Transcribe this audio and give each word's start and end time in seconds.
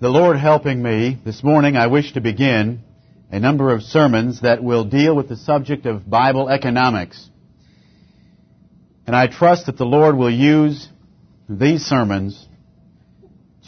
The 0.00 0.08
Lord 0.08 0.38
helping 0.38 0.82
me, 0.82 1.18
this 1.26 1.44
morning 1.44 1.76
I 1.76 1.88
wish 1.88 2.14
to 2.14 2.22
begin 2.22 2.80
a 3.30 3.38
number 3.38 3.74
of 3.74 3.82
sermons 3.82 4.40
that 4.40 4.64
will 4.64 4.84
deal 4.84 5.14
with 5.14 5.28
the 5.28 5.36
subject 5.36 5.84
of 5.84 6.08
Bible 6.08 6.48
economics. 6.48 7.28
And 9.06 9.14
I 9.14 9.26
trust 9.26 9.66
that 9.66 9.76
the 9.76 9.84
Lord 9.84 10.16
will 10.16 10.30
use 10.30 10.88
these 11.50 11.82
sermons 11.82 12.48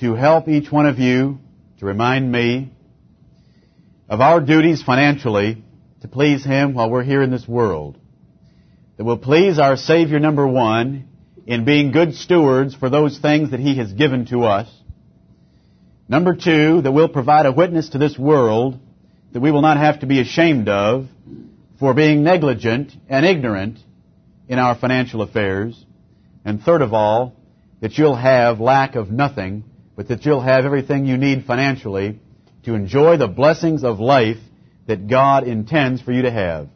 to 0.01 0.15
help 0.15 0.49
each 0.49 0.73
one 0.73 0.87
of 0.87 0.99
you, 0.99 1.39
to 1.81 1.85
remind 1.85 2.33
me 2.33 2.73
of 4.09 4.23
our 4.23 4.41
duties 4.41 4.83
financially 4.83 5.63
to 6.01 6.09
please 6.09 6.43
Him 6.43 6.73
while 6.73 6.89
we're 6.89 7.05
here 7.05 7.21
in 7.21 7.31
this 7.31 7.47
world. 7.47 7.99
That 8.97 9.05
will 9.05 9.19
please 9.19 9.59
our 9.59 9.77
Savior 9.77 10.19
number 10.19 10.49
one 10.49 11.09
in 11.47 11.67
being 11.67 11.93
good 11.93 12.15
stewards 12.15 12.75
for 12.75 12.89
those 12.89 13.19
things 13.19 13.51
that 13.51 13.61
He 13.61 13.77
has 13.77 13.93
given 13.93 14.25
to 14.29 14.45
us 14.45 14.82
Number 16.09 16.35
two, 16.35 16.83
that 16.83 16.93
we'll 16.93 17.09
provide 17.09 17.47
a 17.47 17.53
witness 17.53 17.91
to 17.91 17.99
this 17.99 18.19
world 18.19 18.79
that 19.33 19.41
we 19.41 19.51
will 19.51 19.63
not 19.63 19.79
have 19.79 20.01
to 20.01 20.07
be 20.07 20.21
ashamed 20.21 20.69
of 20.69 21.07
for 21.79 21.95
being 21.95 22.23
negligent 22.23 22.93
and 23.09 23.25
ignorant 23.25 23.79
in 24.49 24.59
our 24.59 24.75
financial 24.75 25.23
affairs. 25.23 25.85
And 26.45 26.61
third 26.61 26.83
of 26.83 26.93
all, 26.93 27.35
that 27.81 27.97
you'll 27.99 28.17
have 28.17 28.61
lack 28.61 28.95
of 28.95 29.11
nothing, 29.11 29.65
but 29.97 30.09
that 30.09 30.25
you'll 30.25 30.41
have 30.41 30.65
everything 30.65 31.07
you 31.07 31.17
need 31.17 31.45
financially 31.47 32.21
to 32.65 32.75
enjoy 32.75 33.17
the 33.17 33.29
blessings 33.29 33.83
of 33.83 33.99
life 33.99 34.39
that 34.87 35.09
God 35.09 35.45
intends 35.45 36.03
for 36.03 36.13
you 36.13 36.23
to 36.23 36.31
have. 36.31 36.69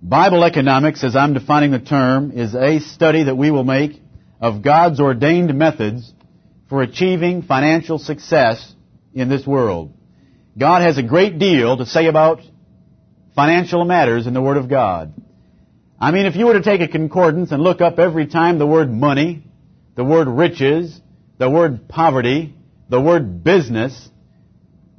Bible 0.00 0.42
economics, 0.42 1.04
as 1.04 1.14
I'm 1.14 1.34
defining 1.34 1.70
the 1.70 1.78
term, 1.78 2.32
is 2.32 2.54
a 2.54 2.80
study 2.80 3.24
that 3.24 3.36
we 3.36 3.50
will 3.52 3.64
make 3.64 4.00
of 4.40 4.62
God's 4.62 4.98
ordained 5.00 5.54
methods 5.54 6.12
for 6.72 6.80
achieving 6.80 7.42
financial 7.42 7.98
success 7.98 8.74
in 9.12 9.28
this 9.28 9.46
world. 9.46 9.92
God 10.56 10.80
has 10.80 10.96
a 10.96 11.02
great 11.02 11.38
deal 11.38 11.76
to 11.76 11.84
say 11.84 12.06
about 12.06 12.40
financial 13.36 13.84
matters 13.84 14.26
in 14.26 14.32
the 14.32 14.40
Word 14.40 14.56
of 14.56 14.70
God. 14.70 15.12
I 16.00 16.12
mean, 16.12 16.24
if 16.24 16.34
you 16.34 16.46
were 16.46 16.54
to 16.54 16.62
take 16.62 16.80
a 16.80 16.88
concordance 16.88 17.52
and 17.52 17.62
look 17.62 17.82
up 17.82 17.98
every 17.98 18.26
time 18.26 18.58
the 18.58 18.66
word 18.66 18.90
money, 18.90 19.44
the 19.96 20.02
word 20.04 20.28
riches, 20.28 20.98
the 21.36 21.50
word 21.50 21.88
poverty, 21.90 22.56
the 22.88 23.02
word 23.02 23.44
business, 23.44 24.08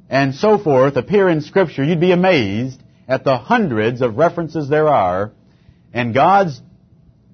and 0.08 0.32
so 0.32 0.58
forth 0.58 0.94
appear 0.94 1.28
in 1.28 1.40
Scripture, 1.40 1.82
you'd 1.82 1.98
be 1.98 2.12
amazed 2.12 2.80
at 3.08 3.24
the 3.24 3.36
hundreds 3.36 4.00
of 4.00 4.16
references 4.16 4.68
there 4.68 4.86
are 4.86 5.32
and 5.92 6.14
God's 6.14 6.60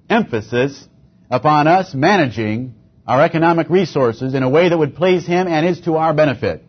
emphasis 0.09 0.87
upon 1.29 1.67
us 1.67 1.93
managing 1.93 2.73
our 3.07 3.21
economic 3.21 3.69
resources 3.69 4.33
in 4.33 4.43
a 4.43 4.49
way 4.49 4.69
that 4.69 4.77
would 4.77 4.95
please 4.95 5.25
Him 5.25 5.47
and 5.47 5.65
is 5.65 5.81
to 5.81 5.95
our 5.95 6.13
benefit. 6.13 6.63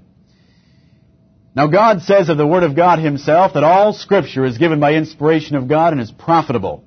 Now 1.55 1.67
God 1.67 2.03
says 2.03 2.29
of 2.29 2.39
the 2.39 2.47
Word 2.47 2.63
of 2.63 2.75
God 2.75 2.99
Himself 2.99 3.55
that 3.55 3.65
all 3.65 3.93
Scripture 3.93 4.45
is 4.45 4.57
given 4.59 4.81
by 4.81 4.95
inspiration 4.95 5.57
of 5.57 5.69
God 5.69 5.93
and 5.93 6.01
is 6.01 6.11
profitable. 6.11 6.85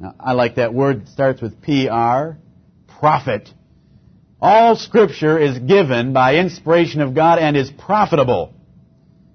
Now, 0.00 0.14
I 0.18 0.32
like 0.32 0.54
that 0.54 0.72
word. 0.72 1.02
that 1.02 1.08
starts 1.08 1.42
with 1.42 1.60
P-R, 1.60 2.38
profit. 3.00 3.50
All 4.40 4.76
Scripture 4.76 5.38
is 5.38 5.58
given 5.58 6.14
by 6.14 6.36
inspiration 6.36 7.02
of 7.02 7.14
God 7.14 7.38
and 7.38 7.54
is 7.54 7.70
profitable 7.70 8.54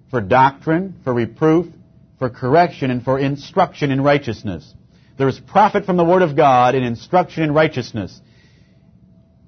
for 0.10 0.22
doctrine, 0.22 0.96
for 1.04 1.14
reproof, 1.14 1.68
for 2.18 2.32
correction, 2.32 2.90
and 2.90 3.04
for 3.04 3.20
instruction 3.20 3.92
in 3.92 4.02
righteousness. 4.02 4.74
There 5.18 5.28
is 5.28 5.40
profit 5.40 5.86
from 5.86 5.98
the 5.98 6.04
Word 6.04 6.24
of 6.24 6.36
God 6.36 6.74
in 6.74 6.84
instruction 6.84 7.44
in 7.44 7.54
righteousness. 7.54 8.20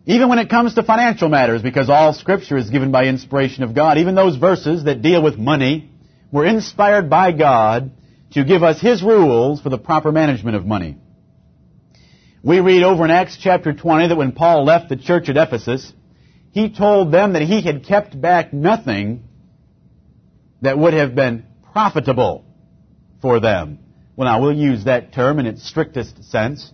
Even 0.10 0.30
when 0.30 0.40
it 0.40 0.50
comes 0.50 0.74
to 0.74 0.84
financial 0.84 1.28
matters, 1.28 1.62
because 1.62 1.90
all 1.90 2.14
scripture 2.14 2.56
is 2.58 2.70
given 2.70 2.92
by 2.92 3.08
inspiration 3.08 3.64
of 3.64 3.76
God, 3.76 3.98
even 3.98 4.16
those 4.16 4.38
verses 4.38 4.86
that 4.86 5.02
deal 5.02 5.22
with 5.22 5.38
money 5.38 5.92
were 6.32 6.46
inspired 6.46 7.10
by 7.10 7.34
God 7.34 7.92
to 8.32 8.46
give 8.46 8.64
us 8.64 8.80
His 8.80 9.04
rules 9.04 9.60
for 9.60 9.68
the 9.68 9.78
proper 9.78 10.14
management 10.14 10.56
of 10.56 10.66
money. 10.66 10.96
We 12.42 12.62
read 12.62 12.84
over 12.84 13.04
in 13.04 13.12
Acts 13.12 13.38
chapter 13.38 13.74
20 13.74 14.08
that 14.08 14.16
when 14.16 14.32
Paul 14.32 14.64
left 14.64 14.88
the 14.88 14.96
church 14.96 15.28
at 15.28 15.36
Ephesus, 15.36 15.92
he 16.52 16.70
told 16.70 17.12
them 17.12 17.34
that 17.34 17.42
he 17.42 17.62
had 17.62 17.86
kept 17.86 18.20
back 18.20 18.54
nothing 18.54 19.26
that 20.62 20.78
would 20.78 20.94
have 20.94 21.16
been 21.16 21.46
profitable 21.74 22.46
for 23.22 23.42
them. 23.42 23.80
Well 24.16 24.30
now, 24.30 24.42
we'll 24.42 24.54
use 24.54 24.86
that 24.86 25.14
term 25.14 25.38
in 25.40 25.46
its 25.46 25.68
strictest 25.68 26.24
sense, 26.32 26.72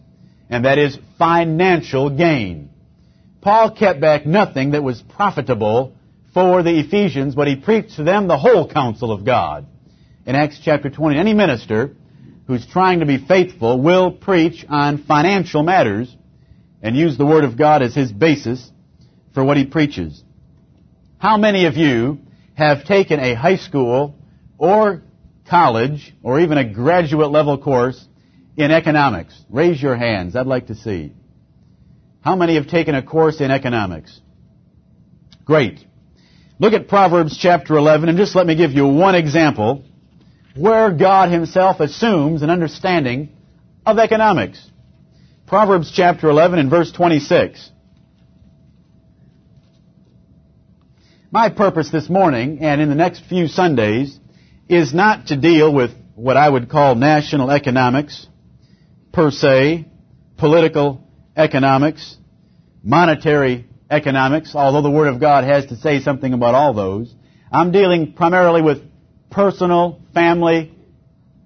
and 0.51 0.66
that 0.66 0.77
is 0.77 0.99
financial 1.17 2.11
gain. 2.11 2.69
Paul 3.43 3.71
kept 3.71 3.99
back 3.99 4.25
nothing 4.25 4.71
that 4.71 4.83
was 4.83 5.01
profitable 5.01 5.93
for 6.33 6.63
the 6.63 6.79
Ephesians, 6.79 7.35
but 7.35 7.47
he 7.47 7.57
preached 7.57 7.97
to 7.97 8.03
them 8.03 8.27
the 8.27 8.37
whole 8.37 8.69
counsel 8.69 9.11
of 9.11 9.25
God. 9.25 9.67
In 10.25 10.35
Acts 10.35 10.61
chapter 10.63 10.89
20, 10.89 11.19
any 11.19 11.33
minister 11.33 11.93
who's 12.47 12.65
trying 12.65 13.01
to 13.01 13.05
be 13.05 13.17
faithful 13.17 13.81
will 13.81 14.11
preach 14.11 14.65
on 14.69 15.03
financial 15.03 15.61
matters 15.61 16.15
and 16.81 16.95
use 16.95 17.17
the 17.17 17.25
Word 17.25 17.43
of 17.43 17.57
God 17.57 17.81
as 17.81 17.93
his 17.93 18.13
basis 18.13 18.71
for 19.33 19.43
what 19.43 19.57
he 19.57 19.65
preaches. 19.65 20.23
How 21.17 21.35
many 21.35 21.65
of 21.65 21.75
you 21.75 22.19
have 22.53 22.85
taken 22.85 23.19
a 23.19 23.33
high 23.33 23.57
school 23.57 24.15
or 24.57 25.01
college 25.49 26.15
or 26.23 26.39
even 26.39 26.57
a 26.57 26.73
graduate 26.73 27.31
level 27.31 27.57
course 27.57 28.07
in 28.55 28.71
economics? 28.71 29.37
Raise 29.49 29.81
your 29.81 29.97
hands. 29.97 30.37
I'd 30.37 30.47
like 30.47 30.67
to 30.67 30.75
see. 30.75 31.11
How 32.23 32.38
many 32.38 32.56
have 32.56 32.67
taken 32.67 32.95
a 32.95 33.03
course 33.03 33.41
in 33.41 33.51
economics? 33.51 34.17
Great. 35.44 35.85
Look 36.57 36.72
at 36.72 36.88
Proverbs 36.88 37.38
chapter 37.38 37.75
11 37.75 38.07
and 38.07 38.17
just 38.17 38.34
let 38.34 38.47
me 38.47 38.56
give 38.56 38.72
you 38.72 38.88
one 38.88 39.13
example 39.13 39.84
where 40.56 40.91
God 40.91 41.31
himself 41.31 41.81
assumes 41.81 42.41
an 42.41 42.50
understanding 42.50 43.29
of 43.85 43.97
economics. 43.97 44.66
Proverbs 45.47 45.91
chapter 45.94 46.29
11 46.29 46.59
and 46.59 46.69
verse 46.69 46.94
26. 46.94 47.72
My 51.29 51.50
purpose 51.50 51.90
this 51.90 52.07
morning 52.09 52.59
and 52.61 52.79
in 52.79 52.88
the 52.88 52.95
next 52.95 53.25
few 53.25 53.47
Sundays 53.47 54.17
is 54.69 54.94
not 54.94 55.28
to 55.28 55.35
deal 55.35 55.73
with 55.73 55.91
what 56.16 56.38
I 56.38 56.47
would 56.47 56.69
call 56.69 56.95
national 56.95 57.51
economics 57.51 58.28
per 59.11 59.29
se, 59.29 59.88
political 60.38 61.03
economics, 61.35 62.17
monetary 62.83 63.66
economics, 63.89 64.55
although 64.55 64.81
the 64.81 64.91
Word 64.91 65.07
of 65.07 65.19
God 65.19 65.44
has 65.44 65.67
to 65.67 65.75
say 65.75 65.99
something 66.01 66.33
about 66.33 66.55
all 66.55 66.73
those. 66.73 67.13
I'm 67.51 67.71
dealing 67.71 68.13
primarily 68.13 68.61
with 68.61 68.81
personal, 69.29 70.01
family, 70.13 70.73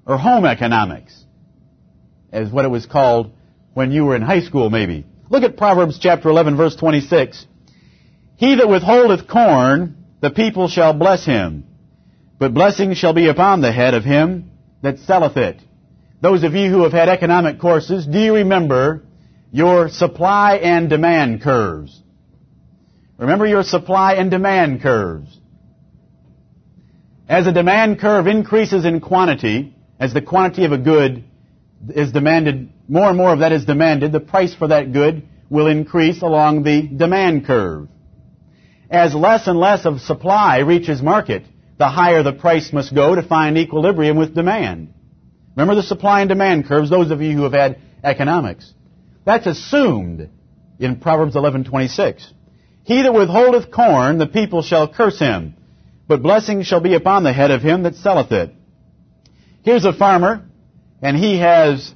or 0.06 0.18
home 0.18 0.46
economics, 0.46 1.26
as 2.32 2.50
what 2.50 2.66
it 2.66 2.70
was 2.70 2.86
called 2.86 3.32
when 3.74 3.92
you 3.92 4.06
were 4.06 4.16
in 4.16 4.22
high 4.22 4.42
school 4.42 4.70
maybe. 4.70 5.06
Look 5.30 5.44
at 5.44 5.58
Proverbs 5.58 6.00
chapter 6.00 6.30
11 6.30 6.56
verse 6.56 6.76
26. 6.76 7.46
He 8.38 8.56
that 8.56 8.70
withholdeth 8.70 9.28
corn, 9.28 10.06
the 10.22 10.30
people 10.30 10.68
shall 10.68 10.94
bless 10.94 11.26
him, 11.26 11.66
but 12.40 12.54
blessing 12.54 12.94
shall 12.94 13.14
be 13.14 13.28
upon 13.28 13.62
the 13.62 13.72
head 13.72 13.94
of 13.94 14.04
him 14.04 14.52
that 14.82 15.00
selleth 15.00 15.38
it. 15.38 15.60
Those 16.22 16.44
of 16.44 16.54
you 16.54 16.70
who 16.70 16.84
have 16.84 16.94
had 16.94 17.10
economic 17.10 17.60
courses, 17.60 18.06
do 18.06 18.20
you 18.20 18.36
remember 18.36 19.04
your 19.52 19.90
supply 19.90 20.58
and 20.58 20.90
demand 20.90 21.42
curves. 21.42 22.02
Remember 23.18 23.48
your 23.48 23.64
supply 23.64 24.14
and 24.14 24.30
demand 24.30 24.82
curves. 24.82 25.36
As 27.28 27.48
a 27.48 27.52
demand 27.52 28.00
curve 28.00 28.28
increases 28.28 28.86
in 28.86 29.02
quantity, 29.02 29.76
as 30.00 30.14
the 30.14 30.22
quantity 30.22 30.66
of 30.66 30.72
a 30.72 30.78
good 30.78 31.24
is 31.90 32.12
demanded, 32.12 32.72
more 32.88 33.10
and 33.10 33.18
more 33.18 33.34
of 33.34 33.40
that 33.40 33.52
is 33.52 33.66
demanded, 33.66 34.12
the 34.12 34.20
price 34.20 34.54
for 34.54 34.68
that 34.68 34.94
good 34.94 35.28
will 35.50 35.68
increase 35.68 36.22
along 36.22 36.64
the 36.64 36.82
demand 36.84 37.46
curve. 37.46 37.88
As 38.90 39.14
less 39.14 39.48
and 39.48 39.60
less 39.60 39.86
of 39.86 40.00
supply 40.02 40.60
reaches 40.60 41.02
market, 41.02 41.44
the 41.78 41.88
higher 41.88 42.24
the 42.24 42.34
price 42.34 42.72
must 42.72 42.94
go 42.94 43.16
to 43.16 43.22
find 43.22 43.58
equilibrium 43.58 44.18
with 44.18 44.34
demand. 44.34 44.94
Remember 45.56 45.76
the 45.76 45.84
supply 45.84 46.22
and 46.22 46.30
demand 46.30 46.68
curves, 46.68 46.90
those 46.90 47.12
of 47.12 47.22
you 47.22 47.36
who 47.36 47.44
have 47.44 47.54
had 47.54 47.80
economics. 48.04 48.74
That's 49.28 49.46
assumed 49.46 50.30
in 50.80 51.02
Proverbs 51.02 51.36
11:26. 51.36 52.32
He 52.86 53.02
that 53.02 53.14
withholdeth 53.14 53.70
corn, 53.70 54.20
the 54.20 54.26
people 54.26 54.62
shall 54.62 54.88
curse 54.88 55.20
him, 55.20 55.56
but 56.08 56.24
blessing 56.24 56.62
shall 56.62 56.80
be 56.80 56.94
upon 56.94 57.24
the 57.24 57.34
head 57.34 57.52
of 57.52 57.62
him 57.62 57.84
that 57.84 57.96
selleth 57.96 58.32
it. 58.32 58.56
Here's 59.64 59.84
a 59.84 59.92
farmer, 59.92 60.46
and 61.02 61.18
he 61.18 61.40
has 61.40 61.94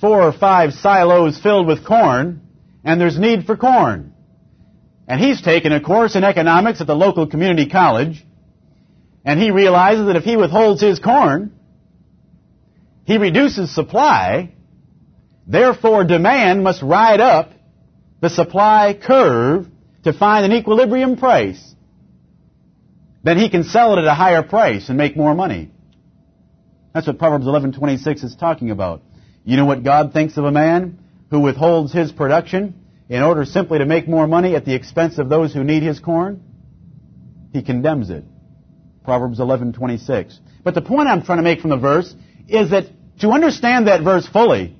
four 0.00 0.22
or 0.22 0.32
five 0.32 0.72
silos 0.72 1.40
filled 1.40 1.66
with 1.66 1.84
corn, 1.84 2.42
and 2.84 3.00
there's 3.00 3.18
need 3.18 3.46
for 3.46 3.56
corn. 3.56 4.12
And 5.08 5.20
he's 5.20 5.42
taken 5.42 5.72
a 5.72 5.80
course 5.80 6.14
in 6.14 6.22
economics 6.22 6.80
at 6.80 6.86
the 6.86 6.94
local 6.94 7.26
community 7.26 7.68
college, 7.68 8.24
and 9.24 9.40
he 9.40 9.50
realizes 9.50 10.06
that 10.06 10.14
if 10.14 10.22
he 10.22 10.36
withholds 10.36 10.80
his 10.80 11.00
corn, 11.00 11.50
he 13.06 13.18
reduces 13.18 13.74
supply, 13.74 14.52
Therefore, 15.50 16.04
demand 16.04 16.62
must 16.62 16.80
ride 16.80 17.20
up 17.20 17.50
the 18.20 18.30
supply 18.30 18.94
curve 18.94 19.66
to 20.04 20.12
find 20.12 20.44
an 20.44 20.52
equilibrium 20.52 21.16
price, 21.16 21.74
then 23.24 23.36
he 23.36 23.50
can 23.50 23.64
sell 23.64 23.94
it 23.94 23.98
at 23.98 24.06
a 24.06 24.14
higher 24.14 24.44
price 24.44 24.88
and 24.88 24.96
make 24.96 25.16
more 25.16 25.34
money. 25.34 25.72
That's 26.94 27.08
what 27.08 27.18
Proverbs 27.18 27.46
11:26 27.46 28.22
is 28.22 28.36
talking 28.36 28.70
about. 28.70 29.02
You 29.44 29.56
know 29.56 29.64
what 29.64 29.82
God 29.82 30.12
thinks 30.12 30.36
of 30.36 30.44
a 30.44 30.52
man 30.52 31.00
who 31.30 31.40
withholds 31.40 31.92
his 31.92 32.12
production 32.12 32.74
in 33.08 33.22
order 33.22 33.44
simply 33.44 33.78
to 33.78 33.86
make 33.86 34.06
more 34.06 34.28
money 34.28 34.54
at 34.54 34.64
the 34.64 34.74
expense 34.74 35.18
of 35.18 35.28
those 35.28 35.52
who 35.52 35.64
need 35.64 35.82
his 35.82 35.98
corn? 35.98 36.42
He 37.52 37.62
condemns 37.62 38.08
it. 38.10 38.24
Proverbs 39.02 39.40
11:26. 39.40 40.38
But 40.62 40.74
the 40.74 40.82
point 40.82 41.08
I'm 41.08 41.22
trying 41.22 41.38
to 41.38 41.42
make 41.42 41.60
from 41.60 41.70
the 41.70 41.76
verse 41.76 42.14
is 42.46 42.70
that 42.70 42.86
to 43.18 43.30
understand 43.32 43.88
that 43.88 44.02
verse 44.02 44.26
fully, 44.26 44.76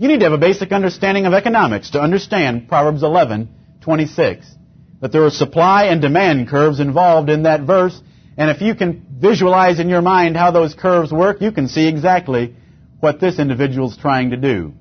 you 0.00 0.08
need 0.08 0.20
to 0.20 0.24
have 0.24 0.32
a 0.32 0.38
basic 0.38 0.72
understanding 0.72 1.26
of 1.26 1.34
economics 1.34 1.90
to 1.90 2.00
understand 2.00 2.68
Proverbs 2.68 3.02
11:26. 3.02 4.46
That 5.02 5.12
there 5.12 5.24
are 5.26 5.30
supply 5.30 5.84
and 5.84 6.00
demand 6.00 6.48
curves 6.48 6.80
involved 6.80 7.28
in 7.28 7.42
that 7.42 7.60
verse, 7.64 8.00
and 8.38 8.50
if 8.50 8.62
you 8.62 8.74
can 8.74 9.04
visualize 9.18 9.78
in 9.78 9.90
your 9.90 10.00
mind 10.00 10.38
how 10.38 10.52
those 10.52 10.72
curves 10.72 11.12
work, 11.12 11.42
you 11.42 11.52
can 11.52 11.68
see 11.68 11.86
exactly 11.86 12.54
what 13.00 13.20
this 13.20 13.38
individual 13.38 13.90
is 13.90 13.96
trying 13.98 14.30
to 14.30 14.38
do. 14.38 14.72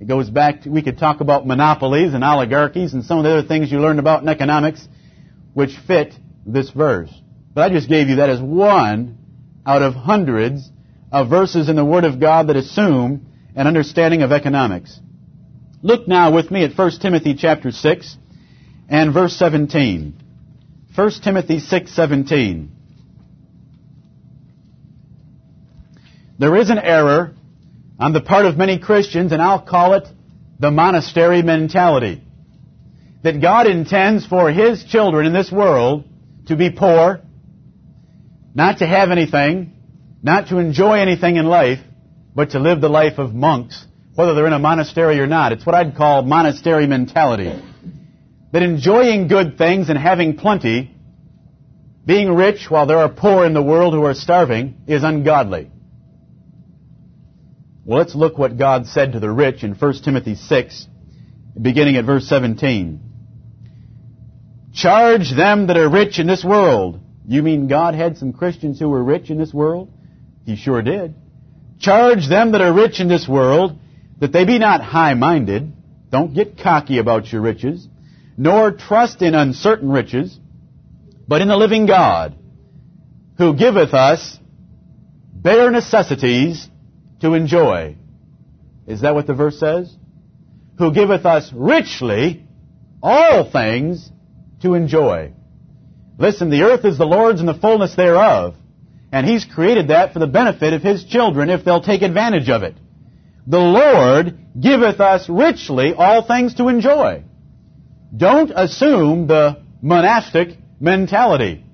It 0.00 0.08
goes 0.08 0.28
back 0.28 0.62
to, 0.62 0.70
we 0.70 0.82
could 0.82 0.98
talk 0.98 1.20
about 1.20 1.46
monopolies 1.46 2.12
and 2.12 2.24
oligarchies 2.24 2.94
and 2.94 3.04
some 3.04 3.18
of 3.18 3.24
the 3.24 3.30
other 3.30 3.46
things 3.46 3.70
you 3.70 3.78
learned 3.78 4.00
about 4.00 4.22
in 4.22 4.28
economics 4.28 4.88
which 5.54 5.76
fit 5.86 6.14
this 6.44 6.70
verse. 6.70 7.12
But 7.54 7.70
I 7.70 7.74
just 7.74 7.88
gave 7.88 8.08
you 8.08 8.16
that 8.16 8.28
as 8.28 8.40
one 8.40 9.18
out 9.64 9.82
of 9.82 9.94
hundreds 9.94 10.68
of 11.12 11.30
verses 11.30 11.68
in 11.68 11.76
the 11.76 11.84
Word 11.84 12.04
of 12.04 12.18
God 12.18 12.48
that 12.48 12.56
assume 12.56 13.26
an 13.54 13.66
understanding 13.66 14.22
of 14.22 14.32
economics. 14.32 14.98
Look 15.82 16.08
now 16.08 16.32
with 16.32 16.50
me 16.50 16.64
at 16.64 16.76
1 16.76 16.90
Timothy 17.00 17.34
chapter 17.34 17.70
6 17.70 18.16
and 18.88 19.12
verse 19.12 19.36
17. 19.36 20.14
1 20.94 21.10
Timothy 21.22 21.60
6:17. 21.60 22.68
There 26.38 26.56
is 26.56 26.70
an 26.70 26.78
error 26.78 27.34
on 27.98 28.12
the 28.12 28.20
part 28.20 28.46
of 28.46 28.56
many 28.56 28.78
Christians, 28.78 29.32
and 29.32 29.42
I'll 29.42 29.60
call 29.60 29.94
it 29.94 30.08
the 30.58 30.70
monastery 30.70 31.42
mentality. 31.42 32.22
That 33.22 33.40
God 33.40 33.66
intends 33.66 34.26
for 34.26 34.50
His 34.50 34.84
children 34.84 35.26
in 35.26 35.32
this 35.32 35.50
world 35.50 36.04
to 36.46 36.56
be 36.56 36.70
poor, 36.70 37.20
not 38.54 38.78
to 38.78 38.86
have 38.86 39.10
anything, 39.10 39.72
not 40.22 40.48
to 40.48 40.58
enjoy 40.58 40.98
anything 40.98 41.36
in 41.36 41.46
life, 41.46 41.80
but 42.34 42.50
to 42.50 42.58
live 42.58 42.80
the 42.80 42.88
life 42.88 43.18
of 43.18 43.34
monks, 43.34 43.84
whether 44.14 44.34
they're 44.34 44.46
in 44.46 44.52
a 44.52 44.58
monastery 44.58 45.20
or 45.20 45.26
not. 45.26 45.52
It's 45.52 45.64
what 45.64 45.74
I'd 45.74 45.96
call 45.96 46.22
monastery 46.22 46.86
mentality. 46.86 47.62
That 48.52 48.62
enjoying 48.62 49.28
good 49.28 49.58
things 49.58 49.88
and 49.88 49.98
having 49.98 50.36
plenty, 50.36 50.94
being 52.04 52.34
rich 52.34 52.70
while 52.70 52.86
there 52.86 52.98
are 52.98 53.08
poor 53.08 53.44
in 53.44 53.54
the 53.54 53.62
world 53.62 53.94
who 53.94 54.04
are 54.04 54.14
starving, 54.14 54.76
is 54.86 55.04
ungodly. 55.04 55.70
Well, 57.84 57.98
let's 57.98 58.14
look 58.14 58.36
what 58.38 58.58
God 58.58 58.86
said 58.86 59.12
to 59.12 59.20
the 59.20 59.30
rich 59.30 59.64
in 59.64 59.74
1 59.74 59.94
Timothy 60.02 60.34
6, 60.34 60.86
beginning 61.60 61.96
at 61.96 62.04
verse 62.04 62.28
17. 62.28 63.00
Charge 64.74 65.34
them 65.34 65.68
that 65.68 65.76
are 65.76 65.88
rich 65.88 66.18
in 66.18 66.26
this 66.26 66.44
world. 66.44 67.00
You 67.26 67.42
mean 67.42 67.68
God 67.68 67.94
had 67.94 68.16
some 68.16 68.32
Christians 68.32 68.78
who 68.78 68.88
were 68.88 69.02
rich 69.02 69.30
in 69.30 69.38
this 69.38 69.52
world? 69.52 69.92
He 70.44 70.56
sure 70.56 70.82
did. 70.82 71.14
Charge 71.78 72.28
them 72.28 72.52
that 72.52 72.60
are 72.60 72.72
rich 72.72 73.00
in 73.00 73.08
this 73.08 73.28
world 73.28 73.78
that 74.20 74.32
they 74.32 74.44
be 74.44 74.58
not 74.58 74.82
high-minded. 74.82 75.72
Don't 76.10 76.34
get 76.34 76.58
cocky 76.58 76.98
about 76.98 77.30
your 77.32 77.42
riches, 77.42 77.86
nor 78.36 78.72
trust 78.72 79.22
in 79.22 79.34
uncertain 79.34 79.90
riches, 79.90 80.38
but 81.26 81.42
in 81.42 81.48
the 81.48 81.56
living 81.56 81.86
God, 81.86 82.34
who 83.36 83.54
giveth 83.54 83.94
us 83.94 84.38
bare 85.32 85.70
necessities 85.70 86.68
to 87.20 87.34
enjoy. 87.34 87.96
Is 88.86 89.02
that 89.02 89.14
what 89.14 89.26
the 89.26 89.34
verse 89.34 89.60
says? 89.60 89.94
Who 90.78 90.92
giveth 90.92 91.26
us 91.26 91.52
richly 91.52 92.48
all 93.02 93.50
things 93.50 94.10
to 94.62 94.74
enjoy. 94.74 95.32
Listen, 96.18 96.50
the 96.50 96.62
earth 96.62 96.84
is 96.84 96.98
the 96.98 97.06
Lord's 97.06 97.40
and 97.40 97.48
the 97.48 97.54
fullness 97.54 97.94
thereof. 97.94 98.54
And 99.12 99.26
He's 99.26 99.44
created 99.44 99.88
that 99.88 100.12
for 100.12 100.18
the 100.18 100.26
benefit 100.26 100.72
of 100.72 100.82
His 100.82 101.04
children 101.04 101.50
if 101.50 101.64
they'll 101.64 101.82
take 101.82 102.02
advantage 102.02 102.48
of 102.48 102.62
it. 102.62 102.76
The 103.46 103.58
Lord 103.58 104.38
giveth 104.60 105.00
us 105.00 105.28
richly 105.28 105.94
all 105.94 106.22
things 106.22 106.54
to 106.54 106.68
enjoy. 106.68 107.24
Don't 108.14 108.50
assume 108.54 109.26
the 109.26 109.62
monastic 109.80 110.58
mentality 110.80 111.64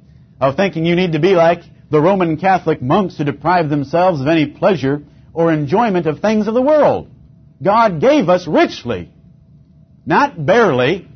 of 0.41 0.57
thinking 0.57 0.85
you 0.85 0.95
need 0.95 1.13
to 1.13 1.19
be 1.19 1.35
like 1.35 1.63
the 1.91 2.01
Roman 2.01 2.37
Catholic 2.37 2.83
monks 2.83 3.17
who 3.17 3.25
deprive 3.25 3.71
themselves 3.71 4.21
of 4.21 4.29
any 4.29 4.47
pleasure 4.47 5.03
or 5.33 5.53
enjoyment 5.53 6.07
of 6.07 6.21
things 6.21 6.47
of 6.47 6.55
the 6.55 6.63
world. 6.63 7.11
God 7.63 8.01
gave 8.01 8.29
us 8.29 8.47
richly. 8.47 9.11
Not 10.07 10.45
barely, 10.45 11.09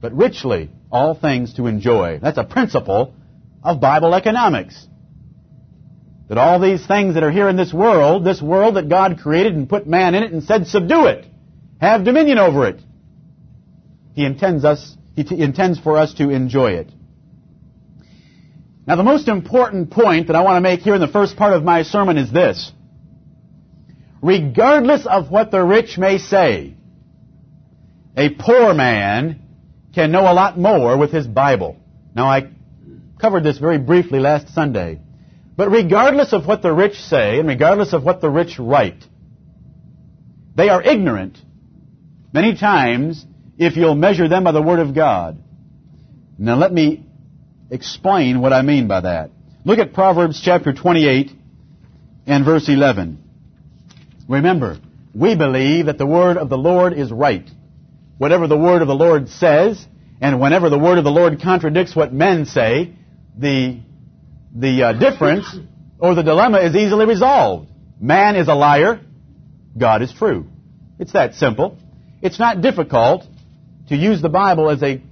but 0.00 0.12
richly 0.12 0.70
all 0.90 1.14
things 1.14 1.54
to 1.54 1.66
enjoy. 1.66 2.18
That's 2.20 2.38
a 2.38 2.44
principle 2.44 3.14
of 3.62 3.80
Bible 3.80 4.14
economics. 4.14 4.86
That 6.28 6.38
all 6.38 6.60
these 6.60 6.86
things 6.86 7.14
that 7.14 7.22
are 7.22 7.30
here 7.30 7.48
in 7.48 7.56
this 7.56 7.72
world, 7.72 8.24
this 8.24 8.40
world 8.40 8.76
that 8.76 8.88
God 8.88 9.18
created 9.20 9.54
and 9.54 9.68
put 9.68 9.86
man 9.86 10.14
in 10.14 10.22
it 10.22 10.32
and 10.32 10.42
said, 10.44 10.66
subdue 10.66 11.06
it. 11.06 11.26
Have 11.80 12.04
dominion 12.04 12.38
over 12.38 12.66
it. 12.66 12.80
He 14.14 14.24
intends 14.24 14.64
us, 14.64 14.96
he 15.16 15.24
t- 15.24 15.40
intends 15.40 15.78
for 15.78 15.96
us 15.96 16.14
to 16.14 16.30
enjoy 16.30 16.72
it. 16.72 16.92
Now, 18.86 18.96
the 18.96 19.02
most 19.02 19.28
important 19.28 19.90
point 19.90 20.28
that 20.28 20.36
I 20.36 20.42
want 20.42 20.56
to 20.56 20.60
make 20.60 20.80
here 20.80 20.94
in 20.94 21.00
the 21.00 21.08
first 21.08 21.36
part 21.36 21.52
of 21.52 21.62
my 21.62 21.82
sermon 21.82 22.16
is 22.18 22.32
this. 22.32 22.72
Regardless 24.22 25.06
of 25.06 25.30
what 25.30 25.50
the 25.50 25.62
rich 25.62 25.96
may 25.96 26.18
say, 26.18 26.74
a 28.16 28.30
poor 28.30 28.74
man 28.74 29.42
can 29.94 30.12
know 30.12 30.22
a 30.22 30.34
lot 30.34 30.58
more 30.58 30.96
with 30.96 31.12
his 31.12 31.26
Bible. 31.26 31.76
Now, 32.14 32.26
I 32.26 32.50
covered 33.20 33.44
this 33.44 33.58
very 33.58 33.78
briefly 33.78 34.20
last 34.20 34.52
Sunday. 34.54 35.00
But 35.56 35.70
regardless 35.70 36.32
of 36.32 36.46
what 36.46 36.62
the 36.62 36.72
rich 36.72 36.94
say, 36.94 37.38
and 37.38 37.46
regardless 37.46 37.92
of 37.92 38.02
what 38.02 38.20
the 38.20 38.30
rich 38.30 38.58
write, 38.58 39.04
they 40.54 40.68
are 40.68 40.82
ignorant 40.82 41.38
many 42.32 42.56
times 42.56 43.24
if 43.58 43.76
you'll 43.76 43.94
measure 43.94 44.28
them 44.28 44.44
by 44.44 44.52
the 44.52 44.62
Word 44.62 44.78
of 44.78 44.94
God. 44.94 45.42
Now 46.38 46.56
let 46.56 46.72
me 46.72 47.04
explain 47.70 48.40
what 48.40 48.52
I 48.52 48.62
mean 48.62 48.88
by 48.88 49.02
that. 49.02 49.30
Look 49.64 49.78
at 49.78 49.92
Proverbs 49.92 50.40
chapter 50.42 50.72
28 50.72 51.30
and 52.26 52.44
verse 52.44 52.68
11. 52.68 53.22
Remember, 54.28 54.78
we 55.14 55.34
believe 55.34 55.86
that 55.86 55.98
the 55.98 56.06
word 56.06 56.36
of 56.36 56.48
the 56.48 56.56
Lord 56.56 56.92
is 56.92 57.12
right. 57.12 57.48
Whatever 58.16 58.46
the 58.46 58.56
word 58.56 58.80
of 58.80 58.88
the 58.88 58.94
Lord 58.94 59.28
says, 59.28 59.84
and 60.20 60.40
whenever 60.40 60.70
the 60.70 60.78
word 60.78 60.98
of 60.98 61.04
the 61.04 61.10
Lord 61.10 61.42
contradicts 61.42 61.96
what 61.96 62.12
men 62.12 62.46
say, 62.46 62.94
the, 63.40 63.80
the 64.54 64.82
uh, 64.82 64.92
difference 64.92 65.46
or 65.98 66.14
the 66.14 66.22
dilemma 66.22 66.58
is 66.58 66.76
easily 66.76 67.06
resolved. 67.06 67.70
Man 68.00 68.36
is 68.36 68.48
a 68.48 68.54
liar, 68.54 69.00
God 69.76 70.02
is 70.02 70.12
true. 70.12 70.46
It's 70.98 71.12
that 71.12 71.34
simple. 71.34 71.78
It's 72.22 72.38
not 72.38 72.60
difficult 72.60 73.26
to 73.88 73.96
use 73.96 74.20
the 74.20 74.28
Bible 74.28 74.70
as 74.70 74.82
a 74.82 75.02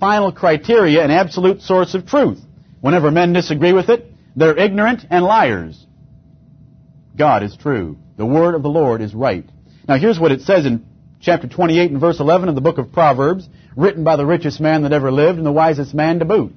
final 0.00 0.32
criteria 0.32 1.02
and 1.02 1.12
absolute 1.12 1.62
source 1.62 1.94
of 1.94 2.06
truth. 2.06 2.40
Whenever 2.80 3.10
men 3.10 3.32
disagree 3.32 3.72
with 3.72 3.88
it, 3.88 4.10
they're 4.36 4.56
ignorant 4.56 5.04
and 5.10 5.24
liars. 5.24 5.82
God 7.16 7.42
is 7.42 7.56
true. 7.56 7.98
The 8.16 8.26
word 8.26 8.54
of 8.54 8.62
the 8.62 8.68
Lord 8.68 9.00
is 9.00 9.14
right. 9.14 9.48
Now 9.86 9.98
here's 9.98 10.18
what 10.18 10.32
it 10.32 10.42
says 10.42 10.66
in 10.66 10.86
chapter 11.20 11.48
28 11.48 11.90
and 11.90 12.00
verse 12.00 12.20
11 12.20 12.48
of 12.48 12.54
the 12.54 12.60
book 12.60 12.78
of 12.78 12.92
Proverbs, 12.92 13.48
written 13.76 14.04
by 14.04 14.16
the 14.16 14.26
richest 14.26 14.60
man 14.60 14.82
that 14.82 14.92
ever 14.92 15.12
lived 15.12 15.38
and 15.38 15.46
the 15.46 15.52
wisest 15.52 15.94
man 15.94 16.18
to 16.18 16.24
boot, 16.24 16.52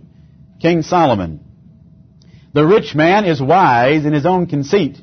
King 0.61 0.81
Solomon. 0.81 1.39
The 2.53 2.65
rich 2.65 2.95
man 2.95 3.25
is 3.25 3.41
wise 3.41 4.05
in 4.05 4.13
his 4.13 4.25
own 4.25 4.47
conceit, 4.47 4.97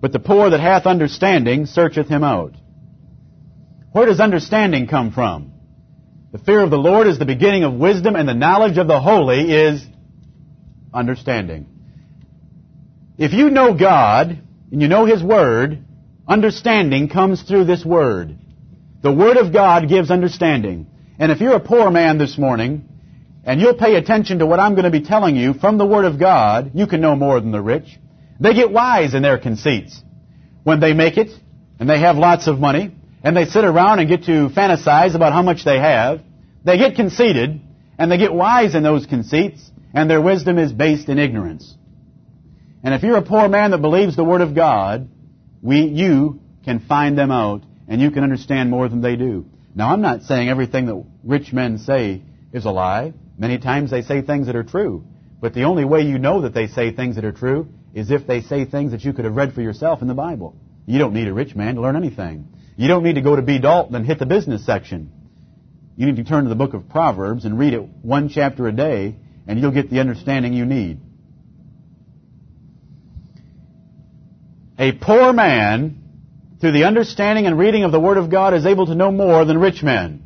but 0.00 0.12
the 0.12 0.18
poor 0.18 0.50
that 0.50 0.60
hath 0.60 0.86
understanding 0.86 1.66
searcheth 1.66 2.08
him 2.08 2.24
out. 2.24 2.54
Where 3.92 4.06
does 4.06 4.20
understanding 4.20 4.86
come 4.86 5.12
from? 5.12 5.52
The 6.32 6.38
fear 6.38 6.60
of 6.60 6.70
the 6.70 6.78
Lord 6.78 7.06
is 7.06 7.18
the 7.18 7.24
beginning 7.24 7.64
of 7.64 7.74
wisdom, 7.74 8.16
and 8.16 8.28
the 8.28 8.34
knowledge 8.34 8.78
of 8.78 8.88
the 8.88 9.00
holy 9.00 9.50
is 9.50 9.84
understanding. 10.92 11.66
If 13.18 13.32
you 13.32 13.50
know 13.50 13.74
God 13.74 14.38
and 14.70 14.82
you 14.82 14.88
know 14.88 15.06
His 15.06 15.22
Word, 15.22 15.84
understanding 16.28 17.08
comes 17.08 17.42
through 17.42 17.64
this 17.64 17.84
Word. 17.84 18.38
The 19.02 19.12
Word 19.12 19.36
of 19.36 19.52
God 19.52 19.88
gives 19.88 20.10
understanding. 20.10 20.88
And 21.18 21.32
if 21.32 21.40
you're 21.40 21.54
a 21.56 21.60
poor 21.60 21.90
man 21.90 22.18
this 22.18 22.36
morning, 22.36 22.88
and 23.46 23.60
you'll 23.60 23.74
pay 23.74 23.94
attention 23.94 24.40
to 24.40 24.46
what 24.46 24.58
I'm 24.58 24.74
going 24.74 24.84
to 24.84 24.90
be 24.90 25.02
telling 25.02 25.36
you 25.36 25.54
from 25.54 25.78
the 25.78 25.86
Word 25.86 26.04
of 26.04 26.18
God, 26.18 26.72
you 26.74 26.88
can 26.88 27.00
know 27.00 27.14
more 27.14 27.40
than 27.40 27.52
the 27.52 27.62
rich. 27.62 27.96
They 28.40 28.52
get 28.54 28.72
wise 28.72 29.14
in 29.14 29.22
their 29.22 29.38
conceits. 29.38 30.02
When 30.64 30.80
they 30.80 30.92
make 30.92 31.16
it, 31.16 31.30
and 31.78 31.88
they 31.88 32.00
have 32.00 32.16
lots 32.16 32.48
of 32.48 32.58
money, 32.58 32.92
and 33.22 33.36
they 33.36 33.44
sit 33.44 33.64
around 33.64 34.00
and 34.00 34.08
get 34.08 34.24
to 34.24 34.48
fantasize 34.48 35.14
about 35.14 35.32
how 35.32 35.42
much 35.42 35.64
they 35.64 35.78
have. 35.78 36.22
They 36.64 36.76
get 36.76 36.96
conceited, 36.96 37.60
and 37.98 38.10
they 38.10 38.18
get 38.18 38.34
wise 38.34 38.74
in 38.74 38.82
those 38.82 39.06
conceits, 39.06 39.70
and 39.94 40.10
their 40.10 40.20
wisdom 40.20 40.58
is 40.58 40.72
based 40.72 41.08
in 41.08 41.20
ignorance. 41.20 41.72
And 42.82 42.94
if 42.94 43.04
you're 43.04 43.16
a 43.16 43.22
poor 43.22 43.48
man 43.48 43.70
that 43.70 43.78
believes 43.78 44.16
the 44.16 44.24
Word 44.24 44.40
of 44.40 44.56
God, 44.56 45.08
we, 45.62 45.82
you 45.82 46.40
can 46.64 46.80
find 46.80 47.16
them 47.16 47.30
out, 47.30 47.62
and 47.86 48.00
you 48.00 48.10
can 48.10 48.24
understand 48.24 48.70
more 48.70 48.88
than 48.88 49.02
they 49.02 49.14
do. 49.14 49.46
Now, 49.76 49.92
I'm 49.92 50.00
not 50.00 50.22
saying 50.22 50.48
everything 50.48 50.86
that 50.86 51.04
rich 51.22 51.52
men 51.52 51.78
say 51.78 52.22
is 52.52 52.64
a 52.64 52.70
lie. 52.70 53.12
Many 53.38 53.58
times 53.58 53.90
they 53.90 54.02
say 54.02 54.22
things 54.22 54.46
that 54.46 54.56
are 54.56 54.64
true. 54.64 55.04
But 55.40 55.54
the 55.54 55.64
only 55.64 55.84
way 55.84 56.02
you 56.02 56.18
know 56.18 56.42
that 56.42 56.54
they 56.54 56.66
say 56.66 56.92
things 56.92 57.16
that 57.16 57.24
are 57.24 57.32
true 57.32 57.68
is 57.94 58.10
if 58.10 58.26
they 58.26 58.40
say 58.40 58.64
things 58.64 58.92
that 58.92 59.04
you 59.04 59.12
could 59.12 59.24
have 59.24 59.36
read 59.36 59.52
for 59.52 59.60
yourself 59.60 60.02
in 60.02 60.08
the 60.08 60.14
Bible. 60.14 60.56
You 60.86 60.98
don't 60.98 61.14
need 61.14 61.28
a 61.28 61.34
rich 61.34 61.54
man 61.54 61.74
to 61.74 61.80
learn 61.80 61.96
anything. 61.96 62.48
You 62.76 62.88
don't 62.88 63.02
need 63.02 63.14
to 63.14 63.22
go 63.22 63.36
to 63.36 63.42
B. 63.42 63.58
Dalton 63.58 63.94
and 63.94 64.06
hit 64.06 64.18
the 64.18 64.26
business 64.26 64.64
section. 64.64 65.10
You 65.96 66.06
need 66.06 66.16
to 66.16 66.24
turn 66.24 66.44
to 66.44 66.50
the 66.50 66.54
book 66.54 66.74
of 66.74 66.88
Proverbs 66.88 67.44
and 67.44 67.58
read 67.58 67.72
it 67.72 67.82
one 68.02 68.28
chapter 68.28 68.66
a 68.68 68.72
day, 68.72 69.16
and 69.46 69.58
you'll 69.58 69.72
get 69.72 69.90
the 69.90 70.00
understanding 70.00 70.52
you 70.52 70.66
need. 70.66 71.00
A 74.78 74.92
poor 74.92 75.32
man, 75.32 76.02
through 76.60 76.72
the 76.72 76.84
understanding 76.84 77.46
and 77.46 77.58
reading 77.58 77.84
of 77.84 77.92
the 77.92 78.00
Word 78.00 78.18
of 78.18 78.30
God, 78.30 78.52
is 78.52 78.66
able 78.66 78.86
to 78.86 78.94
know 78.94 79.10
more 79.10 79.46
than 79.46 79.58
rich 79.58 79.82
men. 79.82 80.22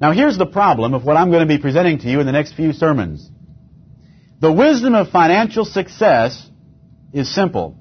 Now 0.00 0.12
here's 0.12 0.36
the 0.36 0.46
problem 0.46 0.94
of 0.94 1.04
what 1.04 1.16
I'm 1.16 1.30
going 1.30 1.46
to 1.46 1.54
be 1.54 1.60
presenting 1.60 1.98
to 2.00 2.08
you 2.08 2.20
in 2.20 2.26
the 2.26 2.32
next 2.32 2.54
few 2.54 2.72
sermons. 2.72 3.28
The 4.40 4.52
wisdom 4.52 4.94
of 4.94 5.10
financial 5.10 5.64
success 5.64 6.48
is 7.12 7.32
simple. 7.34 7.78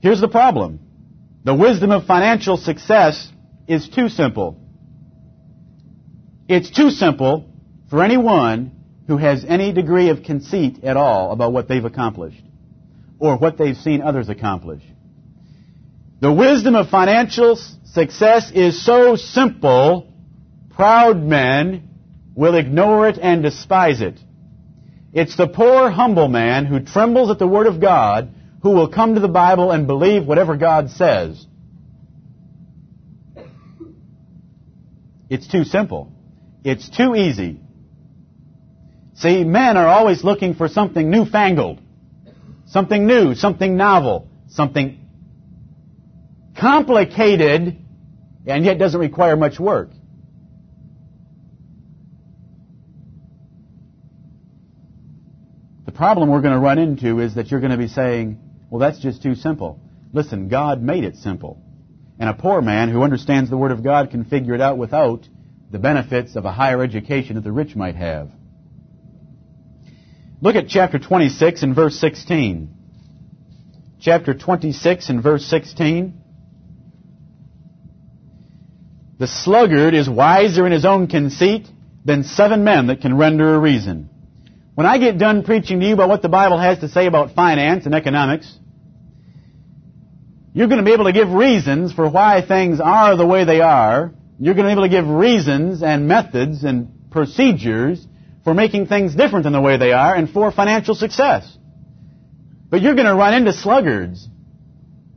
Here's 0.00 0.20
the 0.20 0.28
problem. 0.28 0.80
The 1.44 1.54
wisdom 1.54 1.90
of 1.90 2.06
financial 2.06 2.56
success 2.56 3.30
is 3.66 3.88
too 3.88 4.08
simple. 4.08 4.60
It's 6.48 6.70
too 6.70 6.90
simple 6.90 7.50
for 7.90 8.02
anyone 8.02 8.72
who 9.06 9.16
has 9.16 9.44
any 9.46 9.72
degree 9.72 10.10
of 10.10 10.22
conceit 10.22 10.84
at 10.84 10.96
all 10.96 11.32
about 11.32 11.52
what 11.52 11.68
they've 11.68 11.84
accomplished 11.84 12.42
or 13.18 13.36
what 13.36 13.58
they've 13.58 13.76
seen 13.76 14.02
others 14.02 14.28
accomplish. 14.28 14.82
The 16.20 16.32
wisdom 16.32 16.74
of 16.74 16.90
financial 16.90 17.56
success 17.84 18.50
is 18.52 18.84
so 18.84 19.16
simple, 19.16 20.07
proud 20.78 21.20
men 21.20 21.88
will 22.36 22.54
ignore 22.54 23.08
it 23.08 23.18
and 23.18 23.42
despise 23.42 24.00
it. 24.00 24.20
It's 25.12 25.36
the 25.36 25.48
poor, 25.48 25.90
humble 25.90 26.28
man 26.28 26.66
who 26.66 26.78
trembles 26.78 27.30
at 27.32 27.40
the 27.40 27.48
Word 27.48 27.66
of 27.66 27.80
God 27.80 28.32
who 28.62 28.70
will 28.70 28.88
come 28.88 29.16
to 29.16 29.20
the 29.20 29.26
Bible 29.26 29.72
and 29.72 29.88
believe 29.88 30.24
whatever 30.24 30.56
God 30.56 30.90
says. 30.90 31.44
It's 35.28 35.48
too 35.48 35.64
simple. 35.64 36.12
It's 36.62 36.88
too 36.88 37.16
easy. 37.16 37.60
See, 39.14 39.42
men 39.42 39.76
are 39.76 39.88
always 39.88 40.22
looking 40.22 40.54
for 40.54 40.68
something 40.68 41.10
newfangled, 41.10 41.80
something 42.66 43.04
new, 43.04 43.34
something 43.34 43.76
novel, 43.76 44.28
something 44.48 45.00
complicated, 46.56 47.78
and 48.46 48.64
yet 48.64 48.78
doesn't 48.78 49.00
require 49.00 49.36
much 49.36 49.58
work. 49.58 49.90
The 55.87 55.87
problem 55.98 56.30
we're 56.30 56.40
going 56.40 56.54
to 56.54 56.60
run 56.60 56.78
into 56.78 57.18
is 57.18 57.34
that 57.34 57.50
you're 57.50 57.58
going 57.58 57.72
to 57.72 57.76
be 57.76 57.88
saying, 57.88 58.38
well, 58.70 58.78
that's 58.78 59.00
just 59.00 59.20
too 59.20 59.34
simple. 59.34 59.80
Listen, 60.12 60.46
God 60.46 60.80
made 60.80 61.02
it 61.02 61.16
simple. 61.16 61.60
And 62.20 62.30
a 62.30 62.34
poor 62.34 62.62
man 62.62 62.88
who 62.88 63.02
understands 63.02 63.50
the 63.50 63.56
Word 63.56 63.72
of 63.72 63.82
God 63.82 64.12
can 64.12 64.24
figure 64.24 64.54
it 64.54 64.60
out 64.60 64.78
without 64.78 65.28
the 65.72 65.80
benefits 65.80 66.36
of 66.36 66.44
a 66.44 66.52
higher 66.52 66.84
education 66.84 67.34
that 67.34 67.42
the 67.42 67.50
rich 67.50 67.74
might 67.74 67.96
have. 67.96 68.30
Look 70.40 70.54
at 70.54 70.68
chapter 70.68 71.00
26 71.00 71.64
and 71.64 71.74
verse 71.74 71.98
16. 71.98 72.72
Chapter 74.00 74.34
26 74.34 75.08
and 75.08 75.20
verse 75.20 75.44
16. 75.46 76.14
The 79.18 79.26
sluggard 79.26 79.94
is 79.94 80.08
wiser 80.08 80.64
in 80.64 80.70
his 80.70 80.84
own 80.84 81.08
conceit 81.08 81.66
than 82.04 82.22
seven 82.22 82.62
men 82.62 82.86
that 82.86 83.00
can 83.00 83.16
render 83.16 83.56
a 83.56 83.58
reason. 83.58 84.10
When 84.78 84.86
I 84.86 84.98
get 84.98 85.18
done 85.18 85.42
preaching 85.42 85.80
to 85.80 85.86
you 85.86 85.94
about 85.94 86.08
what 86.08 86.22
the 86.22 86.28
Bible 86.28 86.56
has 86.56 86.78
to 86.78 86.88
say 86.88 87.06
about 87.06 87.34
finance 87.34 87.84
and 87.84 87.96
economics, 87.96 88.48
you're 90.54 90.68
going 90.68 90.78
to 90.78 90.84
be 90.84 90.92
able 90.92 91.06
to 91.06 91.12
give 91.12 91.32
reasons 91.32 91.92
for 91.92 92.08
why 92.08 92.46
things 92.46 92.78
are 92.78 93.16
the 93.16 93.26
way 93.26 93.44
they 93.44 93.60
are. 93.60 94.12
You're 94.38 94.54
going 94.54 94.66
to 94.66 94.68
be 94.68 94.72
able 94.74 94.84
to 94.84 94.88
give 94.88 95.08
reasons 95.08 95.82
and 95.82 96.06
methods 96.06 96.62
and 96.62 97.10
procedures 97.10 98.06
for 98.44 98.54
making 98.54 98.86
things 98.86 99.16
different 99.16 99.42
than 99.42 99.52
the 99.52 99.60
way 99.60 99.78
they 99.78 99.90
are 99.90 100.14
and 100.14 100.30
for 100.30 100.52
financial 100.52 100.94
success. 100.94 101.58
But 102.70 102.80
you're 102.80 102.94
going 102.94 103.08
to 103.08 103.16
run 103.16 103.34
into 103.34 103.52
sluggards 103.52 104.28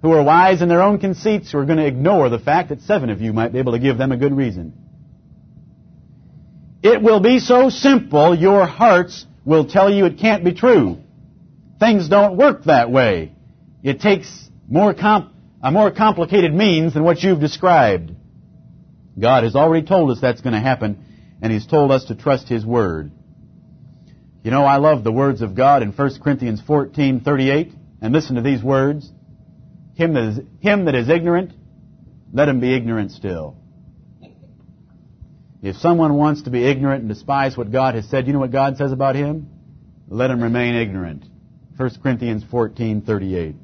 who 0.01 0.11
are 0.11 0.23
wise 0.23 0.63
in 0.63 0.69
their 0.69 0.81
own 0.81 0.99
conceits 0.99 1.51
who 1.51 1.59
are 1.59 1.65
going 1.65 1.77
to 1.77 1.85
ignore 1.85 2.29
the 2.29 2.39
fact 2.39 2.69
that 2.69 2.81
seven 2.81 3.11
of 3.11 3.21
you 3.21 3.31
might 3.31 3.53
be 3.53 3.59
able 3.59 3.73
to 3.73 3.79
give 3.79 3.99
them 3.99 4.11
a 4.11 4.17
good 4.17 4.35
reason. 4.35 4.73
It 6.81 7.03
will 7.03 7.19
be 7.19 7.37
so 7.37 7.69
simple 7.69 8.33
your 8.33 8.65
hearts 8.65 9.27
will 9.45 9.65
tell 9.65 9.91
you 9.91 10.05
it 10.05 10.19
can't 10.19 10.43
be 10.43 10.53
true. 10.53 10.97
Things 11.79 12.09
don't 12.09 12.37
work 12.37 12.65
that 12.65 12.91
way. 12.91 13.33
It 13.83 13.99
takes 13.99 14.49
more 14.67 14.93
comp- 14.93 15.33
a 15.63 15.71
more 15.71 15.91
complicated 15.91 16.53
means 16.53 16.93
than 16.93 17.03
what 17.03 17.21
you've 17.21 17.39
described. 17.39 18.11
God 19.19 19.43
has 19.43 19.55
already 19.55 19.85
told 19.85 20.11
us 20.11 20.21
that's 20.21 20.41
going 20.41 20.53
to 20.53 20.59
happen, 20.59 21.03
and 21.41 21.51
He's 21.51 21.65
told 21.67 21.91
us 21.91 22.05
to 22.05 22.15
trust 22.15 22.47
His 22.47 22.65
Word. 22.65 23.11
You 24.43 24.49
know, 24.51 24.63
I 24.63 24.77
love 24.77 25.03
the 25.03 25.11
words 25.11 25.41
of 25.41 25.55
God 25.55 25.83
in 25.83 25.91
1 25.91 26.19
Corinthians 26.23 26.61
14:38, 26.61 27.73
and 28.01 28.13
listen 28.13 28.35
to 28.35 28.41
these 28.41 28.63
words. 28.63 29.11
Him 29.93 30.13
that, 30.13 30.23
is, 30.23 30.39
him 30.61 30.85
that 30.85 30.95
is 30.95 31.09
ignorant, 31.09 31.51
let 32.33 32.49
him 32.49 32.59
be 32.59 32.73
ignorant 32.73 33.11
still. 33.11 33.60
If 35.61 35.75
someone 35.77 36.15
wants 36.15 36.43
to 36.43 36.49
be 36.49 36.65
ignorant 36.65 37.01
and 37.01 37.09
despise 37.09 37.55
what 37.55 37.71
God 37.71 37.93
has 37.93 38.09
said, 38.09 38.25
you 38.25 38.33
know 38.33 38.39
what 38.39 38.51
God 38.51 38.77
says 38.77 38.91
about 38.91 39.15
him? 39.15 39.47
Let 40.07 40.31
him 40.31 40.41
remain 40.41 40.73
ignorant. 40.75 41.23
1 41.77 42.01
Corinthians 42.01 42.43
14:38. 42.43 43.55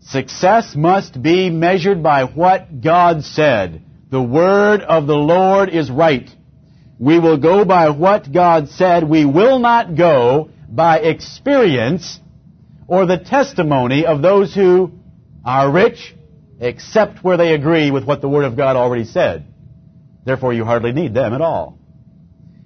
Success 0.00 0.74
must 0.74 1.20
be 1.20 1.50
measured 1.50 2.02
by 2.02 2.24
what 2.24 2.80
God 2.80 3.22
said. 3.22 3.82
The 4.10 4.22
word 4.22 4.80
of 4.80 5.06
the 5.06 5.16
Lord 5.16 5.68
is 5.68 5.90
right. 5.90 6.28
We 6.98 7.18
will 7.18 7.36
go 7.36 7.64
by 7.64 7.90
what 7.90 8.32
God 8.32 8.70
said. 8.70 9.08
We 9.08 9.24
will 9.24 9.58
not 9.58 9.94
go 9.94 10.50
by 10.68 10.98
experience 10.98 12.18
or 12.88 13.06
the 13.06 13.18
testimony 13.18 14.04
of 14.04 14.20
those 14.20 14.54
who 14.54 14.92
are 15.44 15.70
rich, 15.70 16.14
except 16.58 17.22
where 17.22 17.36
they 17.36 17.54
agree 17.54 17.90
with 17.90 18.04
what 18.04 18.20
the 18.20 18.28
Word 18.28 18.44
of 18.44 18.56
God 18.56 18.76
already 18.76 19.04
said. 19.04 19.46
Therefore, 20.24 20.52
you 20.52 20.64
hardly 20.64 20.92
need 20.92 21.14
them 21.14 21.32
at 21.32 21.40
all. 21.40 21.78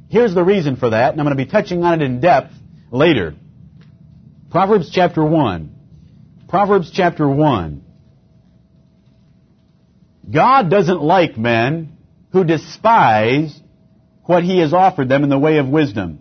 Here's 0.08 0.34
the 0.34 0.44
reason 0.44 0.76
for 0.76 0.90
that, 0.90 1.12
and 1.12 1.20
I'm 1.20 1.26
going 1.26 1.36
to 1.36 1.44
be 1.44 1.50
touching 1.50 1.82
on 1.82 2.00
it 2.00 2.04
in 2.04 2.20
depth 2.20 2.52
later. 2.90 3.34
Proverbs 4.50 4.90
chapter 4.92 5.24
1. 5.24 5.74
Proverbs 6.48 6.90
chapter 6.92 7.28
1. 7.28 7.82
God 10.30 10.70
doesn't 10.70 11.02
like 11.02 11.36
men 11.36 11.96
who 12.32 12.44
despise 12.44 13.58
what 14.24 14.42
He 14.42 14.58
has 14.60 14.72
offered 14.72 15.08
them 15.08 15.22
in 15.22 15.30
the 15.30 15.38
way 15.38 15.58
of 15.58 15.68
wisdom. 15.68 16.20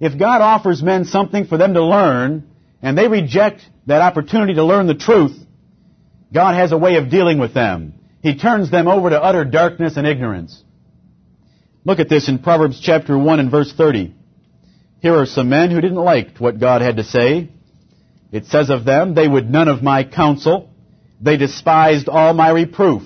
If 0.00 0.18
God 0.18 0.40
offers 0.40 0.82
men 0.82 1.04
something 1.04 1.46
for 1.46 1.56
them 1.56 1.74
to 1.74 1.84
learn, 1.84 2.50
and 2.82 2.96
they 2.96 3.08
reject 3.08 3.62
that 3.86 4.02
opportunity 4.02 4.54
to 4.54 4.64
learn 4.64 4.86
the 4.86 4.94
truth, 4.94 5.36
God 6.32 6.54
has 6.54 6.72
a 6.72 6.78
way 6.78 6.96
of 6.96 7.10
dealing 7.10 7.38
with 7.38 7.54
them. 7.54 7.94
He 8.22 8.36
turns 8.36 8.70
them 8.70 8.88
over 8.88 9.10
to 9.10 9.22
utter 9.22 9.44
darkness 9.44 9.96
and 9.96 10.06
ignorance. 10.06 10.62
Look 11.86 12.00
at 12.00 12.08
this 12.08 12.28
in 12.28 12.40
Proverbs 12.40 12.80
chapter 12.80 13.16
1 13.16 13.38
and 13.38 13.48
verse 13.48 13.72
30. 13.72 14.12
Here 14.98 15.14
are 15.14 15.24
some 15.24 15.48
men 15.48 15.70
who 15.70 15.80
didn't 15.80 15.94
like 15.94 16.36
what 16.38 16.58
God 16.58 16.82
had 16.82 16.96
to 16.96 17.04
say. 17.04 17.48
It 18.32 18.46
says 18.46 18.70
of 18.70 18.84
them, 18.84 19.14
they 19.14 19.28
would 19.28 19.48
none 19.48 19.68
of 19.68 19.84
my 19.84 20.02
counsel. 20.02 20.68
They 21.20 21.36
despised 21.36 22.08
all 22.08 22.34
my 22.34 22.50
reproof. 22.50 23.04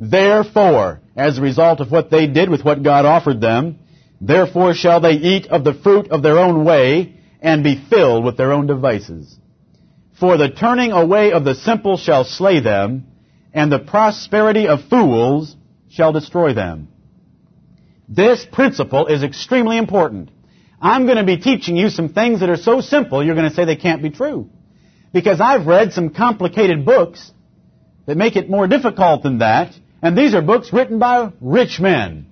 Therefore, 0.00 1.02
as 1.16 1.38
a 1.38 1.42
result 1.42 1.78
of 1.78 1.92
what 1.92 2.10
they 2.10 2.26
did 2.26 2.50
with 2.50 2.64
what 2.64 2.82
God 2.82 3.04
offered 3.04 3.40
them, 3.40 3.78
therefore 4.20 4.74
shall 4.74 5.00
they 5.00 5.12
eat 5.12 5.46
of 5.46 5.62
the 5.62 5.74
fruit 5.74 6.08
of 6.08 6.24
their 6.24 6.40
own 6.40 6.64
way 6.64 7.14
and 7.40 7.62
be 7.62 7.80
filled 7.88 8.24
with 8.24 8.36
their 8.36 8.50
own 8.50 8.66
devices. 8.66 9.38
For 10.18 10.36
the 10.36 10.50
turning 10.50 10.90
away 10.90 11.30
of 11.30 11.44
the 11.44 11.54
simple 11.54 11.96
shall 11.96 12.24
slay 12.24 12.58
them, 12.58 13.06
and 13.54 13.70
the 13.70 13.78
prosperity 13.78 14.66
of 14.66 14.88
fools 14.90 15.54
shall 15.88 16.10
destroy 16.10 16.54
them. 16.54 16.88
This 18.08 18.46
principle 18.50 19.06
is 19.06 19.22
extremely 19.22 19.76
important. 19.76 20.30
I'm 20.80 21.04
going 21.04 21.18
to 21.18 21.24
be 21.24 21.36
teaching 21.36 21.76
you 21.76 21.90
some 21.90 22.08
things 22.08 22.40
that 22.40 22.48
are 22.48 22.56
so 22.56 22.80
simple 22.80 23.24
you're 23.24 23.34
going 23.34 23.48
to 23.48 23.54
say 23.54 23.64
they 23.64 23.76
can't 23.76 24.02
be 24.02 24.10
true. 24.10 24.48
Because 25.12 25.40
I've 25.40 25.66
read 25.66 25.92
some 25.92 26.10
complicated 26.10 26.84
books 26.84 27.30
that 28.06 28.16
make 28.16 28.36
it 28.36 28.48
more 28.48 28.66
difficult 28.66 29.22
than 29.22 29.38
that. 29.38 29.74
And 30.00 30.16
these 30.16 30.34
are 30.34 30.42
books 30.42 30.72
written 30.72 30.98
by 30.98 31.32
rich 31.40 31.80
men. 31.80 32.26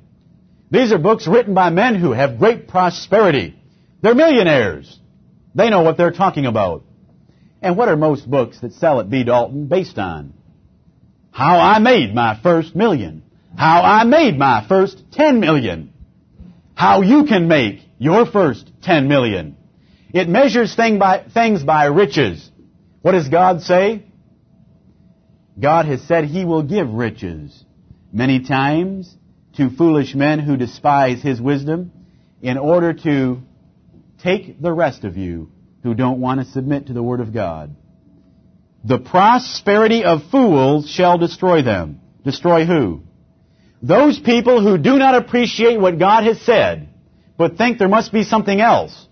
These 0.70 0.92
are 0.92 0.98
books 0.98 1.26
written 1.26 1.54
by 1.54 1.70
men 1.70 1.94
who 1.94 2.12
have 2.12 2.38
great 2.38 2.68
prosperity. 2.68 3.54
They're 4.02 4.14
millionaires. 4.14 4.98
They 5.54 5.70
know 5.70 5.82
what 5.82 5.96
they're 5.96 6.10
talking 6.12 6.46
about. 6.46 6.84
And 7.60 7.76
what 7.76 7.88
are 7.88 7.96
most 7.96 8.30
books 8.30 8.60
that 8.60 8.74
sell 8.74 9.00
at 9.00 9.10
B. 9.10 9.24
Dalton 9.24 9.66
based 9.66 9.98
on? 9.98 10.34
How 11.30 11.58
I 11.58 11.78
made 11.78 12.14
my 12.14 12.38
first 12.42 12.74
million. 12.74 13.22
How 13.56 13.82
I 13.82 14.04
made 14.04 14.38
my 14.38 14.66
first 14.68 15.02
ten 15.12 15.40
million. 15.40 15.92
How 16.74 17.00
you 17.00 17.24
can 17.24 17.48
make 17.48 17.80
your 17.98 18.26
first 18.26 18.70
ten 18.82 19.08
million. 19.08 19.56
It 20.12 20.28
measures 20.28 20.74
thing 20.74 20.98
by, 20.98 21.24
things 21.32 21.62
by 21.62 21.86
riches. 21.86 22.50
What 23.02 23.12
does 23.12 23.28
God 23.28 23.62
say? 23.62 24.04
God 25.58 25.86
has 25.86 26.02
said 26.02 26.24
He 26.24 26.44
will 26.44 26.62
give 26.62 26.88
riches 26.90 27.64
many 28.12 28.40
times 28.40 29.14
to 29.56 29.70
foolish 29.70 30.14
men 30.14 30.38
who 30.38 30.56
despise 30.56 31.22
His 31.22 31.40
wisdom 31.40 31.92
in 32.42 32.58
order 32.58 32.92
to 32.92 33.40
take 34.22 34.60
the 34.60 34.72
rest 34.72 35.04
of 35.04 35.16
you 35.16 35.50
who 35.82 35.94
don't 35.94 36.20
want 36.20 36.40
to 36.40 36.46
submit 36.46 36.88
to 36.88 36.92
the 36.92 37.02
Word 37.02 37.20
of 37.20 37.32
God. 37.32 37.74
The 38.84 38.98
prosperity 38.98 40.04
of 40.04 40.30
fools 40.30 40.90
shall 40.90 41.16
destroy 41.16 41.62
them. 41.62 42.00
Destroy 42.22 42.66
who? 42.66 43.02
Those 43.82 44.18
people 44.18 44.62
who 44.62 44.78
do 44.78 44.96
not 44.98 45.14
appreciate 45.14 45.78
what 45.78 45.98
God 45.98 46.24
has 46.24 46.40
said, 46.40 46.88
but 47.36 47.56
think 47.56 47.78
there 47.78 47.88
must 47.88 48.12
be 48.12 48.24
something 48.24 48.60
else. 48.60 49.06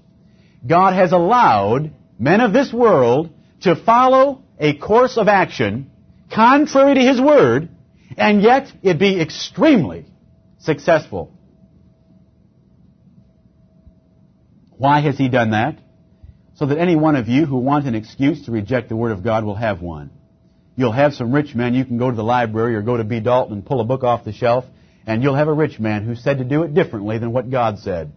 God 0.66 0.94
has 0.94 1.12
allowed 1.12 1.92
men 2.18 2.40
of 2.40 2.52
this 2.52 2.72
world 2.72 3.30
to 3.62 3.76
follow 3.76 4.42
a 4.58 4.76
course 4.76 5.16
of 5.18 5.28
action 5.28 5.90
contrary 6.32 6.94
to 6.94 7.00
His 7.00 7.20
Word, 7.20 7.68
and 8.16 8.42
yet 8.42 8.72
it 8.82 8.98
be 8.98 9.20
extremely 9.20 10.06
successful. 10.58 11.32
Why 14.76 15.00
has 15.00 15.18
He 15.18 15.28
done 15.28 15.50
that? 15.50 15.78
So 16.54 16.66
that 16.66 16.78
any 16.78 16.96
one 16.96 17.16
of 17.16 17.28
you 17.28 17.46
who 17.46 17.58
want 17.58 17.86
an 17.86 17.94
excuse 17.94 18.46
to 18.46 18.52
reject 18.52 18.88
the 18.88 18.96
Word 18.96 19.12
of 19.12 19.22
God 19.22 19.44
will 19.44 19.56
have 19.56 19.82
one. 19.82 20.10
You'll 20.76 20.92
have 20.92 21.14
some 21.14 21.32
rich 21.32 21.54
men. 21.54 21.74
You 21.74 21.84
can 21.84 21.98
go 21.98 22.10
to 22.10 22.16
the 22.16 22.24
library 22.24 22.74
or 22.74 22.82
go 22.82 22.96
to 22.96 23.04
B. 23.04 23.20
Dalton 23.20 23.54
and 23.54 23.66
pull 23.66 23.80
a 23.80 23.84
book 23.84 24.02
off 24.02 24.24
the 24.24 24.32
shelf, 24.32 24.64
and 25.06 25.22
you'll 25.22 25.36
have 25.36 25.48
a 25.48 25.52
rich 25.52 25.78
man 25.78 26.04
who 26.04 26.16
said 26.16 26.38
to 26.38 26.44
do 26.44 26.62
it 26.62 26.74
differently 26.74 27.18
than 27.18 27.32
what 27.32 27.50
God 27.50 27.78
said. 27.78 28.12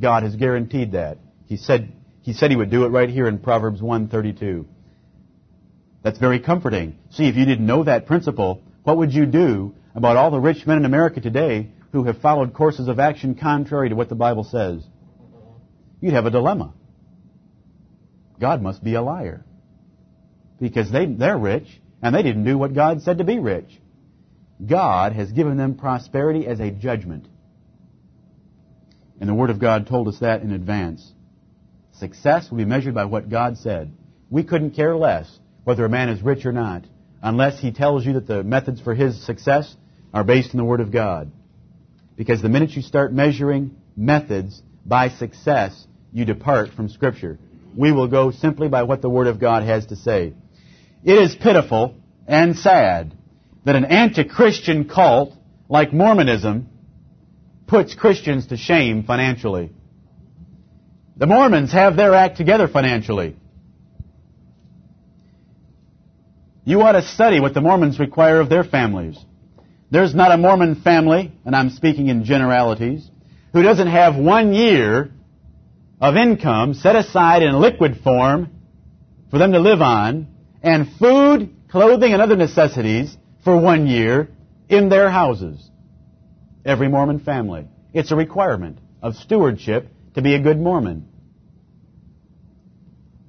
God 0.00 0.22
has 0.22 0.36
guaranteed 0.36 0.92
that. 0.92 1.18
He 1.46 1.56
said, 1.56 1.92
he 2.22 2.32
said 2.32 2.50
he 2.50 2.56
would 2.56 2.70
do 2.70 2.84
it 2.84 2.88
right 2.88 3.08
here 3.08 3.26
in 3.26 3.38
Proverbs 3.38 3.82
132. 3.82 4.66
That's 6.02 6.18
very 6.18 6.40
comforting. 6.40 6.96
See, 7.10 7.28
if 7.28 7.36
you 7.36 7.44
didn't 7.44 7.66
know 7.66 7.84
that 7.84 8.06
principle, 8.06 8.62
what 8.84 8.96
would 8.96 9.12
you 9.12 9.26
do 9.26 9.74
about 9.94 10.16
all 10.16 10.30
the 10.30 10.38
rich 10.38 10.66
men 10.66 10.78
in 10.78 10.84
America 10.84 11.20
today 11.20 11.70
who 11.92 12.04
have 12.04 12.20
followed 12.20 12.54
courses 12.54 12.88
of 12.88 12.98
action 12.98 13.34
contrary 13.34 13.88
to 13.88 13.96
what 13.96 14.08
the 14.08 14.14
Bible 14.14 14.44
says? 14.44 14.82
You'd 16.00 16.14
have 16.14 16.26
a 16.26 16.30
dilemma. 16.30 16.72
God 18.40 18.62
must 18.62 18.82
be 18.84 18.94
a 18.94 19.02
liar. 19.02 19.44
Because 20.60 20.90
they, 20.90 21.06
they're 21.06 21.38
rich, 21.38 21.66
and 22.02 22.14
they 22.14 22.22
didn't 22.22 22.44
do 22.44 22.58
what 22.58 22.74
God 22.74 23.02
said 23.02 23.18
to 23.18 23.24
be 23.24 23.38
rich. 23.38 23.70
God 24.64 25.12
has 25.12 25.30
given 25.30 25.56
them 25.56 25.76
prosperity 25.76 26.46
as 26.46 26.60
a 26.60 26.70
judgment. 26.70 27.28
And 29.20 29.28
the 29.28 29.34
Word 29.34 29.50
of 29.50 29.60
God 29.60 29.86
told 29.86 30.08
us 30.08 30.18
that 30.20 30.42
in 30.42 30.52
advance. 30.52 31.12
Success 31.92 32.50
will 32.50 32.58
be 32.58 32.64
measured 32.64 32.94
by 32.94 33.04
what 33.04 33.28
God 33.28 33.58
said. 33.58 33.92
We 34.30 34.44
couldn't 34.44 34.72
care 34.72 34.96
less 34.96 35.38
whether 35.64 35.84
a 35.84 35.88
man 35.88 36.08
is 36.08 36.22
rich 36.22 36.46
or 36.46 36.52
not, 36.52 36.84
unless 37.22 37.58
he 37.58 37.72
tells 37.72 38.06
you 38.06 38.14
that 38.14 38.26
the 38.26 38.42
methods 38.44 38.80
for 38.80 38.94
his 38.94 39.24
success 39.24 39.74
are 40.14 40.24
based 40.24 40.54
in 40.54 40.58
the 40.58 40.64
Word 40.64 40.80
of 40.80 40.92
God. 40.92 41.30
Because 42.16 42.42
the 42.42 42.48
minute 42.48 42.70
you 42.70 42.82
start 42.82 43.12
measuring 43.12 43.76
methods 43.96 44.62
by 44.84 45.08
success, 45.08 45.86
you 46.12 46.24
depart 46.24 46.70
from 46.70 46.88
Scripture. 46.88 47.38
We 47.76 47.92
will 47.92 48.08
go 48.08 48.30
simply 48.30 48.68
by 48.68 48.84
what 48.84 49.02
the 49.02 49.10
Word 49.10 49.26
of 49.26 49.38
God 49.38 49.62
has 49.62 49.86
to 49.86 49.96
say. 49.96 50.34
It 51.04 51.18
is 51.18 51.34
pitiful 51.34 51.94
and 52.26 52.56
sad 52.56 53.14
that 53.64 53.76
an 53.76 53.84
anti-Christian 53.84 54.88
cult 54.88 55.34
like 55.68 55.92
Mormonism 55.92 56.68
puts 57.66 57.94
Christians 57.94 58.46
to 58.48 58.56
shame 58.56 59.04
financially. 59.04 59.70
The 61.16 61.26
Mormons 61.26 61.72
have 61.72 61.96
their 61.96 62.14
act 62.14 62.36
together 62.36 62.68
financially. 62.68 63.36
You 66.64 66.82
ought 66.82 66.92
to 66.92 67.02
study 67.02 67.40
what 67.40 67.54
the 67.54 67.60
Mormons 67.60 67.98
require 67.98 68.40
of 68.40 68.48
their 68.48 68.64
families. 68.64 69.18
There's 69.90 70.14
not 70.14 70.32
a 70.32 70.36
Mormon 70.36 70.82
family, 70.82 71.32
and 71.44 71.56
I'm 71.56 71.70
speaking 71.70 72.08
in 72.08 72.24
generalities, 72.24 73.08
who 73.52 73.62
doesn't 73.62 73.86
have 73.86 74.16
one 74.16 74.52
year 74.52 75.10
of 76.00 76.16
income 76.16 76.74
set 76.74 76.94
aside 76.94 77.42
in 77.42 77.58
liquid 77.58 78.00
form 78.04 78.50
for 79.30 79.38
them 79.38 79.52
to 79.52 79.60
live 79.60 79.80
on, 79.80 80.28
and 80.62 80.88
food, 80.98 81.54
clothing, 81.68 82.12
and 82.12 82.22
other 82.22 82.36
necessities 82.36 83.16
for 83.44 83.60
one 83.60 83.86
year 83.86 84.28
in 84.68 84.88
their 84.88 85.10
houses. 85.10 85.70
Every 86.64 86.88
Mormon 86.88 87.20
family. 87.20 87.68
It's 87.92 88.12
a 88.12 88.16
requirement 88.16 88.78
of 89.02 89.14
stewardship 89.16 89.88
to 90.14 90.22
be 90.22 90.34
a 90.34 90.40
good 90.40 90.58
Mormon. 90.58 91.08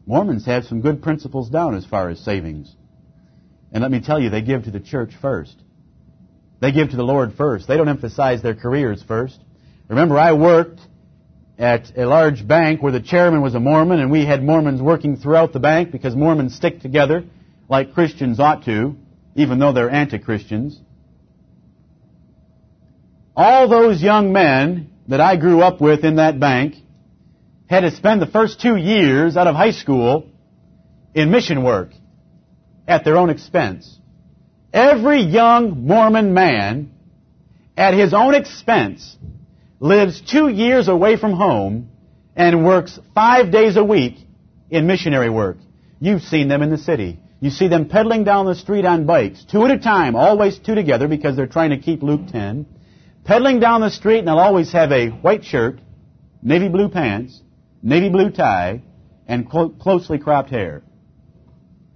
Mormons 0.06 0.46
have 0.46 0.66
some 0.66 0.82
good 0.82 1.04
principles 1.04 1.50
down 1.50 1.76
as 1.76 1.86
far 1.86 2.10
as 2.10 2.20
savings. 2.20 2.76
And 3.72 3.84
let 3.84 3.92
me 3.92 4.02
tell 4.02 4.20
you, 4.20 4.30
they 4.30 4.42
give 4.42 4.64
to 4.64 4.72
the 4.72 4.80
church 4.80 5.14
first. 5.22 5.56
They 6.60 6.72
give 6.72 6.90
to 6.90 6.98
the 6.98 7.04
Lord 7.04 7.36
first. 7.36 7.68
They 7.68 7.78
don't 7.78 7.88
emphasize 7.88 8.42
their 8.42 8.56
careers 8.56 9.04
first. 9.04 9.40
Remember, 9.88 10.18
I 10.18 10.34
worked 10.34 10.82
at 11.60 11.98
a 11.98 12.06
large 12.06 12.48
bank 12.48 12.82
where 12.82 12.94
the 12.94 13.02
chairman 13.02 13.42
was 13.42 13.54
a 13.54 13.60
Mormon, 13.60 14.00
and 14.00 14.10
we 14.10 14.26
had 14.26 14.42
Mormons 14.42 14.82
working 14.82 15.18
throughout 15.18 15.52
the 15.52 15.60
bank 15.60 15.92
because 15.92 16.16
Mormons 16.16 16.56
stick 16.56 16.80
together 16.80 17.26
like 17.68 17.94
Christians 17.94 18.40
ought 18.40 18.64
to, 18.64 18.96
even 19.36 19.60
though 19.60 19.74
they're 19.74 19.90
anti-Christians. 19.90 20.80
All 23.36 23.68
those 23.68 24.02
young 24.02 24.32
men 24.32 24.90
that 25.10 25.20
I 25.20 25.36
grew 25.36 25.62
up 25.62 25.82
with 25.82 26.06
in 26.06 26.16
that 26.16 26.40
bank 26.40 26.76
had 27.70 27.82
to 27.82 27.92
spend 27.92 28.22
the 28.22 28.28
first 28.28 28.62
two 28.62 28.78
years 28.78 29.36
out 29.36 29.48
of 29.48 29.56
high 29.56 29.72
school 29.72 30.30
in 31.14 31.30
mission 31.30 31.64
work 31.64 31.92
at 32.88 33.04
their 33.04 33.18
own 33.18 33.30
expense. 33.30 34.00
Every 34.72 35.22
young 35.22 35.86
Mormon 35.86 36.34
man, 36.34 36.92
at 37.76 37.94
his 37.94 38.14
own 38.14 38.34
expense, 38.34 39.18
lives 39.80 40.22
two 40.22 40.50
years 40.50 40.88
away 40.88 41.18
from 41.18 41.34
home 41.34 41.90
and 42.36 42.66
works 42.66 43.00
five 43.16 43.52
days 43.52 43.78
a 43.78 43.84
week 43.84 44.18
in 44.70 44.88
missionary 44.88 45.30
work. 45.30 45.58
You've 46.00 46.22
seen 46.22 46.48
them 46.48 46.62
in 46.62 46.70
the 46.70 46.78
city. 46.78 47.20
You 47.42 47.50
see 47.50 47.68
them 47.70 47.88
pedaling 47.88 48.26
down 48.26 48.46
the 48.46 48.56
street 48.56 48.86
on 48.86 49.06
bikes, 49.06 49.46
two 49.46 49.64
at 49.66 49.72
a 49.72 49.80
time, 49.80 50.16
always 50.16 50.60
two 50.60 50.76
together 50.76 51.08
because 51.08 51.36
they're 51.36 51.48
trying 51.48 51.70
to 51.70 51.78
keep 51.78 52.04
Luke 52.04 52.28
10. 52.30 52.66
Pedaling 53.24 53.60
down 53.60 53.82
the 53.82 53.90
street 53.90 54.20
and 54.20 54.28
they'll 54.28 54.40
always 54.40 54.72
have 54.74 54.92
a 54.92 55.10
white 55.10 55.46
shirt, 55.46 55.80
navy 56.42 56.68
blue 56.68 56.90
pants, 56.90 57.42
navy 57.82 58.10
blue 58.10 58.30
tie, 58.30 58.82
and 59.28 59.50
clo- 59.50 59.70
closely 59.70 60.18
cropped 60.18 60.50
hair. 60.50 60.84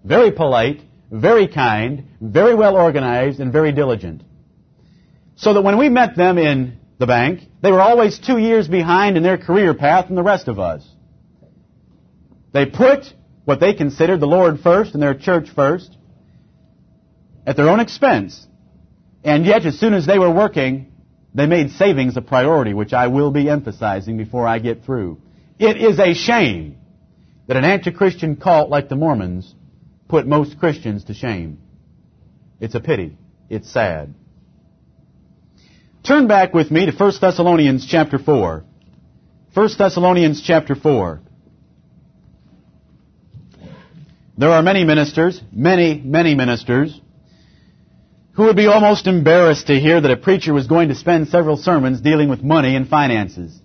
Very 0.04 0.32
polite, 0.32 0.82
very 1.12 1.48
kind, 1.48 2.06
very 2.22 2.56
well 2.56 2.76
organized, 2.76 3.40
and 3.40 3.52
very 3.52 3.72
diligent. 3.72 4.24
So 5.36 5.54
that 5.54 5.62
when 5.62 5.78
we 5.78 5.90
met 5.90 6.16
them 6.16 6.38
in 6.38 6.80
the 7.00 7.08
bank, 7.08 7.42
they 7.62 7.72
were 7.72 7.82
always 7.82 8.20
two 8.20 8.38
years 8.38 8.68
behind 8.68 9.18
in 9.18 9.24
their 9.24 9.38
career 9.38 9.74
path 9.74 10.08
than 10.08 10.16
the 10.16 10.24
rest 10.24 10.48
of 10.48 10.60
us. 10.60 10.88
They 12.54 12.66
put 12.66 13.06
what 13.46 13.60
they 13.60 13.74
considered 13.74 14.20
the 14.20 14.28
Lord 14.28 14.60
first 14.60 14.94
and 14.94 15.02
their 15.02 15.16
church 15.16 15.50
first 15.50 15.98
at 17.46 17.58
their 17.58 17.70
own 17.70 17.80
expense. 17.80 18.46
And 19.24 19.46
yet, 19.46 19.66
as 19.66 19.80
soon 19.80 19.94
as 19.94 20.06
they 20.06 20.20
were 20.20 20.32
working, 20.32 20.92
they 21.34 21.48
made 21.48 21.72
savings 21.72 22.16
a 22.16 22.22
priority, 22.22 22.74
which 22.74 22.94
I 22.94 23.08
will 23.08 23.32
be 23.32 23.50
emphasizing 23.50 24.18
before 24.18 24.48
I 24.48 24.60
get 24.60 24.86
through. 24.86 25.20
It 25.58 25.78
is 25.78 26.00
a 26.00 26.14
shame 26.14 26.78
that 27.48 27.58
an 27.58 27.66
anti-Christian 27.66 28.38
cult 28.38 28.70
like 28.70 28.90
the 28.90 28.96
Mormons 28.96 29.54
put 30.08 30.28
most 30.28 30.60
Christians 30.60 31.06
to 31.06 31.14
shame. 31.14 31.60
It's 32.60 32.76
a 32.76 32.80
pity. 32.80 33.18
It's 33.50 33.72
sad. 33.72 34.14
Turn 36.04 36.28
back 36.28 36.54
with 36.54 36.70
me 36.70 36.86
to 36.86 36.92
1 36.92 37.14
Thessalonians 37.22 37.88
chapter 37.90 38.20
4. 38.20 38.66
1 39.54 39.70
Thessalonians 39.78 40.44
chapter 40.46 40.76
4. 40.76 41.22
There 44.38 44.50
are 44.50 44.62
many 44.62 44.84
ministers, 44.84 45.40
many, 45.54 46.02
many 46.04 46.36
ministers, 46.36 47.00
who 48.34 48.44
would 48.44 48.58
be 48.58 48.68
almost 48.68 49.08
embarrassed 49.08 49.68
to 49.68 49.80
hear 49.80 50.02
that 50.02 50.12
a 50.12 50.18
preacher 50.18 50.54
was 50.54 50.68
going 50.68 50.90
to 50.90 50.96
spend 50.96 51.30
several 51.30 51.56
sermons 51.56 52.02
dealing 52.02 52.28
with 52.28 52.44
money 52.44 52.76
and 52.76 52.90
finances. 52.90 53.58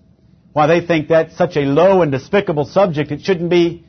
Why, 0.53 0.67
they 0.67 0.85
think 0.85 1.09
that's 1.09 1.35
such 1.35 1.57
a 1.57 1.61
low 1.61 2.03
and 2.03 2.11
despicable 2.11 2.65
subject, 2.65 3.11
it 3.11 3.21
shouldn't 3.21 3.49
be 3.49 3.85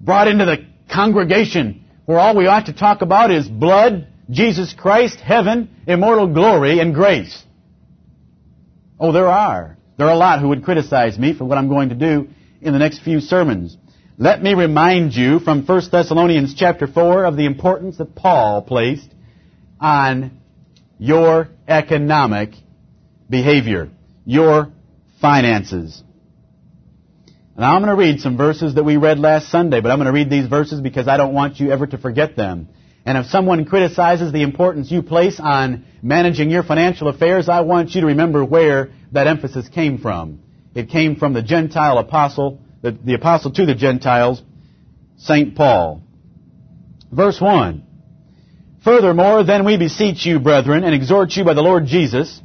brought 0.00 0.28
into 0.28 0.46
the 0.46 0.64
congregation 0.90 1.84
where 2.06 2.18
all 2.18 2.34
we 2.34 2.46
ought 2.46 2.66
to 2.66 2.72
talk 2.72 3.02
about 3.02 3.30
is 3.30 3.46
blood, 3.46 4.08
Jesus 4.30 4.72
Christ, 4.72 5.20
heaven, 5.20 5.68
immortal 5.86 6.32
glory, 6.32 6.80
and 6.80 6.94
grace. 6.94 7.44
Oh, 8.98 9.12
there 9.12 9.28
are. 9.28 9.76
There 9.96 10.06
are 10.06 10.12
a 10.12 10.16
lot 10.16 10.40
who 10.40 10.48
would 10.48 10.64
criticize 10.64 11.18
me 11.18 11.34
for 11.34 11.44
what 11.44 11.58
I'm 11.58 11.68
going 11.68 11.90
to 11.90 11.94
do 11.94 12.28
in 12.60 12.72
the 12.72 12.78
next 12.78 13.02
few 13.02 13.20
sermons. 13.20 13.76
Let 14.16 14.42
me 14.42 14.54
remind 14.54 15.14
you 15.14 15.40
from 15.40 15.66
1 15.66 15.82
Thessalonians 15.90 16.54
chapter 16.54 16.86
4 16.86 17.24
of 17.24 17.36
the 17.36 17.46
importance 17.46 17.98
that 17.98 18.14
Paul 18.14 18.62
placed 18.62 19.08
on 19.80 20.40
your 20.98 21.48
economic 21.66 22.54
behavior, 23.28 23.90
your 24.24 24.72
finances. 25.20 26.02
Now 27.56 27.74
I'm 27.74 27.82
going 27.82 27.96
to 27.96 28.00
read 28.00 28.20
some 28.20 28.36
verses 28.36 28.74
that 28.74 28.84
we 28.84 28.96
read 28.96 29.18
last 29.18 29.50
Sunday, 29.50 29.80
but 29.80 29.90
I'm 29.90 29.98
going 29.98 30.06
to 30.06 30.12
read 30.12 30.30
these 30.30 30.46
verses 30.46 30.80
because 30.80 31.08
I 31.08 31.16
don't 31.16 31.34
want 31.34 31.58
you 31.58 31.70
ever 31.70 31.86
to 31.86 31.98
forget 31.98 32.36
them. 32.36 32.68
And 33.06 33.18
if 33.18 33.26
someone 33.26 33.66
criticizes 33.66 34.32
the 34.32 34.42
importance 34.42 34.90
you 34.90 35.02
place 35.02 35.38
on 35.38 35.84
managing 36.02 36.50
your 36.50 36.62
financial 36.62 37.08
affairs, 37.08 37.48
I 37.48 37.60
want 37.60 37.94
you 37.94 38.00
to 38.00 38.06
remember 38.08 38.44
where 38.44 38.92
that 39.12 39.26
emphasis 39.26 39.68
came 39.68 39.98
from. 39.98 40.40
It 40.74 40.88
came 40.88 41.16
from 41.16 41.34
the 41.34 41.42
Gentile 41.42 41.98
apostle, 41.98 42.60
the, 42.82 42.92
the 42.92 43.14
apostle 43.14 43.52
to 43.52 43.66
the 43.66 43.74
Gentiles, 43.74 44.42
St. 45.18 45.54
Paul. 45.54 46.02
Verse 47.12 47.40
1. 47.40 47.84
Furthermore, 48.82 49.44
then 49.44 49.64
we 49.64 49.76
beseech 49.76 50.26
you, 50.26 50.40
brethren, 50.40 50.82
and 50.82 50.94
exhort 50.94 51.32
you 51.36 51.44
by 51.44 51.54
the 51.54 51.62
Lord 51.62 51.86
Jesus, 51.86 52.40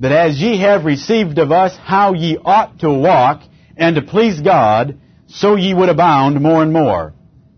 that 0.00 0.12
as 0.12 0.40
ye 0.40 0.60
have 0.60 0.84
received 0.84 1.38
of 1.38 1.52
us 1.52 1.76
how 1.76 2.14
ye 2.14 2.38
ought 2.42 2.78
to 2.80 2.92
walk, 2.92 3.42
and 3.76 3.96
to 3.96 4.02
please 4.02 4.40
God, 4.40 4.98
so 5.26 5.56
ye 5.56 5.74
would 5.74 5.88
abound 5.88 6.40
more 6.40 6.62
and 6.62 6.72
more. 6.72 7.14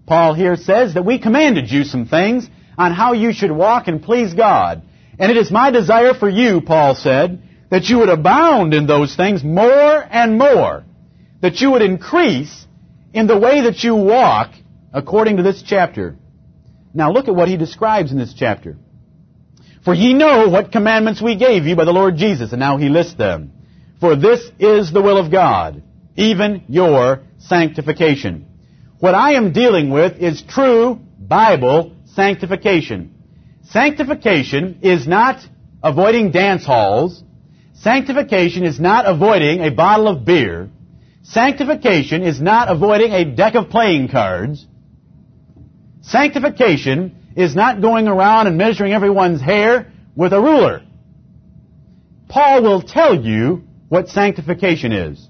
Paul 0.06 0.34
here 0.34 0.56
says 0.56 0.94
that 0.94 1.04
we 1.04 1.18
commanded 1.18 1.70
you 1.70 1.84
some 1.84 2.06
things 2.06 2.48
on 2.76 2.92
how 2.92 3.12
you 3.12 3.32
should 3.32 3.50
walk 3.50 3.88
and 3.88 4.02
please 4.02 4.34
God. 4.34 4.82
And 5.18 5.30
it 5.30 5.36
is 5.36 5.50
my 5.50 5.70
desire 5.70 6.14
for 6.14 6.28
you, 6.28 6.60
Paul 6.60 6.94
said, 6.94 7.42
that 7.70 7.84
you 7.84 7.98
would 7.98 8.08
abound 8.08 8.74
in 8.74 8.86
those 8.86 9.16
things 9.16 9.42
more 9.42 10.04
and 10.10 10.38
more. 10.38 10.84
That 11.40 11.60
you 11.60 11.70
would 11.70 11.82
increase 11.82 12.66
in 13.12 13.26
the 13.26 13.38
way 13.38 13.62
that 13.62 13.82
you 13.82 13.94
walk 13.94 14.52
according 14.92 15.38
to 15.38 15.42
this 15.42 15.62
chapter. 15.62 16.16
Now 16.92 17.10
look 17.10 17.28
at 17.28 17.34
what 17.34 17.48
he 17.48 17.56
describes 17.56 18.12
in 18.12 18.18
this 18.18 18.34
chapter. 18.34 18.76
For 19.84 19.94
ye 19.94 20.14
know 20.14 20.48
what 20.48 20.72
commandments 20.72 21.20
we 21.20 21.36
gave 21.36 21.64
you 21.64 21.76
by 21.76 21.84
the 21.84 21.92
Lord 21.92 22.16
Jesus, 22.16 22.52
and 22.52 22.60
now 22.60 22.76
he 22.76 22.88
lists 22.88 23.14
them. 23.14 23.52
For 24.00 24.16
this 24.16 24.40
is 24.58 24.92
the 24.92 25.02
will 25.02 25.18
of 25.18 25.30
God, 25.30 25.82
even 26.16 26.64
your 26.68 27.22
sanctification. 27.38 28.46
What 28.98 29.14
I 29.14 29.34
am 29.34 29.52
dealing 29.52 29.90
with 29.90 30.18
is 30.18 30.42
true 30.42 31.00
Bible 31.18 31.96
sanctification. 32.14 33.14
Sanctification 33.64 34.78
is 34.82 35.06
not 35.06 35.44
avoiding 35.82 36.30
dance 36.30 36.64
halls. 36.64 37.22
Sanctification 37.74 38.64
is 38.64 38.78
not 38.78 39.06
avoiding 39.06 39.60
a 39.60 39.70
bottle 39.70 40.08
of 40.08 40.24
beer. 40.24 40.70
Sanctification 41.22 42.22
is 42.22 42.40
not 42.40 42.70
avoiding 42.70 43.12
a 43.12 43.24
deck 43.24 43.54
of 43.54 43.70
playing 43.70 44.08
cards. 44.08 44.64
Sanctification 46.02 47.16
is 47.36 47.56
not 47.56 47.80
going 47.80 48.06
around 48.06 48.46
and 48.46 48.56
measuring 48.56 48.92
everyone's 48.92 49.40
hair 49.40 49.92
with 50.14 50.32
a 50.32 50.40
ruler. 50.40 50.82
Paul 52.28 52.62
will 52.62 52.82
tell 52.82 53.24
you 53.24 53.64
what 53.88 54.08
sanctification 54.08 54.92
is. 54.92 55.28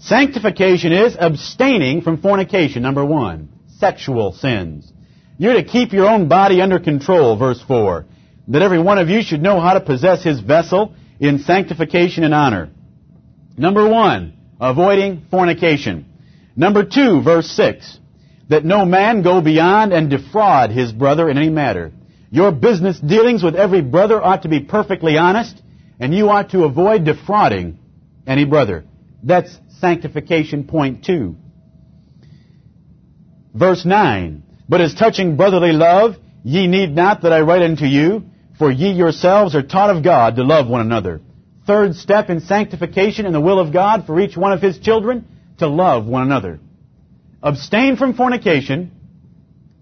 Sanctification 0.00 0.92
is 0.92 1.16
abstaining 1.18 2.02
from 2.02 2.22
fornication, 2.22 2.82
number 2.82 3.04
one. 3.04 3.48
Sexual 3.78 4.32
sins. 4.32 4.92
You're 5.38 5.54
to 5.54 5.64
keep 5.64 5.92
your 5.92 6.08
own 6.08 6.28
body 6.28 6.60
under 6.60 6.78
control, 6.78 7.36
verse 7.36 7.60
4. 7.66 8.04
That 8.48 8.62
every 8.62 8.78
one 8.78 8.98
of 8.98 9.08
you 9.08 9.22
should 9.22 9.42
know 9.42 9.60
how 9.60 9.74
to 9.74 9.80
possess 9.80 10.22
his 10.22 10.40
vessel 10.40 10.94
in 11.18 11.40
sanctification 11.40 12.22
and 12.22 12.32
honor. 12.32 12.70
Number 13.56 13.88
one, 13.88 14.34
avoiding 14.60 15.26
fornication. 15.30 16.06
Number 16.54 16.84
two, 16.84 17.20
verse 17.22 17.48
6. 17.50 17.98
That 18.50 18.64
no 18.64 18.84
man 18.84 19.22
go 19.22 19.40
beyond 19.40 19.92
and 19.92 20.08
defraud 20.08 20.70
his 20.70 20.92
brother 20.92 21.28
in 21.28 21.36
any 21.36 21.50
matter. 21.50 21.92
Your 22.30 22.52
business 22.52 23.00
dealings 23.00 23.42
with 23.42 23.56
every 23.56 23.82
brother 23.82 24.22
ought 24.22 24.42
to 24.42 24.48
be 24.48 24.60
perfectly 24.60 25.18
honest, 25.18 25.60
and 25.98 26.14
you 26.14 26.28
ought 26.28 26.50
to 26.50 26.64
avoid 26.64 27.04
defrauding 27.04 27.78
any 28.26 28.44
brother. 28.44 28.84
That's 29.22 29.58
sanctification 29.80 30.64
point 30.64 31.04
two. 31.04 31.36
Verse 33.54 33.84
9. 33.84 34.42
But 34.68 34.80
as 34.80 34.94
touching 34.94 35.36
brotherly 35.36 35.72
love, 35.72 36.16
ye 36.44 36.66
need 36.66 36.94
not 36.94 37.22
that 37.22 37.32
I 37.32 37.40
write 37.40 37.62
unto 37.62 37.86
you, 37.86 38.24
for 38.58 38.70
ye 38.70 38.92
yourselves 38.92 39.54
are 39.54 39.62
taught 39.62 39.94
of 39.94 40.04
God 40.04 40.36
to 40.36 40.44
love 40.44 40.68
one 40.68 40.80
another. 40.80 41.20
Third 41.66 41.94
step 41.96 42.30
in 42.30 42.40
sanctification 42.40 43.26
in 43.26 43.32
the 43.32 43.40
will 43.40 43.58
of 43.58 43.72
God 43.72 44.06
for 44.06 44.20
each 44.20 44.36
one 44.36 44.52
of 44.52 44.62
His 44.62 44.78
children, 44.78 45.26
to 45.58 45.66
love 45.66 46.06
one 46.06 46.22
another. 46.22 46.60
Abstain 47.42 47.96
from 47.96 48.14
fornication, 48.14 48.92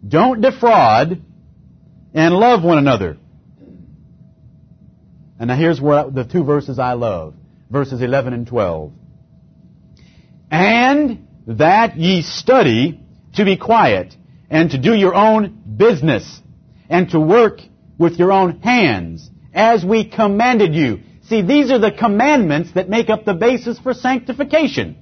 don't 0.06 0.40
defraud, 0.40 1.22
and 2.14 2.34
love 2.34 2.62
one 2.62 2.78
another. 2.78 3.18
And 5.38 5.48
now 5.48 5.56
here's 5.56 5.80
where 5.80 6.10
the 6.10 6.24
two 6.24 6.44
verses 6.44 6.78
I 6.78 6.94
love. 6.94 7.34
Verses 7.70 8.00
11 8.00 8.32
and 8.32 8.46
12 8.46 8.92
and 10.50 11.26
that 11.46 11.96
ye 11.96 12.22
study 12.22 13.00
to 13.34 13.44
be 13.44 13.56
quiet, 13.56 14.14
and 14.48 14.70
to 14.70 14.78
do 14.78 14.94
your 14.94 15.14
own 15.14 15.62
business, 15.76 16.40
and 16.88 17.10
to 17.10 17.20
work 17.20 17.60
with 17.98 18.18
your 18.18 18.32
own 18.32 18.60
hands, 18.60 19.28
as 19.52 19.84
we 19.84 20.08
commanded 20.08 20.74
you. 20.74 21.00
See, 21.28 21.42
these 21.42 21.70
are 21.70 21.78
the 21.78 21.92
commandments 21.92 22.72
that 22.74 22.88
make 22.88 23.10
up 23.10 23.24
the 23.24 23.34
basis 23.34 23.78
for 23.78 23.92
sanctification. 23.92 24.96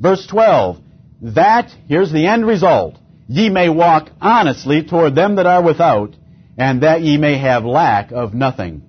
Verse 0.00 0.26
12, 0.26 0.78
that, 1.22 1.70
here's 1.88 2.12
the 2.12 2.26
end 2.26 2.46
result, 2.46 2.98
ye 3.28 3.50
may 3.50 3.68
walk 3.68 4.10
honestly 4.20 4.84
toward 4.84 5.14
them 5.14 5.36
that 5.36 5.46
are 5.46 5.62
without, 5.62 6.16
and 6.56 6.82
that 6.82 7.02
ye 7.02 7.18
may 7.18 7.38
have 7.38 7.64
lack 7.64 8.12
of 8.12 8.34
nothing. 8.34 8.82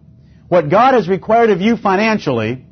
What 0.48 0.70
God 0.70 0.94
has 0.94 1.10
required 1.10 1.50
of 1.50 1.62
you 1.62 1.78
financially 1.78 2.66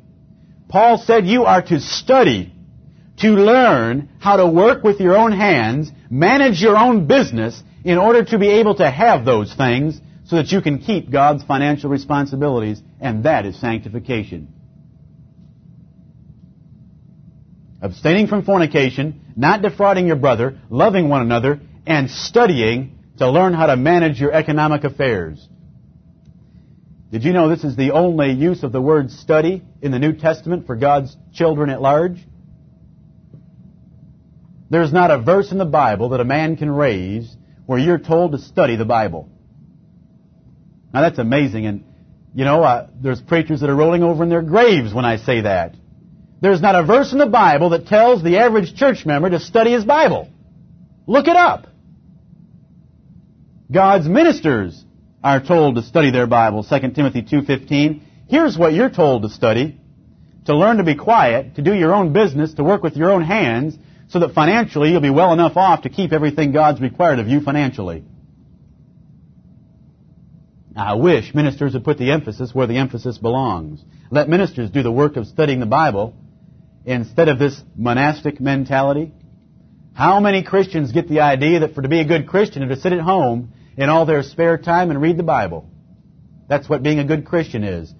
Paul 0.72 0.96
said 0.96 1.26
you 1.26 1.44
are 1.44 1.60
to 1.60 1.80
study, 1.80 2.51
to 3.22 3.30
learn 3.30 4.10
how 4.18 4.36
to 4.36 4.46
work 4.46 4.84
with 4.84 5.00
your 5.00 5.16
own 5.16 5.32
hands, 5.32 5.90
manage 6.10 6.60
your 6.60 6.76
own 6.76 7.06
business 7.06 7.60
in 7.84 7.98
order 7.98 8.24
to 8.24 8.38
be 8.38 8.48
able 8.48 8.74
to 8.76 8.90
have 8.90 9.24
those 9.24 9.54
things 9.54 10.00
so 10.24 10.36
that 10.36 10.52
you 10.52 10.60
can 10.60 10.78
keep 10.78 11.10
God's 11.10 11.42
financial 11.44 11.90
responsibilities, 11.90 12.82
and 13.00 13.24
that 13.24 13.46
is 13.46 13.60
sanctification. 13.60 14.48
Abstaining 17.80 18.28
from 18.28 18.44
fornication, 18.44 19.20
not 19.36 19.62
defrauding 19.62 20.06
your 20.06 20.16
brother, 20.16 20.58
loving 20.70 21.08
one 21.08 21.22
another, 21.22 21.60
and 21.86 22.08
studying 22.10 22.98
to 23.18 23.30
learn 23.30 23.54
how 23.54 23.66
to 23.66 23.76
manage 23.76 24.20
your 24.20 24.32
economic 24.32 24.84
affairs. 24.84 25.48
Did 27.10 27.24
you 27.24 27.32
know 27.32 27.48
this 27.48 27.64
is 27.64 27.76
the 27.76 27.90
only 27.90 28.32
use 28.32 28.62
of 28.62 28.72
the 28.72 28.80
word 28.80 29.10
study 29.10 29.62
in 29.82 29.90
the 29.90 29.98
New 29.98 30.12
Testament 30.12 30.66
for 30.66 30.76
God's 30.76 31.16
children 31.34 31.70
at 31.70 31.82
large? 31.82 32.18
There's 34.72 34.90
not 34.90 35.10
a 35.10 35.18
verse 35.18 35.52
in 35.52 35.58
the 35.58 35.66
Bible 35.66 36.08
that 36.08 36.20
a 36.20 36.24
man 36.24 36.56
can 36.56 36.70
raise 36.70 37.36
where 37.66 37.78
you're 37.78 37.98
told 37.98 38.32
to 38.32 38.38
study 38.38 38.74
the 38.74 38.86
Bible. 38.86 39.28
Now 40.94 41.02
that's 41.02 41.18
amazing, 41.18 41.66
and 41.66 41.84
you 42.34 42.46
know, 42.46 42.62
uh, 42.62 42.88
there's 42.98 43.20
preachers 43.20 43.60
that 43.60 43.68
are 43.68 43.76
rolling 43.76 44.02
over 44.02 44.22
in 44.22 44.30
their 44.30 44.40
graves 44.40 44.94
when 44.94 45.04
I 45.04 45.18
say 45.18 45.42
that. 45.42 45.74
There's 46.40 46.62
not 46.62 46.74
a 46.74 46.84
verse 46.84 47.12
in 47.12 47.18
the 47.18 47.26
Bible 47.26 47.68
that 47.70 47.86
tells 47.86 48.22
the 48.22 48.38
average 48.38 48.74
church 48.74 49.04
member 49.04 49.28
to 49.28 49.40
study 49.40 49.72
his 49.72 49.84
Bible. 49.84 50.30
Look 51.06 51.28
it 51.28 51.36
up. 51.36 51.66
God's 53.70 54.08
ministers 54.08 54.82
are 55.22 55.44
told 55.44 55.74
to 55.74 55.82
study 55.82 56.10
their 56.12 56.26
Bible, 56.26 56.64
2 56.64 56.78
Timothy 56.92 57.20
2.15. 57.20 58.00
Here's 58.26 58.56
what 58.56 58.72
you're 58.72 58.88
told 58.88 59.24
to 59.24 59.28
study. 59.28 59.78
To 60.46 60.56
learn 60.56 60.78
to 60.78 60.82
be 60.82 60.94
quiet, 60.94 61.56
to 61.56 61.62
do 61.62 61.74
your 61.74 61.94
own 61.94 62.14
business, 62.14 62.54
to 62.54 62.64
work 62.64 62.82
with 62.82 62.96
your 62.96 63.10
own 63.10 63.22
hands, 63.22 63.76
so 64.12 64.18
that 64.18 64.34
financially 64.34 64.90
you'll 64.90 65.00
be 65.00 65.08
well 65.08 65.32
enough 65.32 65.56
off 65.56 65.82
to 65.82 65.88
keep 65.88 66.12
everything 66.12 66.52
God's 66.52 66.82
required 66.82 67.18
of 67.18 67.28
you 67.28 67.40
financially. 67.40 68.04
I 70.76 70.94
wish 70.94 71.34
ministers 71.34 71.72
would 71.72 71.84
put 71.84 71.96
the 71.96 72.10
emphasis 72.10 72.54
where 72.54 72.66
the 72.66 72.76
emphasis 72.76 73.16
belongs. 73.16 73.82
Let 74.10 74.28
ministers 74.28 74.70
do 74.70 74.82
the 74.82 74.92
work 74.92 75.16
of 75.16 75.26
studying 75.26 75.60
the 75.60 75.66
Bible 75.66 76.14
instead 76.84 77.28
of 77.28 77.38
this 77.38 77.58
monastic 77.74 78.38
mentality. 78.38 79.12
How 79.94 80.20
many 80.20 80.42
Christians 80.42 80.92
get 80.92 81.08
the 81.08 81.20
idea 81.20 81.60
that 81.60 81.74
for 81.74 81.80
to 81.80 81.88
be 81.88 82.00
a 82.00 82.06
good 82.06 82.28
Christian 82.28 82.62
is 82.62 82.76
to 82.76 82.82
sit 82.82 82.92
at 82.92 83.00
home 83.00 83.54
in 83.78 83.88
all 83.88 84.04
their 84.04 84.22
spare 84.22 84.58
time 84.58 84.90
and 84.90 85.00
read 85.00 85.16
the 85.16 85.22
Bible. 85.22 85.70
That's 86.48 86.68
what 86.68 86.82
being 86.82 86.98
a 86.98 87.04
good 87.04 87.24
Christian 87.24 87.64
is. 87.64 87.92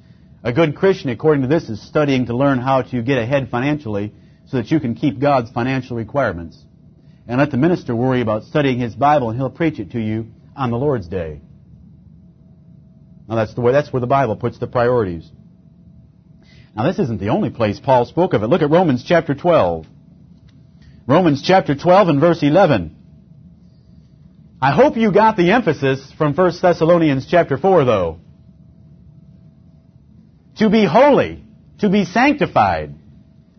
A 0.44 0.52
good 0.52 0.76
Christian, 0.76 1.08
according 1.08 1.42
to 1.42 1.48
this, 1.48 1.70
is 1.70 1.80
studying 1.86 2.26
to 2.26 2.36
learn 2.36 2.58
how 2.58 2.82
to 2.82 3.02
get 3.02 3.16
ahead 3.16 3.48
financially 3.50 4.12
so 4.52 4.58
that 4.58 4.70
you 4.70 4.78
can 4.80 4.94
keep 4.94 5.18
God's 5.18 5.50
financial 5.50 5.96
requirements. 5.96 6.62
and 7.26 7.38
let 7.38 7.50
the 7.50 7.56
minister 7.56 7.94
worry 7.96 8.20
about 8.20 8.42
studying 8.42 8.78
his 8.80 8.94
Bible 8.94 9.30
and 9.30 9.38
he'll 9.38 9.48
preach 9.48 9.78
it 9.78 9.92
to 9.92 10.00
you 10.00 10.26
on 10.56 10.70
the 10.70 10.76
Lord's 10.76 11.06
Day. 11.06 11.40
Now 13.28 13.36
that's 13.36 13.54
the 13.54 13.62
way, 13.62 13.72
that's 13.72 13.92
where 13.92 14.00
the 14.00 14.08
Bible 14.08 14.36
puts 14.36 14.58
the 14.58 14.66
priorities. 14.66 15.30
Now 16.76 16.84
this 16.84 16.98
isn't 16.98 17.18
the 17.18 17.30
only 17.30 17.48
place 17.48 17.80
Paul 17.80 18.04
spoke 18.04 18.34
of 18.34 18.42
it. 18.42 18.48
Look 18.48 18.60
at 18.60 18.70
Romans 18.70 19.04
chapter 19.06 19.34
12. 19.34 19.86
Romans 21.06 21.42
chapter 21.42 21.74
12 21.74 22.08
and 22.08 22.20
verse 22.20 22.42
11. 22.42 22.96
I 24.60 24.72
hope 24.72 24.96
you 24.96 25.12
got 25.12 25.36
the 25.36 25.52
emphasis 25.52 26.12
from 26.18 26.34
1 26.34 26.52
Thessalonians 26.60 27.26
chapter 27.30 27.56
4 27.56 27.84
though. 27.84 28.18
To 30.56 30.68
be 30.68 30.84
holy, 30.84 31.42
to 31.78 31.88
be 31.88 32.04
sanctified, 32.04 32.96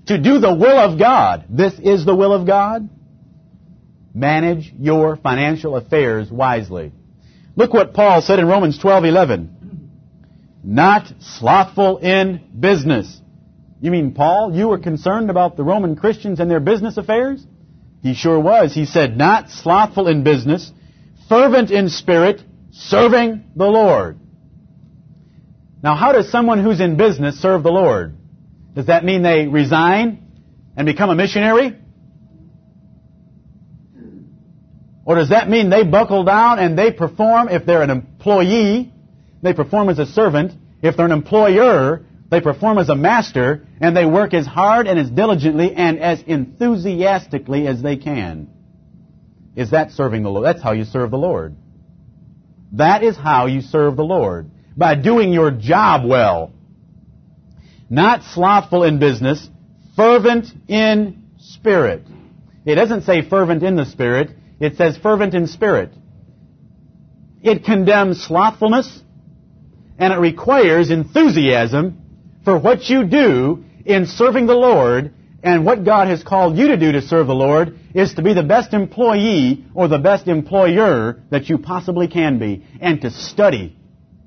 to 0.07 0.17
do 0.17 0.39
the 0.39 0.53
will 0.53 0.77
of 0.77 0.99
God. 0.99 1.45
This 1.49 1.73
is 1.79 2.05
the 2.05 2.15
will 2.15 2.33
of 2.33 2.45
God. 2.45 2.89
Manage 4.13 4.73
your 4.77 5.15
financial 5.15 5.75
affairs 5.75 6.29
wisely. 6.29 6.91
Look 7.55 7.73
what 7.73 7.93
Paul 7.93 8.21
said 8.21 8.39
in 8.39 8.47
Romans 8.47 8.79
12:11. 8.79 9.49
Not 10.63 11.11
slothful 11.19 11.97
in 11.97 12.41
business. 12.59 13.21
You 13.81 13.91
mean 13.91 14.13
Paul, 14.13 14.55
you 14.55 14.69
were 14.69 14.77
concerned 14.77 15.29
about 15.29 15.57
the 15.57 15.63
Roman 15.63 15.95
Christians 15.95 16.39
and 16.39 16.49
their 16.49 16.61
business 16.61 16.95
affairs? 16.95 17.45
He 18.01 18.13
sure 18.13 18.39
was. 18.39 18.73
He 18.73 18.85
said, 18.85 19.17
not 19.17 19.49
slothful 19.49 20.07
in 20.07 20.23
business, 20.23 20.71
fervent 21.27 21.69
in 21.69 21.89
spirit, 21.89 22.41
serving 22.71 23.43
the 23.55 23.65
Lord. 23.65 24.19
Now, 25.81 25.95
how 25.95 26.13
does 26.13 26.31
someone 26.31 26.63
who's 26.63 26.79
in 26.79 26.95
business 26.95 27.41
serve 27.41 27.63
the 27.63 27.71
Lord? 27.71 28.15
Does 28.75 28.87
that 28.87 29.03
mean 29.03 29.21
they 29.21 29.47
resign 29.47 30.25
and 30.75 30.85
become 30.85 31.09
a 31.09 31.15
missionary? 31.15 31.77
Or 35.05 35.15
does 35.15 35.29
that 35.29 35.49
mean 35.49 35.69
they 35.69 35.83
buckle 35.83 36.23
down 36.23 36.59
and 36.59 36.77
they 36.77 36.91
perform, 36.91 37.49
if 37.49 37.65
they're 37.65 37.81
an 37.81 37.89
employee, 37.89 38.93
they 39.41 39.53
perform 39.53 39.89
as 39.89 39.99
a 39.99 40.05
servant. 40.05 40.53
If 40.81 40.95
they're 40.95 41.05
an 41.05 41.11
employer, 41.11 42.05
they 42.31 42.41
perform 42.41 42.77
as 42.77 42.89
a 42.89 42.95
master, 42.95 43.67
and 43.79 43.95
they 43.95 44.05
work 44.05 44.33
as 44.33 44.47
hard 44.47 44.87
and 44.87 44.97
as 44.97 45.09
diligently 45.09 45.73
and 45.73 45.99
as 45.99 46.21
enthusiastically 46.25 47.67
as 47.67 47.81
they 47.81 47.97
can. 47.97 48.49
Is 49.55 49.71
that 49.71 49.91
serving 49.91 50.23
the 50.23 50.29
Lord? 50.29 50.45
That's 50.45 50.63
how 50.63 50.71
you 50.71 50.85
serve 50.85 51.11
the 51.11 51.17
Lord. 51.17 51.55
That 52.71 53.03
is 53.03 53.15
how 53.15 53.45
you 53.45 53.61
serve 53.61 53.97
the 53.97 54.03
Lord. 54.03 54.49
By 54.75 54.95
doing 54.95 55.31
your 55.31 55.51
job 55.51 56.05
well. 56.07 56.52
Not 57.89 58.23
slothful 58.23 58.83
in 58.83 58.99
business, 58.99 59.47
fervent 59.95 60.47
in 60.67 61.23
spirit. 61.37 62.03
It 62.65 62.75
doesn't 62.75 63.03
say 63.03 63.27
fervent 63.27 63.63
in 63.63 63.75
the 63.75 63.85
spirit, 63.85 64.31
it 64.59 64.77
says 64.77 64.97
fervent 64.97 65.33
in 65.33 65.47
spirit. 65.47 65.91
It 67.41 67.65
condemns 67.65 68.23
slothfulness, 68.23 69.01
and 69.97 70.13
it 70.13 70.17
requires 70.17 70.89
enthusiasm 70.89 71.99
for 72.45 72.57
what 72.57 72.89
you 72.89 73.03
do 73.03 73.65
in 73.85 74.05
serving 74.05 74.47
the 74.47 74.55
Lord 74.55 75.13
and 75.43 75.65
what 75.65 75.83
God 75.83 76.07
has 76.07 76.23
called 76.23 76.57
you 76.57 76.69
to 76.69 76.77
do 76.77 76.93
to 76.93 77.01
serve 77.01 77.27
the 77.27 77.35
Lord 77.35 77.77
is 77.93 78.13
to 78.13 78.21
be 78.21 78.33
the 78.33 78.43
best 78.43 78.73
employee 78.73 79.65
or 79.75 79.89
the 79.89 79.99
best 79.99 80.27
employer 80.27 81.21
that 81.31 81.49
you 81.49 81.57
possibly 81.57 82.07
can 82.07 82.39
be 82.39 82.65
and 82.79 83.01
to 83.01 83.11
study 83.11 83.77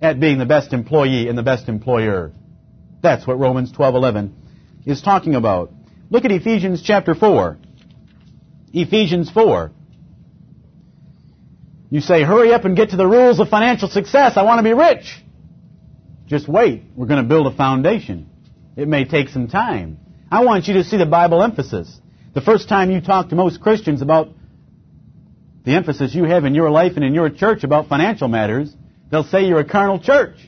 at 0.03 0.21
being 0.21 0.39
the 0.39 0.45
best 0.45 0.75
employee 0.75 1.29
and 1.29 1.39
the 1.39 1.43
best 1.43 1.71
employer. 1.71 2.33
That's 3.07 3.25
what 3.25 3.39
Romans 3.39 3.71
12:11 3.71 4.33
is 4.85 5.01
talking 5.01 5.37
about. 5.37 5.73
Look 6.11 6.25
at 6.25 6.33
Ephesians 6.33 6.83
chapter 6.83 7.15
4. 7.15 7.57
Ephesians 8.73 9.31
4. 9.31 9.71
You 11.89 12.01
say, 12.01 12.25
hurry 12.25 12.53
up 12.53 12.65
and 12.65 12.77
get 12.77 12.91
to 12.91 12.97
the 12.97 13.07
rules 13.07 13.39
of 13.39 13.49
financial 13.49 13.89
success. 13.89 14.37
I 14.37 14.43
want 14.43 14.59
to 14.59 14.65
be 14.65 14.73
rich. 14.73 15.23
Just 16.27 16.49
wait. 16.49 16.83
We're 16.97 17.07
going 17.07 17.23
to 17.23 17.29
build 17.29 17.47
a 17.47 17.57
foundation. 17.57 18.29
It 18.75 18.89
may 18.89 19.05
take 19.05 19.29
some 19.29 19.47
time. 19.47 19.99
I 20.29 20.45
want 20.45 20.67
you 20.67 20.75
to 20.75 20.83
see 20.83 20.97
the 20.97 21.07
Bible 21.07 21.45
emphasis. 21.45 22.01
The 22.35 22.41
first 22.41 22.69
time 22.69 22.91
you 22.91 23.01
talk 23.01 23.29
to 23.29 23.37
most 23.37 23.61
Christians 23.61 24.03
about 24.03 24.31
the 25.65 25.77
emphasis 25.77 26.13
you 26.13 26.25
have 26.25 26.45
in 26.45 26.57
your 26.57 26.71
life 26.71 26.95
and 26.97 27.05
in 27.05 27.15
your 27.15 27.31
church 27.31 27.63
about 27.63 27.89
financial 27.89 28.27
matters, 28.27 28.75
they'll 29.13 29.23
say 29.23 29.45
you're 29.45 29.61
a 29.61 29.65
carnal 29.65 30.01
church. 30.01 30.39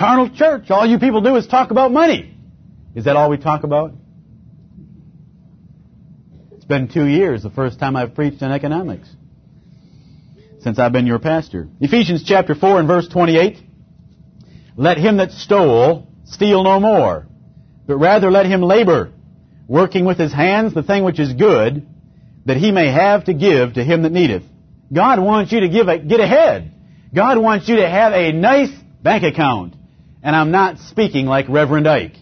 Carnal 0.00 0.30
church. 0.30 0.70
All 0.70 0.86
you 0.86 0.98
people 0.98 1.20
do 1.20 1.36
is 1.36 1.46
talk 1.46 1.70
about 1.70 1.92
money. 1.92 2.34
Is 2.94 3.04
that 3.04 3.16
all 3.16 3.28
we 3.28 3.36
talk 3.36 3.64
about? 3.64 3.92
It's 6.52 6.64
been 6.64 6.88
two 6.88 7.04
years, 7.04 7.42
the 7.42 7.50
first 7.50 7.78
time 7.78 7.96
I've 7.96 8.14
preached 8.14 8.42
on 8.42 8.50
economics 8.50 9.14
since 10.60 10.78
I've 10.78 10.92
been 10.92 11.06
your 11.06 11.18
pastor. 11.18 11.68
Ephesians 11.80 12.24
chapter 12.24 12.54
4 12.54 12.78
and 12.78 12.88
verse 12.88 13.08
28. 13.08 13.58
Let 14.78 14.96
him 14.96 15.18
that 15.18 15.32
stole 15.32 16.08
steal 16.24 16.64
no 16.64 16.80
more, 16.80 17.26
but 17.86 17.96
rather 17.96 18.30
let 18.30 18.46
him 18.46 18.62
labor, 18.62 19.12
working 19.68 20.06
with 20.06 20.16
his 20.16 20.32
hands 20.32 20.72
the 20.72 20.82
thing 20.82 21.04
which 21.04 21.20
is 21.20 21.34
good, 21.34 21.86
that 22.46 22.56
he 22.56 22.72
may 22.72 22.90
have 22.90 23.26
to 23.26 23.34
give 23.34 23.74
to 23.74 23.84
him 23.84 24.04
that 24.04 24.12
needeth. 24.12 24.44
God 24.90 25.20
wants 25.20 25.52
you 25.52 25.60
to 25.60 25.68
give 25.68 25.88
a, 25.88 25.98
get 25.98 26.20
ahead. 26.20 26.72
God 27.14 27.36
wants 27.36 27.68
you 27.68 27.76
to 27.76 27.88
have 27.88 28.14
a 28.14 28.32
nice 28.32 28.70
bank 29.02 29.24
account. 29.24 29.74
And 30.22 30.36
I'm 30.36 30.50
not 30.50 30.78
speaking 30.78 31.26
like 31.26 31.48
Reverend 31.48 31.88
Ike. 31.88 32.16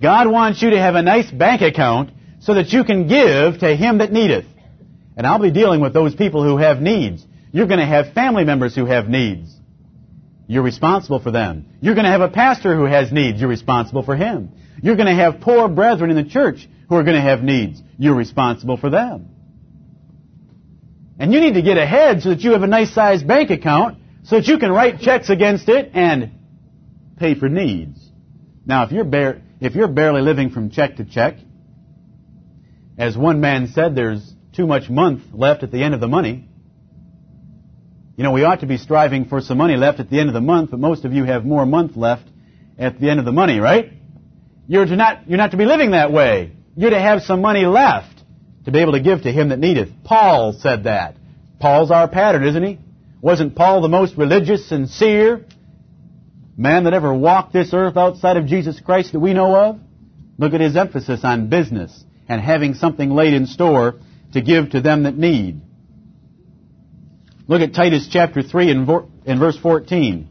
God 0.00 0.28
wants 0.28 0.62
you 0.62 0.70
to 0.70 0.78
have 0.78 0.94
a 0.94 1.02
nice 1.02 1.30
bank 1.30 1.60
account 1.62 2.10
so 2.40 2.54
that 2.54 2.72
you 2.72 2.84
can 2.84 3.08
give 3.08 3.58
to 3.60 3.76
him 3.76 3.98
that 3.98 4.12
needeth. 4.12 4.46
And 5.16 5.26
I'll 5.26 5.40
be 5.40 5.50
dealing 5.50 5.80
with 5.80 5.92
those 5.92 6.14
people 6.14 6.44
who 6.44 6.56
have 6.58 6.80
needs. 6.80 7.26
You're 7.50 7.66
going 7.66 7.80
to 7.80 7.86
have 7.86 8.12
family 8.12 8.44
members 8.44 8.76
who 8.76 8.86
have 8.86 9.08
needs. 9.08 9.52
You're 10.46 10.62
responsible 10.62 11.20
for 11.20 11.32
them. 11.32 11.66
You're 11.80 11.94
going 11.94 12.04
to 12.04 12.10
have 12.10 12.20
a 12.20 12.28
pastor 12.28 12.76
who 12.76 12.84
has 12.84 13.10
needs. 13.10 13.40
You're 13.40 13.50
responsible 13.50 14.04
for 14.04 14.14
him. 14.14 14.52
You're 14.80 14.96
going 14.96 15.08
to 15.08 15.14
have 15.14 15.40
poor 15.40 15.68
brethren 15.68 16.10
in 16.10 16.16
the 16.16 16.30
church 16.30 16.68
who 16.88 16.94
are 16.94 17.02
going 17.02 17.16
to 17.16 17.22
have 17.22 17.42
needs. 17.42 17.82
You're 17.98 18.14
responsible 18.14 18.76
for 18.76 18.90
them. 18.90 19.28
And 21.18 21.32
you 21.32 21.40
need 21.40 21.54
to 21.54 21.62
get 21.62 21.76
ahead 21.76 22.22
so 22.22 22.28
that 22.28 22.40
you 22.40 22.52
have 22.52 22.62
a 22.62 22.68
nice 22.68 22.94
sized 22.94 23.26
bank 23.26 23.50
account 23.50 23.98
so 24.28 24.36
that 24.36 24.46
you 24.46 24.58
can 24.58 24.70
write 24.70 25.00
checks 25.00 25.30
against 25.30 25.70
it 25.70 25.92
and 25.94 26.32
pay 27.16 27.34
for 27.34 27.48
needs. 27.48 27.98
Now, 28.66 28.84
if 28.84 28.92
you're, 28.92 29.04
bar- 29.04 29.40
if 29.58 29.74
you're 29.74 29.88
barely 29.88 30.20
living 30.20 30.50
from 30.50 30.68
check 30.68 30.96
to 30.96 31.06
check, 31.06 31.36
as 32.98 33.16
one 33.16 33.40
man 33.40 33.68
said, 33.68 33.94
there's 33.94 34.34
too 34.52 34.66
much 34.66 34.90
month 34.90 35.22
left 35.32 35.62
at 35.62 35.70
the 35.70 35.82
end 35.82 35.94
of 35.94 36.00
the 36.00 36.08
money. 36.08 36.46
You 38.18 38.24
know, 38.24 38.32
we 38.32 38.44
ought 38.44 38.60
to 38.60 38.66
be 38.66 38.76
striving 38.76 39.24
for 39.24 39.40
some 39.40 39.56
money 39.56 39.76
left 39.76 39.98
at 39.98 40.10
the 40.10 40.20
end 40.20 40.28
of 40.28 40.34
the 40.34 40.42
month, 40.42 40.72
but 40.72 40.80
most 40.80 41.06
of 41.06 41.14
you 41.14 41.24
have 41.24 41.46
more 41.46 41.64
month 41.64 41.96
left 41.96 42.28
at 42.78 43.00
the 43.00 43.08
end 43.08 43.20
of 43.20 43.24
the 43.24 43.32
money, 43.32 43.60
right? 43.60 43.94
You're 44.66 44.84
to 44.84 44.96
not, 44.96 45.26
you're 45.26 45.38
not 45.38 45.52
to 45.52 45.56
be 45.56 45.64
living 45.64 45.92
that 45.92 46.12
way. 46.12 46.52
You're 46.76 46.90
to 46.90 47.00
have 47.00 47.22
some 47.22 47.40
money 47.40 47.64
left 47.64 48.22
to 48.66 48.72
be 48.72 48.80
able 48.80 48.92
to 48.92 49.00
give 49.00 49.22
to 49.22 49.32
him 49.32 49.48
that 49.48 49.58
needeth. 49.58 49.88
Paul 50.04 50.52
said 50.52 50.84
that. 50.84 51.16
Paul's 51.60 51.90
our 51.90 52.08
pattern, 52.08 52.44
isn't 52.44 52.62
he? 52.62 52.78
Wasn't 53.20 53.56
Paul 53.56 53.80
the 53.80 53.88
most 53.88 54.16
religious, 54.16 54.68
sincere 54.68 55.44
man 56.56 56.84
that 56.84 56.94
ever 56.94 57.12
walked 57.12 57.52
this 57.52 57.72
earth 57.72 57.96
outside 57.96 58.36
of 58.36 58.46
Jesus 58.46 58.80
Christ 58.80 59.12
that 59.12 59.20
we 59.20 59.34
know 59.34 59.56
of? 59.56 59.80
Look 60.38 60.54
at 60.54 60.60
his 60.60 60.76
emphasis 60.76 61.20
on 61.24 61.48
business 61.48 62.04
and 62.28 62.40
having 62.40 62.74
something 62.74 63.10
laid 63.10 63.34
in 63.34 63.46
store 63.46 63.96
to 64.32 64.40
give 64.40 64.70
to 64.70 64.80
them 64.80 65.02
that 65.02 65.16
need. 65.16 65.60
Look 67.48 67.60
at 67.60 67.74
Titus 67.74 68.08
chapter 68.10 68.42
3 68.42 68.70
and, 68.70 69.40
verse 69.40 69.56
14. 69.56 70.28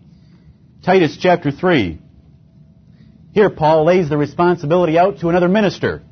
Titus 0.85 1.17
chapter 1.19 1.51
3. 1.51 1.99
Here 3.33 3.49
Paul 3.49 3.85
lays 3.85 4.07
the 4.07 4.17
responsibility 4.17 4.97
out 4.97 5.19
to 5.19 5.29
another 5.29 5.49
minister. 5.49 6.03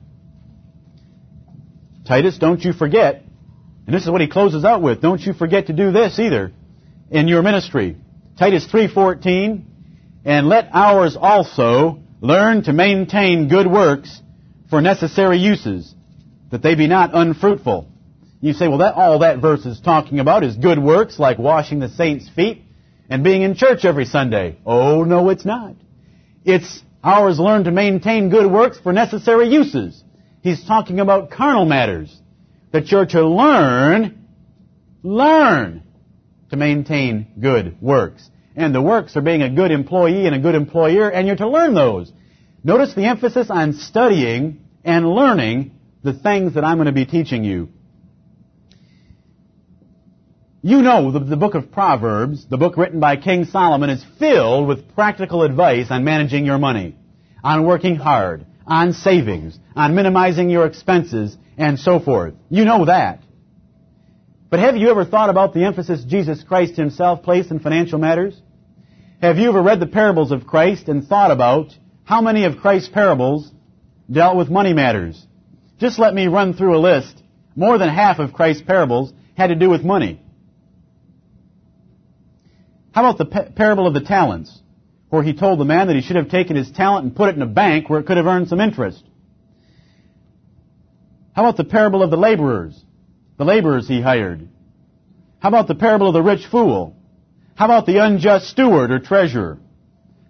Titus, 2.06 2.38
don't 2.38 2.62
you 2.62 2.74
forget, 2.74 3.24
and 3.86 3.96
this 3.96 4.04
is 4.04 4.10
what 4.10 4.22
he 4.22 4.28
closes 4.28 4.66
out 4.66 4.82
with, 4.82 5.02
don't 5.02 5.22
you 5.22 5.34
forget 5.34 5.68
to 5.68 5.74
do 5.74 5.92
this 5.92 6.20
either 6.20 6.52
in 7.16 7.30
your 7.30 7.42
ministry. 7.42 7.96
Titus 8.38 8.68
3:14, 8.68 9.64
and 10.26 10.50
let 10.50 10.70
ours 10.74 11.16
also 11.16 12.00
learn 12.20 12.64
to 12.64 12.74
maintain 12.74 13.48
good 13.48 13.68
works 13.68 14.22
for 14.70 14.82
necessary 14.82 15.38
uses, 15.38 15.96
that 16.52 16.62
they 16.62 16.76
be 16.76 16.88
not 16.88 17.12
unfruitful. 17.14 17.88
You 18.42 18.52
say, 18.52 18.68
well, 18.68 18.80
that, 18.80 18.96
all 18.96 19.20
that 19.20 19.40
verse 19.40 19.66
is 19.66 19.80
talking 19.80 20.20
about 20.20 20.44
is 20.44 20.58
good 20.58 20.78
works 20.78 21.18
like 21.18 21.40
washing 21.40 21.80
the 21.80 21.88
saints' 21.88 22.28
feet 22.28 22.64
and 23.10 23.24
being 23.24 23.44
in 23.44 23.56
church 23.56 23.86
every 23.86 24.06
Sunday. 24.06 24.58
Oh, 24.66 25.04
no, 25.04 25.30
it's 25.30 25.46
not. 25.46 25.76
It's 26.44 26.84
ours 27.02 27.40
learn 27.40 27.64
to 27.64 27.72
maintain 27.72 28.30
good 28.30 28.52
works 28.52 28.78
for 28.78 28.92
necessary 28.92 29.48
uses. 29.48 30.04
He's 30.42 30.66
talking 30.66 31.00
about 31.00 31.32
carnal 31.32 31.66
matters. 31.66 32.14
That 32.74 32.92
you're 32.92 33.06
to 33.06 33.26
learn, 33.26 34.28
learn 35.02 35.85
to 36.56 36.60
maintain 36.60 37.28
good 37.40 37.82
works. 37.82 38.30
And 38.56 38.74
the 38.74 38.82
works 38.82 39.16
are 39.18 39.22
being 39.22 39.42
a 39.42 39.50
good 39.50 39.72
employee 39.72 40.26
and 40.26 40.36
a 40.36 40.40
good 40.40 40.56
employer, 40.56 41.10
and 41.10 41.28
you're 41.28 41.36
to 41.36 41.50
learn 41.50 41.74
those. 41.74 42.12
Notice 42.64 42.94
the 42.94 43.06
emphasis 43.06 43.50
on 43.50 43.74
studying 43.74 44.62
and 44.84 45.08
learning 45.08 45.72
the 46.04 46.14
things 46.14 46.56
that 46.56 46.64
I'm 46.64 46.78
going 46.78 46.88
to 46.88 46.94
be 46.94 47.06
teaching 47.06 47.44
you. 47.44 47.70
You 50.62 50.82
know 50.82 51.12
the, 51.12 51.20
the, 51.20 51.36
book 51.36 51.54
of 51.54 51.72
Proverbs, 51.72 52.48
the 52.50 52.58
book 52.58 52.76
written 52.76 53.00
by 53.00 53.18
King 53.18 53.46
Solomon, 53.46 53.92
is 53.92 54.04
filled 54.18 54.68
with 54.68 54.96
practical 54.96 55.44
advice 55.44 55.92
on 55.92 56.04
managing 56.04 56.46
your 56.46 56.58
money, 56.58 56.96
on 57.44 57.68
working 57.68 57.98
hard, 57.98 58.48
on 58.66 58.94
savings, 58.94 59.60
on 59.76 59.94
minimizing 59.94 60.50
your 60.50 60.66
expenses, 60.66 61.38
and 61.56 61.78
so 61.78 62.00
forth. 62.00 62.34
You 62.50 62.66
know 62.66 62.86
that. 62.86 63.22
But 64.56 64.64
have 64.64 64.78
you 64.78 64.90
ever 64.90 65.04
thought 65.04 65.30
about 65.30 65.54
the 65.54 65.66
emphasis 65.66 66.06
Jesus 66.06 66.42
Christ 66.42 66.78
himself 66.78 67.24
placed 67.24 67.52
in 67.52 67.60
financial 67.60 68.00
matters? 68.00 68.42
Have 69.22 69.36
you 69.36 69.50
ever 69.50 69.62
read 69.62 69.82
the 69.82 69.86
parables 69.86 70.32
of 70.32 70.48
Christ 70.48 70.88
and 70.88 71.06
thought 71.06 71.30
about 71.30 71.78
how 72.06 72.22
many 72.22 72.46
of 72.46 72.60
Christ's 72.60 72.88
parables 72.88 73.52
dealt 74.10 74.38
with 74.38 74.50
money 74.50 74.72
matters? 74.72 75.22
Just 75.78 76.00
let 76.00 76.14
me 76.14 76.28
run 76.28 76.54
through 76.54 76.78
a 76.78 76.80
list. 76.80 77.22
More 77.54 77.78
than 77.78 77.90
half 77.90 78.20
of 78.20 78.32
Christ's 78.32 78.64
parables 78.64 79.12
had 79.36 79.48
to 79.48 79.56
do 79.56 79.70
with 79.70 79.84
money. 79.84 80.22
How 82.94 83.06
about 83.06 83.18
the 83.18 83.52
parable 83.58 83.88
of 83.88 83.94
the 83.94 84.06
talents, 84.06 84.58
where 85.10 85.22
he 85.22 85.34
told 85.34 85.60
the 85.60 85.66
man 85.66 85.88
that 85.88 85.98
he 85.98 86.02
should 86.02 86.16
have 86.16 86.30
taken 86.30 86.56
his 86.56 86.72
talent 86.72 87.04
and 87.04 87.14
put 87.14 87.28
it 87.28 87.36
in 87.36 87.42
a 87.42 87.46
bank 87.46 87.90
where 87.90 88.00
it 88.00 88.06
could 88.06 88.16
have 88.16 88.26
earned 88.26 88.48
some 88.48 88.62
interest? 88.62 89.04
How 91.34 91.44
about 91.44 91.58
the 91.58 91.66
parable 91.66 92.02
of 92.02 92.10
the 92.10 92.16
laborers, 92.16 92.85
the 93.38 93.46
laborers 93.46 93.88
he 93.88 94.02
hired? 94.02 94.48
How 95.40 95.50
about 95.50 95.68
the 95.68 95.76
parable 95.76 96.08
of 96.08 96.14
the 96.14 96.24
rich 96.24 96.46
fool? 96.46 96.96
How 97.56 97.66
about 97.66 97.86
the 97.86 97.98
unjust 98.04 98.48
steward 98.50 98.92
or 98.92 99.00
treasurer? 99.00 99.60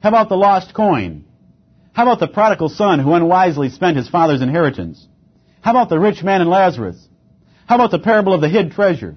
How 0.02 0.10
about 0.10 0.30
the 0.30 0.38
lost 0.38 0.74
coin? 0.74 1.26
How 1.94 2.04
about 2.04 2.20
the 2.20 2.28
prodigal 2.28 2.70
son 2.70 3.00
who 3.00 3.14
unwisely 3.14 3.70
spent 3.70 3.98
his 3.98 4.10
father's 4.10 4.42
inheritance? 4.42 5.08
How 5.62 5.72
about 5.72 5.90
the 5.90 6.00
rich 6.00 6.24
man 6.24 6.42
and 6.42 6.50
Lazarus? 6.50 7.08
How 7.68 7.76
about 7.76 7.92
the 7.92 8.00
parable 8.00 8.34
of 8.34 8.42
the 8.42 8.50
hid 8.50 8.72
treasure? 8.72 9.16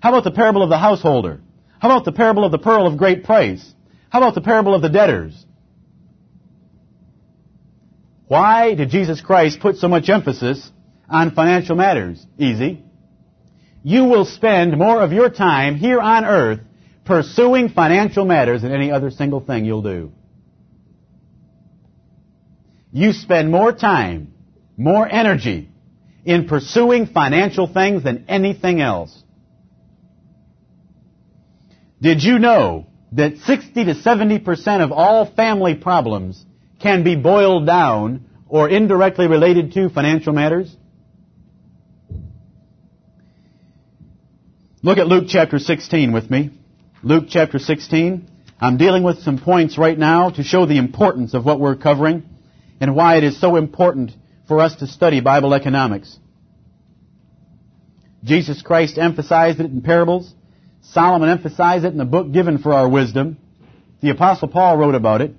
How 0.00 0.08
about 0.10 0.24
the 0.24 0.32
parable 0.32 0.62
of 0.62 0.70
the 0.70 0.78
householder? 0.78 1.40
How 1.78 1.88
about 1.88 2.04
the 2.04 2.12
parable 2.12 2.44
of 2.44 2.52
the 2.52 2.58
pearl 2.58 2.86
of 2.86 2.96
great 2.96 3.24
price? 3.24 3.74
How 4.10 4.18
about 4.20 4.34
the 4.34 4.40
parable 4.40 4.74
of 4.74 4.82
the 4.82 4.88
debtors? 4.88 5.44
Why 8.26 8.74
did 8.74 8.90
Jesus 8.90 9.20
Christ 9.20 9.60
put 9.60 9.76
so 9.76 9.86
much 9.86 10.08
emphasis 10.08 10.70
on 11.08 11.32
financial 11.32 11.76
matters? 11.76 12.24
Easy. 12.38 12.82
You 13.86 14.06
will 14.06 14.24
spend 14.24 14.78
more 14.78 15.02
of 15.02 15.12
your 15.12 15.28
time 15.28 15.76
here 15.76 16.00
on 16.00 16.24
earth 16.24 16.60
pursuing 17.04 17.68
financial 17.68 18.24
matters 18.24 18.62
than 18.62 18.72
any 18.72 18.90
other 18.90 19.10
single 19.10 19.40
thing 19.40 19.66
you'll 19.66 19.82
do. 19.82 20.10
You 22.92 23.12
spend 23.12 23.50
more 23.50 23.72
time, 23.72 24.32
more 24.78 25.06
energy 25.06 25.68
in 26.24 26.48
pursuing 26.48 27.06
financial 27.08 27.66
things 27.66 28.02
than 28.02 28.24
anything 28.26 28.80
else. 28.80 29.22
Did 32.00 32.22
you 32.22 32.38
know 32.38 32.86
that 33.12 33.36
60 33.36 33.84
to 33.84 33.94
70% 33.94 34.80
of 34.80 34.92
all 34.92 35.26
family 35.26 35.74
problems 35.74 36.42
can 36.80 37.04
be 37.04 37.16
boiled 37.16 37.66
down 37.66 38.30
or 38.48 38.70
indirectly 38.70 39.26
related 39.26 39.72
to 39.72 39.90
financial 39.90 40.32
matters? 40.32 40.74
Look 44.84 44.98
at 44.98 45.06
Luke 45.06 45.24
chapter 45.28 45.58
16 45.58 46.12
with 46.12 46.30
me. 46.30 46.50
Luke 47.02 47.24
chapter 47.30 47.58
16. 47.58 48.30
I'm 48.60 48.76
dealing 48.76 49.02
with 49.02 49.20
some 49.20 49.38
points 49.38 49.78
right 49.78 49.98
now 49.98 50.28
to 50.28 50.42
show 50.42 50.66
the 50.66 50.76
importance 50.76 51.32
of 51.32 51.42
what 51.42 51.58
we're 51.58 51.76
covering 51.76 52.22
and 52.82 52.94
why 52.94 53.16
it 53.16 53.24
is 53.24 53.40
so 53.40 53.56
important 53.56 54.10
for 54.46 54.60
us 54.60 54.76
to 54.80 54.86
study 54.86 55.22
Bible 55.22 55.54
economics. 55.54 56.18
Jesus 58.24 58.60
Christ 58.60 58.98
emphasized 58.98 59.58
it 59.58 59.70
in 59.70 59.80
parables. 59.80 60.30
Solomon 60.82 61.30
emphasized 61.30 61.86
it 61.86 61.92
in 61.92 61.96
the 61.96 62.04
book 62.04 62.30
given 62.30 62.58
for 62.58 62.74
our 62.74 62.86
wisdom. 62.86 63.38
The 64.02 64.10
apostle 64.10 64.48
Paul 64.48 64.76
wrote 64.76 64.94
about 64.94 65.22
it. 65.22 65.32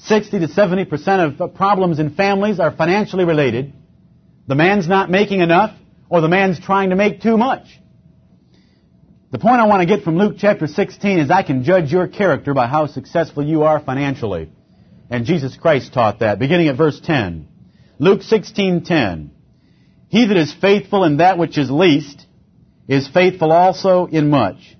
60 0.00 0.40
to 0.40 0.48
70% 0.48 1.40
of 1.40 1.54
problems 1.54 1.98
in 1.98 2.14
families 2.14 2.60
are 2.60 2.76
financially 2.76 3.24
related. 3.24 3.72
The 4.46 4.54
man's 4.54 4.86
not 4.86 5.10
making 5.10 5.40
enough 5.40 5.74
or 6.10 6.20
the 6.20 6.28
man's 6.28 6.60
trying 6.60 6.90
to 6.90 6.96
make 6.96 7.22
too 7.22 7.38
much. 7.38 7.64
The 9.34 9.40
point 9.40 9.60
I 9.60 9.66
want 9.66 9.80
to 9.80 9.86
get 9.86 10.04
from 10.04 10.16
Luke 10.16 10.36
chapter 10.38 10.68
16 10.68 11.18
is 11.18 11.28
I 11.28 11.42
can 11.42 11.64
judge 11.64 11.90
your 11.90 12.06
character 12.06 12.54
by 12.54 12.68
how 12.68 12.86
successful 12.86 13.44
you 13.44 13.64
are 13.64 13.80
financially. 13.80 14.48
And 15.10 15.26
Jesus 15.26 15.56
Christ 15.56 15.92
taught 15.92 16.20
that, 16.20 16.38
beginning 16.38 16.68
at 16.68 16.76
verse 16.76 17.00
10. 17.00 17.48
Luke 17.98 18.20
16:10. 18.20 19.30
He 20.06 20.26
that 20.26 20.36
is 20.36 20.52
faithful 20.52 21.02
in 21.02 21.16
that 21.16 21.36
which 21.36 21.58
is 21.58 21.68
least 21.68 22.24
is 22.86 23.08
faithful 23.08 23.50
also 23.50 24.06
in 24.06 24.30
much. 24.30 24.76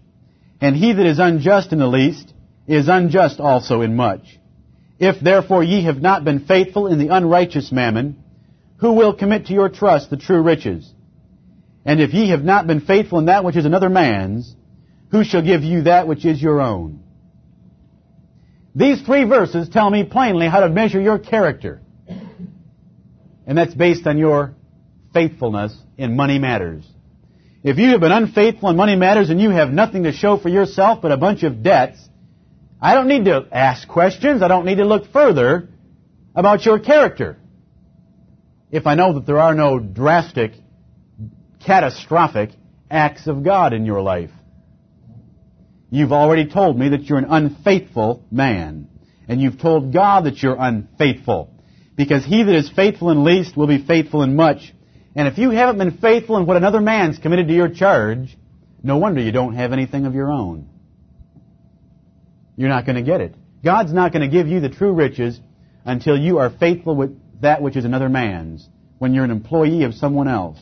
And 0.60 0.76
he 0.76 0.92
that 0.92 1.04
is 1.04 1.18
unjust 1.18 1.72
in 1.72 1.80
the 1.80 1.88
least 1.88 2.32
is 2.68 2.86
unjust 2.86 3.40
also 3.40 3.80
in 3.80 3.96
much. 3.96 4.38
If 5.00 5.18
therefore 5.18 5.64
ye 5.64 5.82
have 5.82 6.00
not 6.00 6.22
been 6.22 6.46
faithful 6.46 6.86
in 6.86 7.00
the 7.00 7.08
unrighteous 7.08 7.72
mammon, 7.72 8.22
who 8.76 8.92
will 8.92 9.14
commit 9.14 9.46
to 9.46 9.52
your 9.52 9.68
trust 9.68 10.10
the 10.10 10.16
true 10.16 10.42
riches? 10.42 10.93
And 11.84 12.00
if 12.00 12.14
ye 12.14 12.30
have 12.30 12.42
not 12.42 12.66
been 12.66 12.80
faithful 12.80 13.18
in 13.18 13.26
that 13.26 13.44
which 13.44 13.56
is 13.56 13.66
another 13.66 13.90
man's, 13.90 14.54
who 15.10 15.22
shall 15.22 15.42
give 15.42 15.62
you 15.62 15.82
that 15.82 16.08
which 16.08 16.24
is 16.24 16.40
your 16.40 16.60
own? 16.60 17.04
These 18.74 19.02
three 19.02 19.24
verses 19.24 19.68
tell 19.68 19.88
me 19.88 20.04
plainly 20.04 20.48
how 20.48 20.60
to 20.60 20.68
measure 20.68 21.00
your 21.00 21.18
character. 21.18 21.80
And 23.46 23.56
that's 23.58 23.74
based 23.74 24.06
on 24.06 24.18
your 24.18 24.54
faithfulness 25.12 25.76
in 25.96 26.16
money 26.16 26.38
matters. 26.38 26.84
If 27.62 27.78
you 27.78 27.90
have 27.90 28.00
been 28.00 28.12
unfaithful 28.12 28.70
in 28.70 28.76
money 28.76 28.96
matters 28.96 29.30
and 29.30 29.40
you 29.40 29.50
have 29.50 29.70
nothing 29.70 30.02
to 30.02 30.12
show 30.12 30.38
for 30.38 30.48
yourself 30.48 31.00
but 31.02 31.12
a 31.12 31.16
bunch 31.16 31.44
of 31.44 31.62
debts, 31.62 31.98
I 32.80 32.94
don't 32.94 33.08
need 33.08 33.26
to 33.26 33.46
ask 33.52 33.86
questions. 33.86 34.42
I 34.42 34.48
don't 34.48 34.66
need 34.66 34.78
to 34.78 34.84
look 34.84 35.12
further 35.12 35.68
about 36.34 36.66
your 36.66 36.78
character. 36.78 37.38
If 38.70 38.86
I 38.86 38.96
know 38.96 39.14
that 39.14 39.26
there 39.26 39.38
are 39.38 39.54
no 39.54 39.78
drastic 39.78 40.52
catastrophic 41.64 42.50
acts 42.90 43.26
of 43.26 43.42
God 43.42 43.72
in 43.72 43.84
your 43.86 44.00
life. 44.00 44.30
You've 45.90 46.12
already 46.12 46.46
told 46.46 46.78
me 46.78 46.90
that 46.90 47.04
you're 47.04 47.18
an 47.18 47.26
unfaithful 47.28 48.24
man. 48.30 48.88
And 49.28 49.40
you've 49.40 49.60
told 49.60 49.92
God 49.92 50.24
that 50.24 50.42
you're 50.42 50.56
unfaithful. 50.58 51.50
Because 51.96 52.24
he 52.24 52.42
that 52.42 52.54
is 52.54 52.70
faithful 52.70 53.10
in 53.10 53.24
least 53.24 53.56
will 53.56 53.66
be 53.66 53.84
faithful 53.84 54.22
in 54.22 54.36
much. 54.36 54.74
And 55.14 55.28
if 55.28 55.38
you 55.38 55.50
haven't 55.50 55.78
been 55.78 55.98
faithful 55.98 56.36
in 56.36 56.46
what 56.46 56.56
another 56.56 56.80
man's 56.80 57.18
committed 57.18 57.48
to 57.48 57.54
your 57.54 57.68
charge, 57.68 58.36
no 58.82 58.98
wonder 58.98 59.20
you 59.20 59.32
don't 59.32 59.54
have 59.54 59.72
anything 59.72 60.04
of 60.04 60.14
your 60.14 60.30
own. 60.30 60.68
You're 62.56 62.68
not 62.68 62.86
going 62.86 62.96
to 62.96 63.02
get 63.02 63.20
it. 63.20 63.34
God's 63.64 63.92
not 63.92 64.12
going 64.12 64.28
to 64.28 64.36
give 64.36 64.48
you 64.48 64.60
the 64.60 64.68
true 64.68 64.92
riches 64.92 65.40
until 65.84 66.18
you 66.18 66.38
are 66.38 66.50
faithful 66.50 66.96
with 66.96 67.18
that 67.40 67.62
which 67.62 67.76
is 67.76 67.84
another 67.84 68.08
man's, 68.08 68.68
when 68.98 69.14
you're 69.14 69.24
an 69.24 69.30
employee 69.30 69.84
of 69.84 69.94
someone 69.94 70.28
else 70.28 70.58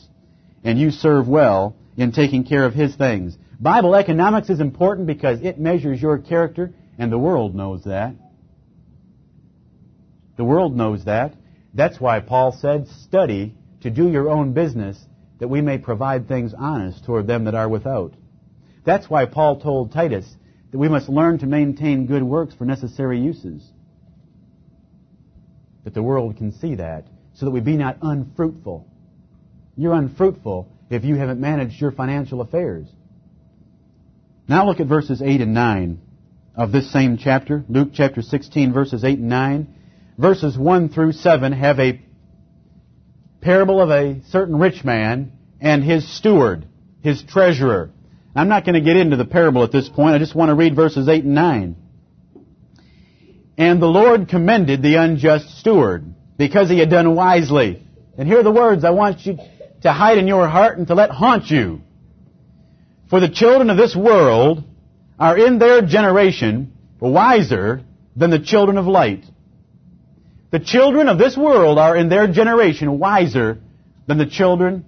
and 0.64 0.78
you 0.78 0.90
serve 0.90 1.28
well 1.28 1.76
in 1.96 2.12
taking 2.12 2.44
care 2.44 2.64
of 2.64 2.74
His 2.74 2.94
things. 2.94 3.36
Bible 3.60 3.94
economics 3.94 4.50
is 4.50 4.60
important 4.60 5.06
because 5.06 5.40
it 5.40 5.58
measures 5.58 6.00
your 6.00 6.18
character, 6.18 6.72
and 6.98 7.10
the 7.10 7.18
world 7.18 7.54
knows 7.54 7.84
that. 7.84 8.14
The 10.36 10.44
world 10.44 10.76
knows 10.76 11.04
that. 11.04 11.34
That's 11.74 12.00
why 12.00 12.20
Paul 12.20 12.52
said, 12.52 12.88
study 12.88 13.54
to 13.82 13.90
do 13.90 14.10
your 14.10 14.30
own 14.30 14.52
business 14.52 14.98
that 15.38 15.48
we 15.48 15.60
may 15.60 15.78
provide 15.78 16.28
things 16.28 16.54
honest 16.56 17.04
toward 17.04 17.26
them 17.26 17.44
that 17.44 17.54
are 17.54 17.68
without. 17.68 18.14
That's 18.84 19.08
why 19.08 19.26
Paul 19.26 19.60
told 19.60 19.92
Titus 19.92 20.26
that 20.70 20.78
we 20.78 20.88
must 20.88 21.08
learn 21.08 21.38
to 21.38 21.46
maintain 21.46 22.06
good 22.06 22.22
works 22.22 22.54
for 22.54 22.64
necessary 22.64 23.20
uses. 23.20 23.64
That 25.84 25.94
the 25.94 26.02
world 26.02 26.36
can 26.36 26.52
see 26.52 26.76
that, 26.76 27.06
so 27.34 27.46
that 27.46 27.50
we 27.50 27.60
be 27.60 27.76
not 27.76 27.98
unfruitful 28.02 28.88
you're 29.76 29.94
unfruitful 29.94 30.68
if 30.90 31.04
you 31.04 31.16
haven't 31.16 31.40
managed 31.40 31.80
your 31.80 31.92
financial 31.92 32.40
affairs. 32.40 32.86
Now 34.48 34.66
look 34.66 34.80
at 34.80 34.86
verses 34.86 35.22
8 35.22 35.40
and 35.40 35.54
9 35.54 36.00
of 36.54 36.72
this 36.72 36.92
same 36.92 37.16
chapter, 37.16 37.64
Luke 37.68 37.90
chapter 37.94 38.20
16, 38.20 38.72
verses 38.72 39.04
8 39.04 39.18
and 39.18 39.28
9. 39.28 39.74
Verses 40.18 40.58
1 40.58 40.90
through 40.90 41.12
7 41.12 41.52
have 41.52 41.80
a 41.80 42.00
parable 43.40 43.80
of 43.80 43.90
a 43.90 44.20
certain 44.28 44.56
rich 44.56 44.84
man 44.84 45.32
and 45.60 45.82
his 45.82 46.06
steward, 46.16 46.66
his 47.02 47.22
treasurer. 47.22 47.90
I'm 48.34 48.48
not 48.48 48.64
going 48.64 48.74
to 48.74 48.80
get 48.80 48.96
into 48.96 49.16
the 49.16 49.24
parable 49.24 49.62
at 49.62 49.72
this 49.72 49.88
point. 49.88 50.14
I 50.14 50.18
just 50.18 50.34
want 50.34 50.50
to 50.50 50.54
read 50.54 50.76
verses 50.76 51.08
8 51.08 51.24
and 51.24 51.34
9. 51.34 51.76
And 53.56 53.80
the 53.80 53.86
Lord 53.86 54.28
commended 54.28 54.82
the 54.82 54.96
unjust 54.96 55.58
steward 55.58 56.14
because 56.36 56.68
he 56.68 56.78
had 56.78 56.90
done 56.90 57.14
wisely. 57.14 57.82
And 58.18 58.28
here 58.28 58.40
are 58.40 58.42
the 58.42 58.50
words 58.50 58.84
I 58.84 58.90
want 58.90 59.24
you 59.24 59.38
to 59.82 59.92
hide 59.92 60.18
in 60.18 60.26
your 60.26 60.48
heart 60.48 60.78
and 60.78 60.86
to 60.86 60.94
let 60.94 61.10
haunt 61.10 61.50
you. 61.50 61.80
For 63.10 63.20
the 63.20 63.28
children 63.28 63.70
of 63.70 63.76
this 63.76 63.94
world 63.94 64.64
are 65.18 65.36
in 65.36 65.58
their 65.58 65.82
generation 65.82 66.72
wiser 67.00 67.82
than 68.16 68.30
the 68.30 68.38
children 68.38 68.78
of 68.78 68.86
light. 68.86 69.24
The 70.50 70.60
children 70.60 71.08
of 71.08 71.18
this 71.18 71.36
world 71.36 71.78
are 71.78 71.96
in 71.96 72.08
their 72.08 72.26
generation 72.26 72.98
wiser 72.98 73.60
than 74.06 74.18
the 74.18 74.26
children 74.26 74.84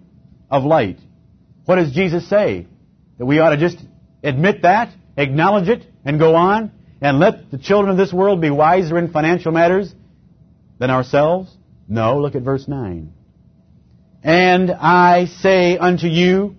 of 0.50 0.64
light. 0.64 0.98
What 1.64 1.76
does 1.76 1.92
Jesus 1.92 2.28
say? 2.28 2.66
That 3.18 3.26
we 3.26 3.38
ought 3.38 3.50
to 3.50 3.56
just 3.56 3.78
admit 4.22 4.62
that, 4.62 4.92
acknowledge 5.16 5.68
it, 5.68 5.86
and 6.04 6.18
go 6.18 6.34
on, 6.34 6.70
and 7.00 7.18
let 7.18 7.50
the 7.50 7.58
children 7.58 7.90
of 7.90 7.96
this 7.96 8.12
world 8.12 8.40
be 8.40 8.50
wiser 8.50 8.98
in 8.98 9.10
financial 9.10 9.52
matters 9.52 9.94
than 10.78 10.90
ourselves? 10.90 11.50
No, 11.88 12.18
look 12.18 12.34
at 12.34 12.42
verse 12.42 12.68
9. 12.68 13.12
And 14.24 14.70
I 14.70 15.26
say 15.26 15.76
unto 15.76 16.06
you, 16.06 16.56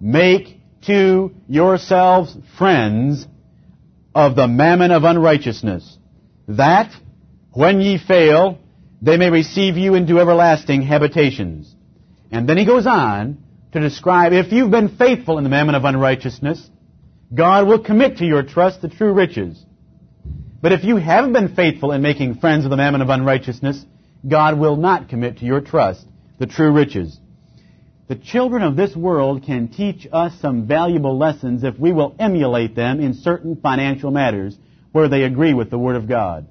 make 0.00 0.58
to 0.86 1.34
yourselves 1.46 2.34
friends 2.56 3.26
of 4.14 4.34
the 4.34 4.48
mammon 4.48 4.90
of 4.92 5.04
unrighteousness, 5.04 5.98
that 6.48 6.90
when 7.52 7.82
ye 7.82 7.98
fail, 7.98 8.58
they 9.02 9.18
may 9.18 9.28
receive 9.28 9.76
you 9.76 9.94
into 9.94 10.18
everlasting 10.18 10.80
habitations. 10.80 11.72
And 12.30 12.48
then 12.48 12.56
he 12.56 12.64
goes 12.64 12.86
on 12.86 13.44
to 13.72 13.80
describe 13.80 14.32
if 14.32 14.50
you've 14.50 14.70
been 14.70 14.96
faithful 14.96 15.36
in 15.36 15.44
the 15.44 15.50
mammon 15.50 15.74
of 15.74 15.84
unrighteousness, 15.84 16.70
God 17.34 17.66
will 17.66 17.84
commit 17.84 18.18
to 18.18 18.24
your 18.24 18.42
trust 18.42 18.80
the 18.80 18.88
true 18.88 19.12
riches. 19.12 19.62
But 20.62 20.72
if 20.72 20.82
you 20.82 20.96
haven't 20.96 21.34
been 21.34 21.54
faithful 21.54 21.92
in 21.92 22.00
making 22.00 22.36
friends 22.36 22.64
of 22.64 22.70
the 22.70 22.78
mammon 22.78 23.02
of 23.02 23.10
unrighteousness, 23.10 23.84
God 24.26 24.58
will 24.58 24.76
not 24.76 25.10
commit 25.10 25.38
to 25.38 25.44
your 25.44 25.60
trust 25.60 26.06
the 26.38 26.46
true 26.46 26.72
riches. 26.72 27.18
The 28.08 28.16
children 28.16 28.62
of 28.62 28.76
this 28.76 28.94
world 28.94 29.44
can 29.44 29.68
teach 29.68 30.06
us 30.12 30.32
some 30.40 30.66
valuable 30.66 31.18
lessons 31.18 31.64
if 31.64 31.78
we 31.78 31.92
will 31.92 32.14
emulate 32.18 32.76
them 32.76 33.00
in 33.00 33.14
certain 33.14 33.56
financial 33.56 34.10
matters 34.10 34.56
where 34.92 35.08
they 35.08 35.24
agree 35.24 35.54
with 35.54 35.70
the 35.70 35.78
Word 35.78 35.96
of 35.96 36.08
God. 36.08 36.46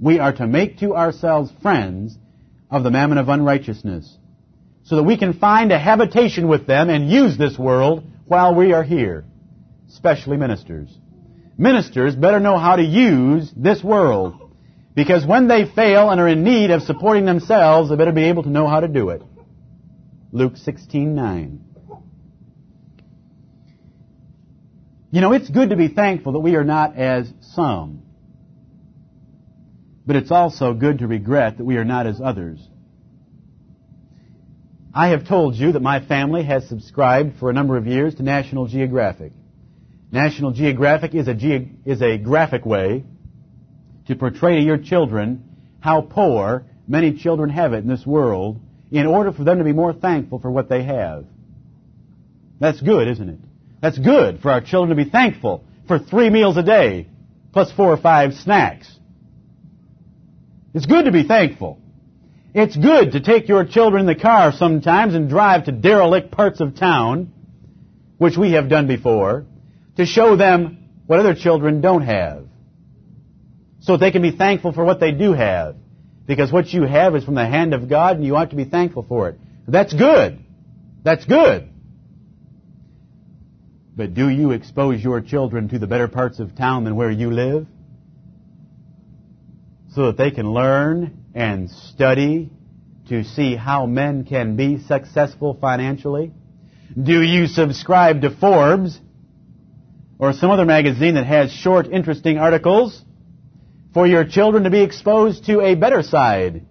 We 0.00 0.18
are 0.18 0.32
to 0.32 0.46
make 0.46 0.78
to 0.78 0.96
ourselves 0.96 1.52
friends 1.60 2.16
of 2.70 2.84
the 2.84 2.90
mammon 2.90 3.18
of 3.18 3.28
unrighteousness 3.28 4.16
so 4.84 4.96
that 4.96 5.02
we 5.02 5.16
can 5.16 5.34
find 5.34 5.70
a 5.70 5.78
habitation 5.78 6.48
with 6.48 6.66
them 6.66 6.88
and 6.88 7.10
use 7.10 7.36
this 7.36 7.58
world 7.58 8.04
while 8.26 8.54
we 8.54 8.72
are 8.72 8.82
here, 8.82 9.24
especially 9.88 10.36
ministers. 10.36 10.88
Ministers 11.58 12.16
better 12.16 12.40
know 12.40 12.58
how 12.58 12.76
to 12.76 12.82
use 12.82 13.52
this 13.54 13.84
world 13.84 14.41
because 14.94 15.24
when 15.26 15.48
they 15.48 15.64
fail 15.64 16.10
and 16.10 16.20
are 16.20 16.28
in 16.28 16.44
need 16.44 16.70
of 16.70 16.82
supporting 16.82 17.24
themselves, 17.24 17.88
they 17.88 17.96
better 17.96 18.12
be 18.12 18.24
able 18.24 18.42
to 18.42 18.50
know 18.50 18.66
how 18.66 18.80
to 18.80 18.88
do 18.88 19.10
it. 19.10 19.22
Luke 20.32 20.54
16:9. 20.56 21.58
You 25.10 25.20
know, 25.20 25.32
it's 25.32 25.48
good 25.48 25.70
to 25.70 25.76
be 25.76 25.88
thankful 25.88 26.32
that 26.32 26.40
we 26.40 26.56
are 26.56 26.64
not 26.64 26.96
as 26.96 27.30
some. 27.40 28.02
But 30.06 30.16
it's 30.16 30.30
also 30.30 30.72
good 30.72 30.98
to 30.98 31.06
regret 31.06 31.58
that 31.58 31.64
we 31.64 31.76
are 31.76 31.84
not 31.84 32.06
as 32.06 32.20
others. 32.20 32.66
I 34.94 35.08
have 35.08 35.26
told 35.26 35.54
you 35.54 35.72
that 35.72 35.82
my 35.82 36.00
family 36.04 36.44
has 36.44 36.68
subscribed 36.68 37.38
for 37.38 37.48
a 37.48 37.52
number 37.52 37.76
of 37.76 37.86
years 37.86 38.14
to 38.16 38.22
National 38.22 38.66
Geographic. 38.66 39.32
National 40.10 40.50
Geographic 40.52 41.14
is 41.14 41.28
a, 41.28 41.34
ge- 41.34 41.68
is 41.86 42.02
a 42.02 42.18
graphic 42.18 42.66
way 42.66 43.04
to 44.06 44.16
portray 44.16 44.56
to 44.56 44.62
your 44.62 44.78
children 44.78 45.44
how 45.80 46.00
poor 46.00 46.64
many 46.86 47.14
children 47.14 47.50
have 47.50 47.72
it 47.72 47.78
in 47.78 47.88
this 47.88 48.06
world 48.06 48.60
in 48.90 49.06
order 49.06 49.32
for 49.32 49.44
them 49.44 49.58
to 49.58 49.64
be 49.64 49.72
more 49.72 49.92
thankful 49.92 50.38
for 50.38 50.50
what 50.50 50.68
they 50.68 50.82
have. 50.82 51.24
That's 52.60 52.80
good, 52.80 53.08
isn't 53.08 53.28
it? 53.28 53.38
That's 53.80 53.98
good 53.98 54.40
for 54.40 54.50
our 54.50 54.60
children 54.60 54.96
to 54.96 55.04
be 55.04 55.10
thankful 55.10 55.64
for 55.88 55.98
three 55.98 56.30
meals 56.30 56.56
a 56.56 56.62
day 56.62 57.08
plus 57.52 57.72
four 57.72 57.92
or 57.92 57.96
five 57.96 58.34
snacks. 58.34 58.88
It's 60.74 60.86
good 60.86 61.06
to 61.06 61.12
be 61.12 61.26
thankful. 61.26 61.78
It's 62.54 62.76
good 62.76 63.12
to 63.12 63.20
take 63.20 63.48
your 63.48 63.64
children 63.64 64.00
in 64.00 64.06
the 64.06 64.20
car 64.20 64.52
sometimes 64.52 65.14
and 65.14 65.28
drive 65.28 65.64
to 65.64 65.72
derelict 65.72 66.30
parts 66.30 66.60
of 66.60 66.76
town, 66.76 67.32
which 68.18 68.36
we 68.36 68.52
have 68.52 68.68
done 68.68 68.86
before, 68.86 69.46
to 69.96 70.06
show 70.06 70.36
them 70.36 70.88
what 71.06 71.18
other 71.18 71.34
children 71.34 71.80
don't 71.80 72.02
have. 72.02 72.46
So 73.82 73.96
they 73.96 74.12
can 74.12 74.22
be 74.22 74.30
thankful 74.30 74.72
for 74.72 74.84
what 74.84 75.00
they 75.00 75.10
do 75.10 75.32
have. 75.32 75.76
Because 76.24 76.52
what 76.52 76.72
you 76.72 76.82
have 76.82 77.16
is 77.16 77.24
from 77.24 77.34
the 77.34 77.46
hand 77.46 77.74
of 77.74 77.88
God 77.88 78.16
and 78.16 78.24
you 78.24 78.36
ought 78.36 78.50
to 78.50 78.56
be 78.56 78.64
thankful 78.64 79.04
for 79.08 79.28
it. 79.28 79.38
That's 79.66 79.92
good. 79.92 80.38
That's 81.02 81.24
good. 81.24 81.68
But 83.96 84.14
do 84.14 84.28
you 84.28 84.52
expose 84.52 85.02
your 85.02 85.20
children 85.20 85.68
to 85.70 85.78
the 85.80 85.88
better 85.88 86.06
parts 86.06 86.38
of 86.38 86.56
town 86.56 86.84
than 86.84 86.94
where 86.94 87.10
you 87.10 87.32
live? 87.32 87.66
So 89.94 90.06
that 90.06 90.16
they 90.16 90.30
can 90.30 90.52
learn 90.52 91.24
and 91.34 91.68
study 91.68 92.50
to 93.08 93.24
see 93.24 93.56
how 93.56 93.86
men 93.86 94.24
can 94.24 94.56
be 94.56 94.78
successful 94.78 95.58
financially? 95.60 96.32
Do 97.00 97.20
you 97.20 97.46
subscribe 97.48 98.22
to 98.22 98.30
Forbes 98.30 98.98
or 100.18 100.32
some 100.32 100.50
other 100.50 100.64
magazine 100.64 101.14
that 101.14 101.26
has 101.26 101.52
short, 101.52 101.88
interesting 101.88 102.38
articles 102.38 103.02
for 103.94 104.06
your 104.06 104.24
children 104.24 104.64
to 104.64 104.70
be 104.70 104.82
exposed 104.82 105.46
to 105.46 105.60
a 105.60 105.74
better 105.74 106.02
side 106.02 106.66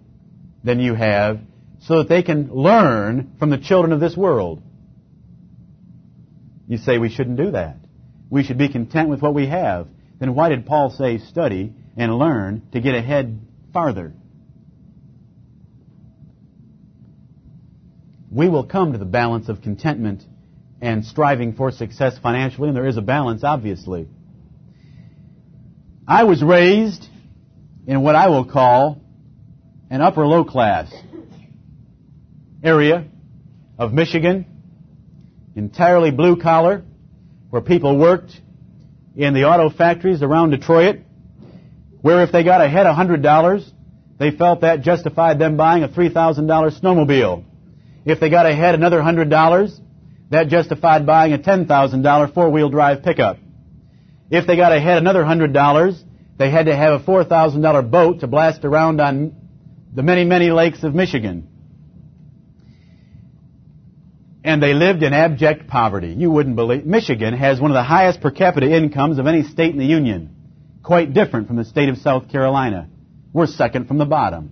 than 0.64 0.80
you 0.80 0.94
have 0.94 1.40
so 1.80 1.98
that 1.98 2.08
they 2.08 2.22
can 2.22 2.52
learn 2.52 3.32
from 3.38 3.50
the 3.50 3.58
children 3.58 3.92
of 3.92 4.00
this 4.00 4.16
world? 4.16 4.62
You 6.68 6.78
say 6.78 6.98
we 6.98 7.10
shouldn't 7.10 7.36
do 7.36 7.52
that. 7.52 7.76
We 8.30 8.44
should 8.44 8.58
be 8.58 8.68
content 8.68 9.08
with 9.08 9.20
what 9.20 9.34
we 9.34 9.46
have. 9.46 9.88
Then 10.18 10.34
why 10.34 10.48
did 10.48 10.66
Paul 10.66 10.90
say 10.90 11.18
study 11.18 11.74
and 11.96 12.16
learn 12.18 12.62
to 12.72 12.80
get 12.80 12.94
ahead 12.94 13.40
farther? 13.72 14.14
we 18.32 18.48
will 18.48 18.64
come 18.64 18.92
to 18.92 18.98
the 18.98 19.04
balance 19.04 19.48
of 19.48 19.60
contentment 19.60 20.24
and 20.80 21.04
striving 21.04 21.54
for 21.54 21.70
success 21.70 22.18
financially, 22.20 22.68
and 22.68 22.76
there 22.76 22.86
is 22.86 22.96
a 22.96 23.02
balance, 23.02 23.44
obviously. 23.44 24.08
I 26.08 26.24
was 26.24 26.42
raised 26.42 27.06
in 27.86 28.00
what 28.02 28.14
I 28.14 28.28
will 28.28 28.44
call 28.44 29.02
an 29.90 30.00
upper 30.00 30.26
low 30.26 30.44
class 30.44 30.92
area 32.62 33.06
of 33.78 33.92
Michigan, 33.92 34.46
entirely 35.56 36.10
blue 36.10 36.36
collar, 36.36 36.84
where 37.50 37.62
people 37.62 37.98
worked 37.98 38.32
in 39.16 39.34
the 39.34 39.44
auto 39.44 39.68
factories 39.68 40.22
around 40.22 40.50
Detroit, 40.50 41.00
where 42.00 42.22
if 42.22 42.32
they 42.32 42.44
got 42.44 42.60
ahead 42.60 42.86
$100, 42.86 43.70
they 44.18 44.30
felt 44.30 44.60
that 44.60 44.82
justified 44.82 45.38
them 45.38 45.56
buying 45.56 45.82
a 45.82 45.88
$3,000 45.88 46.80
snowmobile. 46.80 47.44
If 48.04 48.20
they 48.20 48.30
got 48.30 48.46
ahead 48.46 48.74
another 48.74 49.00
$100, 49.00 49.80
that 50.30 50.48
justified 50.48 51.04
buying 51.04 51.34
a 51.34 51.38
$10,000 51.38 52.34
four-wheel 52.34 52.70
drive 52.70 53.02
pickup. 53.02 53.38
If 54.30 54.46
they 54.46 54.56
got 54.56 54.72
ahead 54.72 54.98
another 54.98 55.22
$100, 55.22 56.02
they 56.38 56.50
had 56.50 56.66
to 56.66 56.76
have 56.76 57.00
a 57.00 57.04
$4,000 57.04 57.90
boat 57.90 58.20
to 58.20 58.26
blast 58.26 58.64
around 58.64 59.00
on 59.00 59.36
the 59.94 60.02
many, 60.02 60.24
many 60.24 60.50
lakes 60.50 60.82
of 60.82 60.94
Michigan. 60.94 61.48
And 64.44 64.62
they 64.62 64.74
lived 64.74 65.02
in 65.02 65.12
abject 65.12 65.68
poverty. 65.68 66.08
You 66.08 66.30
wouldn't 66.30 66.56
believe. 66.56 66.84
Michigan 66.84 67.34
has 67.34 67.60
one 67.60 67.70
of 67.70 67.76
the 67.76 67.82
highest 67.82 68.20
per 68.20 68.30
capita 68.30 68.68
incomes 68.74 69.18
of 69.18 69.26
any 69.26 69.44
state 69.44 69.72
in 69.72 69.78
the 69.78 69.86
Union. 69.86 70.34
Quite 70.82 71.14
different 71.14 71.46
from 71.46 71.56
the 71.56 71.64
state 71.64 71.88
of 71.88 71.98
South 71.98 72.28
Carolina. 72.28 72.88
We're 73.32 73.46
second 73.46 73.86
from 73.86 73.98
the 73.98 74.04
bottom. 74.04 74.50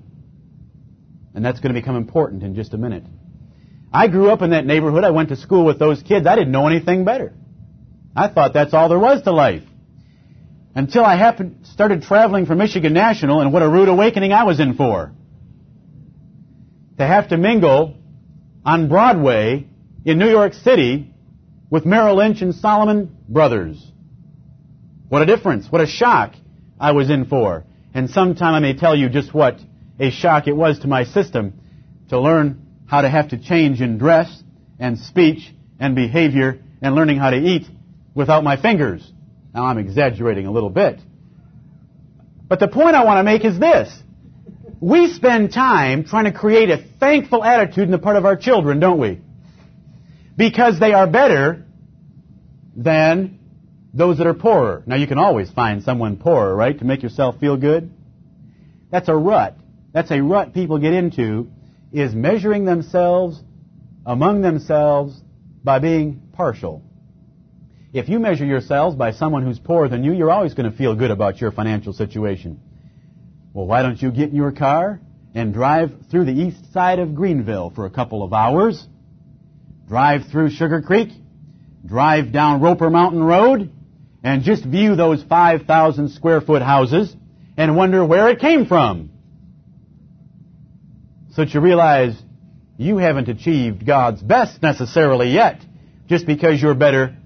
And 1.35 1.45
that's 1.45 1.59
going 1.61 1.75
to 1.75 1.81
become 1.81 1.97
important 1.97 2.43
in 2.43 2.55
just 2.55 2.73
a 2.73 2.79
minute. 2.79 3.05
I 3.93 4.07
grew 4.07 4.31
up 4.31 4.43
in 4.43 4.51
that 4.51 4.65
neighborhood. 4.65 5.03
I 5.03 5.11
went 5.11 5.31
to 5.31 5.37
school 5.37 5.65
with 5.65 5.79
those 5.79 6.03
kids. 6.03 6.27
I 6.27 6.37
didn't 6.37 6.53
know 6.53 6.69
anything 6.69 7.05
better. 7.05 7.33
I 8.15 8.29
thought 8.29 8.53
that's 8.55 8.75
all 8.75 8.89
there 8.89 8.99
was 8.99 9.23
to 9.23 9.33
life. 9.33 9.65
Until 10.75 11.05
I 11.05 11.17
happened, 11.17 11.67
started 11.67 12.03
traveling 12.03 12.47
for 12.47 12.55
Michigan 12.55 12.93
National, 12.93 13.41
and 13.41 13.53
what 13.53 13.63
a 13.63 13.69
rude 13.69 13.89
awakening 13.89 14.33
I 14.33 14.45
was 14.45 14.61
in 14.61 14.75
for. 14.75 15.13
To 16.99 17.07
have 17.07 17.29
to 17.31 17.37
mingle 17.37 17.97
on 18.65 18.89
Broadway 18.89 19.67
in 20.05 20.19
New 20.19 20.29
York 20.29 20.55
City 20.55 21.13
with 21.71 21.85
Merrill 21.85 22.17
Lynch 22.17 22.43
and 22.43 22.55
Salomon 22.55 23.17
Brothers. 23.29 23.85
What 25.09 25.23
a 25.23 25.27
difference. 25.27 25.67
What 25.71 25.81
a 25.81 25.87
shock 25.87 26.35
I 26.79 26.93
was 26.93 27.11
in 27.11 27.27
for. 27.27 27.65
And 27.93 28.09
sometime 28.09 28.55
I 28.55 28.61
may 28.61 28.75
tell 28.75 28.95
you 28.95 29.09
just 29.09 29.35
what 29.35 29.59
a 29.99 30.11
shock 30.11 30.47
it 30.47 30.55
was 30.55 30.81
to 30.81 30.89
my 30.89 31.05
system 31.05 31.55
to 32.11 32.21
learn 32.21 32.67
how 32.87 33.01
to 33.01 33.09
have 33.09 33.31
to 33.31 33.39
change 33.39 33.81
in 33.81 33.99
dress 33.99 34.43
and 34.79 34.99
speech 34.99 35.53
and 35.81 35.95
behavior 35.95 36.61
and 36.81 36.95
learning 36.95 37.19
how 37.19 37.31
to 37.31 37.37
eat 37.37 37.67
without 38.15 38.45
my 38.45 38.61
fingers. 38.61 39.13
Now 39.55 39.65
I'm 39.65 39.79
exaggerating 39.79 40.47
a 40.47 40.53
little 40.53 40.71
bit. 40.71 41.01
But 42.49 42.61
the 42.61 42.69
point 42.69 42.97
I 42.97 43.05
want 43.05 43.19
to 43.19 43.23
make 43.23 43.45
is 43.45 43.59
this. 43.59 43.97
We 44.81 45.13
spend 45.13 45.53
time 45.53 46.05
trying 46.05 46.25
to 46.25 46.33
create 46.33 46.71
a 46.71 46.85
thankful 46.99 47.45
attitude 47.45 47.85
in 47.85 47.91
the 47.91 47.99
part 47.99 48.17
of 48.17 48.25
our 48.25 48.37
children, 48.37 48.81
don't 48.81 48.99
we? 48.99 49.21
Because 50.37 50.81
they 50.81 50.93
are 50.93 51.07
better 51.07 51.67
than 52.75 53.39
those 53.93 54.19
that 54.19 54.27
are 54.27 54.35
poorer. 54.35 54.83
Now 54.87 54.97
you 54.97 55.07
can 55.07 55.19
always 55.19 55.51
find 55.51 55.83
someone 55.83 56.17
poorer, 56.17 56.55
right, 56.55 56.79
to 56.79 56.85
make 56.85 57.03
yourself 57.03 57.39
feel 57.41 57.57
good. 57.57 57.93
That's 58.91 59.09
a 59.09 59.15
rut 59.15 59.57
That's 59.93 60.11
a 60.11 60.23
rut 60.23 60.55
people 60.55 60.79
get 60.79 60.95
into, 60.95 61.51
is 61.93 62.15
measuring 62.15 62.65
themselves 62.65 63.41
among 64.07 64.41
themselves 64.43 65.21
by 65.63 65.79
being 65.81 66.23
partial. 66.33 66.83
If 67.93 68.09
you 68.09 68.21
measure 68.21 68.45
yourselves 68.45 68.95
by 68.95 69.11
someone 69.11 69.43
who's 69.45 69.59
poorer 69.59 69.89
than 69.89 70.05
you, 70.05 70.13
you're 70.13 70.31
always 70.31 70.55
going 70.55 70.71
to 70.71 70.77
feel 70.77 70.95
good 70.95 71.11
about 71.11 71.41
your 71.41 71.51
financial 71.51 71.93
situation. 71.93 72.61
Well, 73.53 73.67
why 73.67 73.83
don't 73.83 74.01
you 74.01 74.13
get 74.13 74.31
in 74.31 74.37
your 74.37 74.53
car 74.53 75.01
and 75.35 75.53
drive 75.53 75.91
through 76.09 76.27
the 76.27 76.33
east 76.33 76.73
side 76.73 77.01
of 77.01 77.17
Greenville 77.17 77.71
for 77.71 77.87
a 77.87 77.91
couple 77.91 78.23
of 78.23 78.33
hours? 78.33 78.87
Drive 79.89 80.27
through 80.31 80.51
Sugar 80.51 80.83
Creek, 80.83 81.09
drive 81.85 82.31
down 82.31 82.61
Roper 82.61 82.91
Mountain 82.91 83.25
Road, 83.25 83.73
and 84.23 84.45
just 84.45 84.65
view 84.65 84.95
those 84.95 85.25
5,000 85.25 86.11
square 86.11 86.41
foot 86.41 86.63
houses 86.63 87.13
and 87.57 87.75
wonder 87.75 88.05
where 88.05 88.29
it 88.29 88.39
came 88.39 88.67
from. 88.67 89.11
So 91.33 91.45
that 91.45 91.55
you 91.55 91.61
realize 91.61 92.15
you 92.77 92.99
haven't 92.99 93.29
achieved 93.29 93.85
God's 93.85 94.23
best 94.23 94.63
necessarily 94.63 95.31
yet, 95.31 95.61
just 96.07 96.25
because 96.25 96.63
you're 96.63 96.75
better 96.75 97.17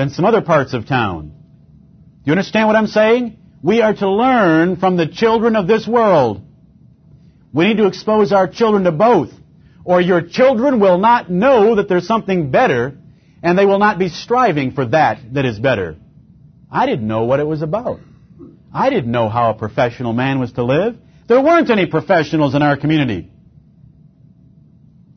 than 0.00 0.08
some 0.08 0.24
other 0.24 0.40
parts 0.40 0.72
of 0.72 0.86
town. 0.86 1.28
Do 1.28 2.24
you 2.24 2.32
understand 2.32 2.66
what 2.66 2.74
I'm 2.74 2.86
saying? 2.86 3.36
We 3.62 3.82
are 3.82 3.92
to 3.92 4.08
learn 4.08 4.76
from 4.76 4.96
the 4.96 5.06
children 5.06 5.56
of 5.56 5.66
this 5.66 5.86
world. 5.86 6.40
We 7.52 7.66
need 7.66 7.76
to 7.76 7.86
expose 7.86 8.32
our 8.32 8.48
children 8.48 8.84
to 8.84 8.92
both, 8.92 9.28
or 9.84 10.00
your 10.00 10.22
children 10.22 10.80
will 10.80 10.96
not 10.96 11.30
know 11.30 11.74
that 11.74 11.90
there's 11.90 12.06
something 12.06 12.50
better, 12.50 12.96
and 13.42 13.58
they 13.58 13.66
will 13.66 13.78
not 13.78 13.98
be 13.98 14.08
striving 14.08 14.72
for 14.72 14.86
that 14.86 15.18
that 15.34 15.44
is 15.44 15.58
better. 15.58 15.96
I 16.72 16.86
didn't 16.86 17.06
know 17.06 17.24
what 17.24 17.40
it 17.40 17.46
was 17.46 17.60
about. 17.60 18.00
I 18.72 18.88
didn't 18.88 19.12
know 19.12 19.28
how 19.28 19.50
a 19.50 19.54
professional 19.54 20.14
man 20.14 20.40
was 20.40 20.52
to 20.52 20.64
live. 20.64 20.96
There 21.28 21.42
weren't 21.42 21.68
any 21.68 21.84
professionals 21.84 22.54
in 22.54 22.62
our 22.62 22.78
community. 22.78 23.30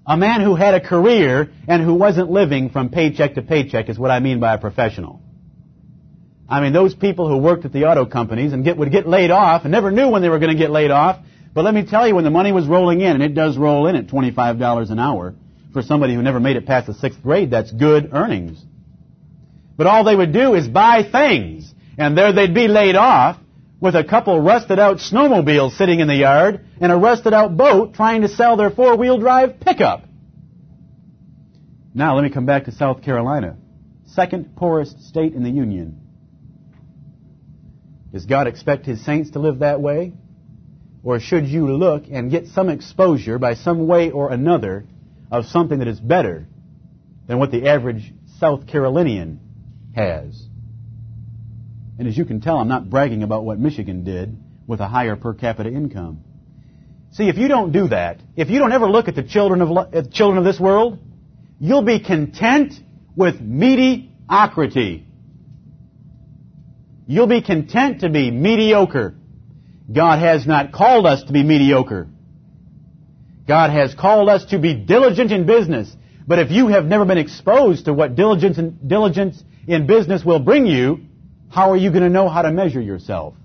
A 0.06 0.18
man 0.18 0.42
who 0.42 0.56
had 0.56 0.74
a 0.74 0.82
career 0.82 1.52
and 1.68 1.82
who 1.82 1.94
wasn't 1.94 2.30
living 2.30 2.70
from 2.70 2.90
paycheck 2.90 3.36
to 3.36 3.42
paycheck 3.42 3.88
is 3.90 3.98
what 3.98 4.12
I 4.12 4.20
mean 4.20 4.40
by 4.40 4.54
a 4.54 4.58
professional. 4.58 5.22
I 6.50 6.60
mean, 6.62 6.74
those 6.74 6.94
people 6.94 7.30
who 7.30 7.38
worked 7.38 7.64
at 7.64 7.72
the 7.72 7.86
auto 7.86 8.06
companies 8.06 8.52
and 8.52 8.66
get, 8.66 8.78
would 8.78 8.92
get 8.92 9.08
laid 9.08 9.32
off 9.32 9.64
and 9.64 9.72
never 9.72 9.92
knew 9.92 10.10
when 10.10 10.22
they 10.22 10.30
were 10.30 10.40
going 10.40 10.52
to 10.52 10.58
get 10.58 10.72
laid 10.72 10.92
off. 10.92 11.20
But 11.54 11.64
let 11.64 11.74
me 11.74 11.86
tell 11.86 12.08
you, 12.08 12.16
when 12.16 12.26
the 12.26 12.32
money 12.32 12.52
was 12.52 12.68
rolling 12.68 13.00
in, 13.00 13.12
and 13.12 13.24
it 13.24 13.34
does 13.34 13.58
roll 13.58 13.88
in 13.88 13.96
at 13.96 14.08
$25 14.08 14.92
an 14.92 15.00
hour, 15.00 15.36
for 15.72 15.82
somebody 15.82 16.16
who 16.16 16.22
never 16.22 16.40
made 16.40 16.58
it 16.58 16.66
past 16.66 16.88
the 16.88 16.94
sixth 16.94 17.22
grade, 17.22 17.52
that's 17.52 17.72
good 17.72 18.10
earnings. 18.14 18.62
But 19.78 19.88
all 19.88 20.04
they 20.04 20.16
would 20.16 20.34
do 20.34 20.54
is 20.54 20.68
buy 20.68 21.04
things, 21.10 21.74
and 21.98 22.18
there 22.18 22.34
they'd 22.34 22.54
be 22.54 22.68
laid 22.68 22.96
off 22.96 23.38
with 23.84 23.96
a 23.98 24.04
couple 24.06 24.40
rusted 24.40 24.80
out 24.80 25.00
snowmobiles 25.00 25.76
sitting 25.76 26.00
in 26.00 26.08
the 26.08 26.16
yard 26.16 26.66
and 26.80 26.90
a 26.90 26.96
rusted 26.96 27.34
out 27.34 27.58
boat 27.58 27.94
trying 27.94 28.22
to 28.22 28.30
sell 28.30 28.56
their 28.56 28.70
four 28.70 28.96
wheel 28.96 29.18
drive 29.18 29.60
pickup. 29.60 30.06
Now 31.94 32.16
let 32.16 32.24
me 32.24 32.30
come 32.30 32.46
back 32.46 32.64
to 32.64 32.72
South 32.72 33.04
Carolina. 33.04 33.58
Second 34.06 34.56
poorest 34.56 35.02
state 35.02 35.34
in 35.34 35.44
the 35.44 35.50
Union. 35.50 36.00
Does 38.14 38.26
God 38.26 38.48
expect 38.48 38.86
His 38.86 39.04
saints 39.04 39.32
to 39.32 39.40
live 39.40 39.60
that 39.60 39.82
way? 39.82 40.14
Or 41.04 41.20
should 41.20 41.46
you 41.46 41.70
look 41.76 42.06
and 42.10 42.32
get 42.32 42.48
some 42.48 42.70
exposure 42.70 43.38
by 43.38 43.56
some 43.56 43.86
way 43.86 44.12
or 44.12 44.32
another 44.32 44.86
of 45.30 45.44
something 45.48 45.80
that 45.80 45.90
is 45.90 46.00
better 46.00 46.48
than 47.28 47.38
what 47.38 47.52
the 47.52 47.68
average 47.68 48.14
South 48.40 48.66
Carolinian 48.66 49.42
has? 49.94 50.42
And 51.98 52.08
as 52.08 52.18
you 52.18 52.26
can 52.26 52.42
tell, 52.42 52.58
I'm 52.58 52.68
not 52.68 52.90
bragging 52.90 53.24
about 53.24 53.46
what 53.46 53.60
Michigan 53.60 54.04
did 54.04 54.36
with 54.66 54.80
a 54.80 54.88
higher 54.88 55.16
per 55.16 55.34
capita 55.34 55.70
income. 55.70 56.24
See, 57.12 57.30
if 57.30 57.38
you 57.38 57.48
don't 57.48 57.72
do 57.72 57.90
that, 57.90 58.22
if 58.36 58.50
you 58.50 58.58
don't 58.58 58.72
ever 58.72 58.90
look 58.90 59.08
at 59.08 59.16
the 59.16 59.24
children 59.24 59.62
of, 59.62 59.72
uh, 59.72 60.02
children 60.12 60.40
of 60.40 60.44
this 60.44 60.60
world, 60.60 60.98
you'll 61.60 61.84
be 61.84 62.00
content 62.00 62.74
with 63.16 63.40
mediocrity. 63.40 65.06
You'll 67.06 67.28
be 67.28 67.42
content 67.42 68.02
to 68.02 68.10
be 68.10 68.32
mediocre. 68.32 69.16
God 69.92 70.20
has 70.20 70.48
not 70.48 70.72
called 70.72 71.06
us 71.06 71.24
to 71.26 71.34
be 71.34 71.44
mediocre. 71.44 72.08
God 73.48 73.70
has 73.70 73.94
called 73.94 74.30
us 74.30 74.46
to 74.46 74.58
be 74.58 74.74
diligent 74.74 75.32
in 75.32 75.46
business. 75.46 75.94
But 76.26 76.40
if 76.40 76.50
you 76.50 76.70
have 76.70 76.86
never 76.86 77.06
been 77.06 77.18
exposed 77.18 77.86
to 77.86 77.94
what 77.94 78.16
diligence, 78.16 78.58
in, 78.58 78.80
diligence 78.88 79.44
in 79.68 79.86
business 79.86 80.24
will 80.24 80.40
bring 80.40 80.66
you, 80.66 81.02
how 81.54 81.70
are 81.70 81.78
you 81.78 81.92
going 81.92 82.02
to 82.02 82.10
know 82.10 82.30
how 82.30 82.42
to 82.42 82.52
measure 82.52 82.82
yourself? 82.82 83.36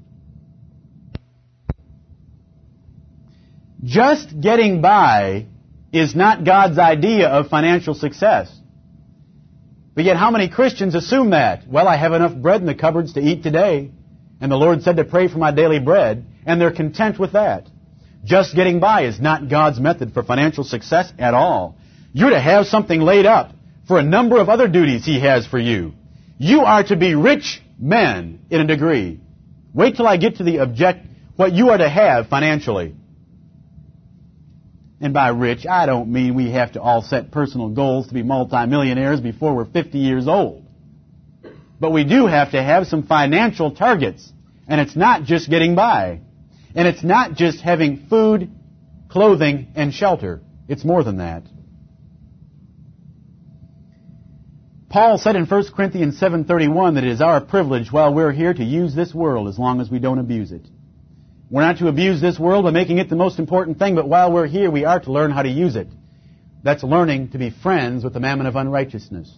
Just 3.84 4.40
getting 4.40 4.80
by 4.80 5.44
is 5.92 6.16
not 6.16 6.42
God's 6.42 6.78
idea 6.78 7.28
of 7.28 7.48
financial 7.48 7.92
success. 7.92 8.50
But 9.94 10.06
yet 10.06 10.16
how 10.16 10.30
many 10.30 10.48
Christians 10.48 10.94
assume 10.94 11.30
that? 11.30 11.68
Well, 11.68 11.86
I 11.86 11.98
have 11.98 12.14
enough 12.14 12.34
bread 12.34 12.62
in 12.62 12.66
the 12.66 12.74
cupboards 12.74 13.12
to 13.12 13.20
eat 13.20 13.42
today, 13.42 13.90
and 14.40 14.50
the 14.50 14.56
Lord 14.56 14.82
said 14.82 14.96
to 14.96 15.04
pray 15.04 15.28
for 15.28 15.36
my 15.36 15.50
daily 15.50 15.78
bread, 15.78 16.24
and 16.46 16.58
they're 16.58 16.70
content 16.70 17.18
with 17.18 17.32
that. 17.32 17.68
Just 18.24 18.56
getting 18.56 18.80
by 18.80 19.02
is 19.02 19.20
not 19.20 19.50
God's 19.50 19.80
method 19.80 20.14
for 20.14 20.22
financial 20.22 20.64
success 20.64 21.12
at 21.18 21.34
all. 21.34 21.76
You're 22.14 22.30
to 22.30 22.40
have 22.40 22.68
something 22.68 23.02
laid 23.02 23.26
up 23.26 23.52
for 23.86 23.98
a 23.98 24.02
number 24.02 24.40
of 24.40 24.48
other 24.48 24.66
duties 24.66 25.04
He 25.04 25.20
has 25.20 25.46
for 25.46 25.58
you. 25.58 25.92
You 26.38 26.62
are 26.62 26.84
to 26.84 26.96
be 26.96 27.14
rich 27.14 27.60
men 27.78 28.40
in 28.50 28.60
a 28.60 28.66
degree. 28.66 29.20
Wait 29.72 29.96
till 29.96 30.06
I 30.06 30.16
get 30.16 30.36
to 30.36 30.44
the 30.44 30.58
object, 30.60 31.06
what 31.36 31.52
you 31.52 31.70
are 31.70 31.78
to 31.78 31.88
have 31.88 32.28
financially. 32.28 32.94
And 35.00 35.14
by 35.14 35.28
rich, 35.28 35.66
I 35.66 35.86
don't 35.86 36.12
mean 36.12 36.34
we 36.34 36.50
have 36.50 36.72
to 36.72 36.82
all 36.82 37.02
set 37.02 37.30
personal 37.30 37.68
goals 37.68 38.08
to 38.08 38.14
be 38.14 38.22
multimillionaires 38.22 39.20
before 39.20 39.54
we're 39.54 39.64
50 39.64 39.98
years 39.98 40.26
old. 40.26 40.64
But 41.78 41.92
we 41.92 42.02
do 42.02 42.26
have 42.26 42.50
to 42.52 42.62
have 42.62 42.88
some 42.88 43.04
financial 43.04 43.70
targets. 43.70 44.32
And 44.66 44.80
it's 44.80 44.96
not 44.96 45.22
just 45.22 45.48
getting 45.48 45.76
by. 45.76 46.20
And 46.74 46.88
it's 46.88 47.04
not 47.04 47.34
just 47.34 47.60
having 47.60 48.06
food, 48.10 48.50
clothing, 49.08 49.68
and 49.76 49.94
shelter. 49.94 50.40
It's 50.68 50.84
more 50.84 51.04
than 51.04 51.18
that. 51.18 51.44
Paul 54.88 55.18
said 55.18 55.36
in 55.36 55.44
1 55.44 55.64
Corinthians 55.74 56.18
7:31 56.18 56.94
that 56.94 57.04
it 57.04 57.10
is 57.10 57.20
our 57.20 57.42
privilege 57.42 57.92
while 57.92 58.14
we're 58.14 58.32
here 58.32 58.54
to 58.54 58.64
use 58.64 58.94
this 58.94 59.14
world 59.14 59.48
as 59.48 59.58
long 59.58 59.80
as 59.80 59.90
we 59.90 59.98
don't 59.98 60.18
abuse 60.18 60.50
it. 60.50 60.66
We're 61.50 61.62
not 61.62 61.78
to 61.78 61.88
abuse 61.88 62.20
this 62.20 62.38
world 62.38 62.64
by 62.64 62.70
making 62.70 62.98
it 62.98 63.10
the 63.10 63.16
most 63.16 63.38
important 63.38 63.78
thing, 63.78 63.94
but 63.94 64.08
while 64.08 64.32
we're 64.32 64.46
here, 64.46 64.70
we 64.70 64.84
are 64.84 65.00
to 65.00 65.12
learn 65.12 65.30
how 65.30 65.42
to 65.42 65.48
use 65.48 65.76
it. 65.76 65.88
That's 66.62 66.82
learning 66.82 67.30
to 67.30 67.38
be 67.38 67.50
friends 67.50 68.02
with 68.02 68.14
the 68.14 68.20
mammon 68.20 68.46
of 68.46 68.56
unrighteousness. 68.56 69.30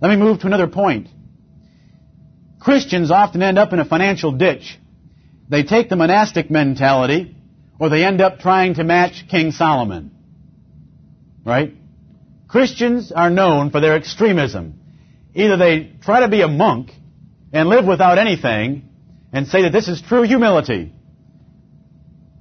Let 0.00 0.10
me 0.10 0.16
move 0.16 0.40
to 0.40 0.46
another 0.46 0.66
point. 0.66 1.08
Christians 2.58 3.10
often 3.10 3.42
end 3.42 3.58
up 3.58 3.72
in 3.72 3.78
a 3.78 3.84
financial 3.84 4.32
ditch. 4.32 4.78
They 5.48 5.62
take 5.62 5.88
the 5.88 5.96
monastic 5.96 6.50
mentality, 6.50 7.34
or 7.78 7.88
they 7.88 8.04
end 8.04 8.20
up 8.20 8.38
trying 8.38 8.74
to 8.74 8.84
match 8.84 9.24
King 9.30 9.50
Solomon. 9.50 10.10
Right? 11.44 11.74
Christians 12.48 13.12
are 13.12 13.30
known 13.30 13.70
for 13.70 13.80
their 13.80 13.96
extremism. 13.96 14.79
Either 15.40 15.56
they 15.56 15.92
try 16.02 16.20
to 16.20 16.28
be 16.28 16.42
a 16.42 16.48
monk 16.48 16.90
and 17.50 17.68
live 17.70 17.86
without 17.86 18.18
anything 18.18 18.90
and 19.32 19.46
say 19.46 19.62
that 19.62 19.72
this 19.72 19.88
is 19.88 20.02
true 20.02 20.22
humility. 20.22 20.92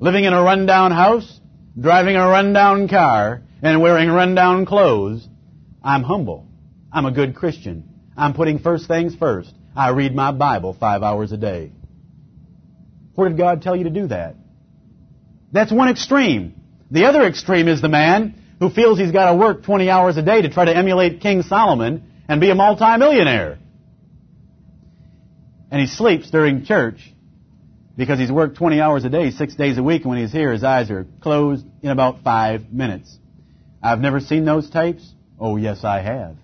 Living 0.01 0.25
in 0.25 0.33
a 0.33 0.41
rundown 0.41 0.91
house, 0.91 1.39
driving 1.79 2.17
a 2.17 2.27
rundown 2.27 2.89
car, 2.89 3.41
and 3.61 3.81
wearing 3.81 4.09
rundown 4.09 4.65
clothes. 4.65 5.25
I'm 5.81 6.03
humble. 6.03 6.45
I'm 6.91 7.05
a 7.05 7.11
good 7.11 7.35
Christian. 7.35 7.87
I'm 8.17 8.33
putting 8.33 8.59
first 8.59 8.89
things 8.89 9.15
first. 9.15 9.53
I 9.77 9.91
read 9.91 10.13
my 10.13 10.33
Bible 10.33 10.75
five 10.77 11.01
hours 11.01 11.31
a 11.31 11.37
day. 11.37 11.71
Where 13.15 13.29
did 13.29 13.37
God 13.37 13.61
tell 13.61 13.77
you 13.77 13.85
to 13.85 13.89
do 13.89 14.07
that? 14.07 14.35
That's 15.53 15.71
one 15.71 15.87
extreme. 15.87 16.53
The 16.91 17.05
other 17.05 17.25
extreme 17.25 17.69
is 17.69 17.81
the 17.81 17.87
man 17.87 18.35
who 18.59 18.69
feels 18.69 18.99
he's 18.99 19.11
got 19.11 19.31
to 19.31 19.37
work 19.37 19.63
20 19.63 19.89
hours 19.89 20.17
a 20.17 20.21
day 20.21 20.41
to 20.41 20.49
try 20.49 20.65
to 20.65 20.75
emulate 20.75 21.21
King 21.21 21.43
Solomon 21.43 22.08
and 22.29 22.39
be 22.39 22.51
a 22.51 22.55
multimillionaire. 22.55 23.57
And 25.71 25.81
he 25.81 25.87
sleeps 25.87 26.29
during 26.29 26.63
church 26.63 26.99
because 27.97 28.19
he's 28.19 28.31
worked 28.31 28.55
20 28.57 28.79
hours 28.79 29.03
a 29.03 29.09
day, 29.09 29.31
six 29.31 29.55
days 29.55 29.77
a 29.77 29.83
week, 29.83 30.03
and 30.03 30.11
when 30.11 30.19
he's 30.19 30.31
here, 30.31 30.53
his 30.53 30.63
eyes 30.63 30.89
are 30.91 31.05
closed 31.21 31.65
in 31.81 31.89
about 31.89 32.21
five 32.23 32.71
minutes. 32.71 33.17
I've 33.81 33.99
never 33.99 34.19
seen 34.19 34.45
those 34.45 34.69
types. 34.69 35.11
Oh, 35.39 35.57
yes, 35.57 35.83
I 35.83 36.01
have. 36.01 36.37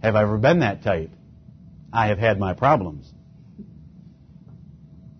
Have 0.00 0.14
I 0.14 0.22
ever 0.22 0.38
been 0.38 0.60
that 0.60 0.84
type? 0.84 1.10
I 1.92 2.06
have 2.06 2.18
had 2.18 2.38
my 2.38 2.54
problems. 2.54 3.12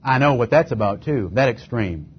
I 0.04 0.18
know 0.18 0.34
what 0.34 0.50
that's 0.50 0.70
about 0.70 1.02
too, 1.02 1.30
that 1.34 1.48
extreme. 1.48 2.12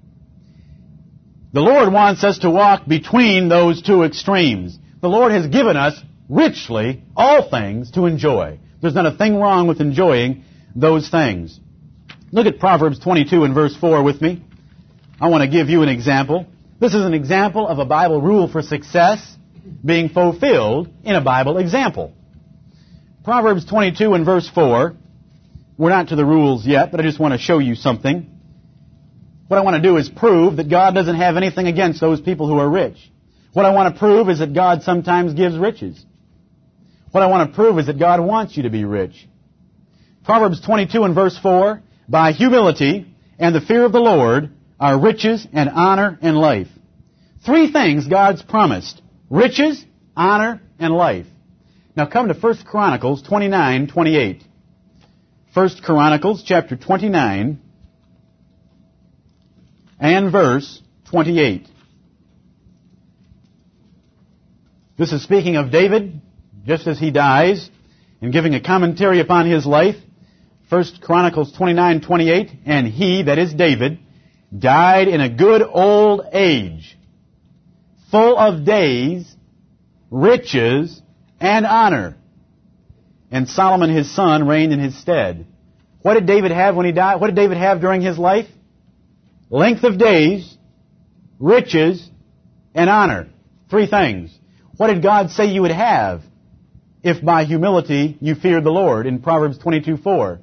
The 1.52 1.60
Lord 1.60 1.92
wants 1.92 2.22
us 2.22 2.40
to 2.40 2.50
walk 2.50 2.86
between 2.86 3.48
those 3.48 3.82
two 3.82 4.02
extremes. 4.02 4.78
The 5.00 5.08
Lord 5.08 5.32
has 5.32 5.46
given 5.46 5.76
us 5.76 6.00
richly 6.30 7.02
all 7.16 7.50
things 7.50 7.90
to 7.92 8.06
enjoy. 8.06 8.58
There's 8.80 8.94
not 8.94 9.06
a 9.06 9.16
thing 9.16 9.36
wrong 9.36 9.66
with 9.66 9.80
enjoying 9.80 10.44
those 10.74 11.08
things. 11.10 11.58
Look 12.32 12.46
at 12.46 12.60
Proverbs 12.60 13.00
22 13.00 13.44
and 13.44 13.54
verse 13.54 13.76
4 13.76 14.02
with 14.02 14.22
me. 14.22 14.42
I 15.20 15.28
want 15.28 15.42
to 15.42 15.48
give 15.48 15.68
you 15.68 15.82
an 15.82 15.88
example. 15.88 16.46
This 16.78 16.94
is 16.94 17.04
an 17.04 17.12
example 17.12 17.66
of 17.66 17.78
a 17.78 17.84
Bible 17.84 18.22
rule 18.22 18.48
for 18.48 18.62
success 18.62 19.36
being 19.84 20.08
fulfilled 20.08 20.88
in 21.04 21.14
a 21.14 21.20
Bible 21.20 21.58
example. 21.58 22.14
Proverbs 23.24 23.66
22 23.66 24.14
and 24.14 24.24
verse 24.24 24.48
4. 24.48 24.94
We're 25.76 25.90
not 25.90 26.08
to 26.08 26.16
the 26.16 26.24
rules 26.24 26.66
yet, 26.66 26.90
but 26.90 27.00
I 27.00 27.02
just 27.02 27.18
want 27.18 27.32
to 27.32 27.38
show 27.38 27.58
you 27.58 27.74
something. 27.74 28.30
What 29.48 29.58
I 29.58 29.62
want 29.62 29.76
to 29.76 29.82
do 29.82 29.96
is 29.96 30.08
prove 30.08 30.56
that 30.56 30.70
God 30.70 30.94
doesn't 30.94 31.16
have 31.16 31.36
anything 31.36 31.66
against 31.66 32.00
those 32.00 32.20
people 32.20 32.46
who 32.46 32.58
are 32.58 32.68
rich. 32.68 32.96
What 33.52 33.66
I 33.66 33.72
want 33.72 33.92
to 33.92 33.98
prove 33.98 34.28
is 34.28 34.38
that 34.38 34.54
God 34.54 34.82
sometimes 34.82 35.34
gives 35.34 35.58
riches. 35.58 36.04
What 37.10 37.22
I 37.22 37.26
want 37.26 37.50
to 37.50 37.56
prove 37.56 37.78
is 37.78 37.86
that 37.86 37.98
God 37.98 38.20
wants 38.20 38.56
you 38.56 38.64
to 38.64 38.70
be 38.70 38.84
rich. 38.84 39.28
Proverbs 40.24 40.60
22 40.60 41.02
and 41.02 41.14
verse 41.14 41.36
4, 41.38 41.82
by 42.08 42.32
humility 42.32 43.06
and 43.38 43.54
the 43.54 43.60
fear 43.60 43.84
of 43.84 43.92
the 43.92 44.00
Lord 44.00 44.50
are 44.78 44.98
riches 44.98 45.46
and 45.52 45.68
honor 45.68 46.18
and 46.22 46.36
life. 46.36 46.68
Three 47.44 47.72
things 47.72 48.06
God's 48.06 48.42
promised. 48.42 49.00
Riches, 49.28 49.84
honor, 50.16 50.60
and 50.78 50.94
life. 50.94 51.26
Now 51.96 52.06
come 52.06 52.28
to 52.28 52.34
1 52.34 52.58
Chronicles 52.64 53.22
29, 53.22 53.88
28. 53.88 54.44
1 55.52 55.70
Chronicles 55.82 56.44
chapter 56.44 56.76
29 56.76 57.60
and 59.98 60.32
verse 60.32 60.80
28. 61.10 61.66
This 64.96 65.12
is 65.12 65.22
speaking 65.22 65.56
of 65.56 65.72
David 65.72 66.20
just 66.64 66.86
as 66.86 66.98
he 66.98 67.10
dies 67.10 67.70
and 68.20 68.32
giving 68.32 68.54
a 68.54 68.60
commentary 68.60 69.20
upon 69.20 69.46
his 69.46 69.66
life. 69.66 69.96
1 70.68 70.84
Chronicles 71.00 71.52
29, 71.52 72.00
28, 72.00 72.50
and 72.64 72.86
he, 72.86 73.24
that 73.24 73.38
is 73.38 73.52
David, 73.52 73.98
died 74.56 75.08
in 75.08 75.20
a 75.20 75.28
good 75.28 75.62
old 75.62 76.22
age, 76.32 76.96
full 78.10 78.38
of 78.38 78.64
days, 78.64 79.34
riches, 80.10 81.02
and 81.40 81.66
honor. 81.66 82.16
And 83.32 83.48
Solomon 83.48 83.90
his 83.90 84.14
son 84.14 84.46
reigned 84.46 84.72
in 84.72 84.78
his 84.78 84.96
stead. 85.00 85.46
What 86.02 86.14
did 86.14 86.26
David 86.26 86.52
have 86.52 86.76
when 86.76 86.86
he 86.86 86.92
died? 86.92 87.20
What 87.20 87.28
did 87.28 87.36
David 87.36 87.56
have 87.56 87.80
during 87.80 88.00
his 88.00 88.18
life? 88.18 88.46
Length 89.50 89.84
of 89.84 89.98
days, 89.98 90.56
riches, 91.38 92.08
and 92.74 92.88
honor. 92.88 93.28
Three 93.68 93.86
things. 93.86 94.36
What 94.76 94.88
did 94.88 95.02
God 95.02 95.30
say 95.30 95.46
you 95.46 95.62
would 95.62 95.72
have 95.72 96.22
if 97.02 97.24
by 97.24 97.44
humility 97.44 98.16
you 98.20 98.34
feared 98.34 98.64
the 98.64 98.70
Lord 98.70 99.06
in 99.06 99.20
Proverbs 99.20 99.58
22:4? 99.58 100.38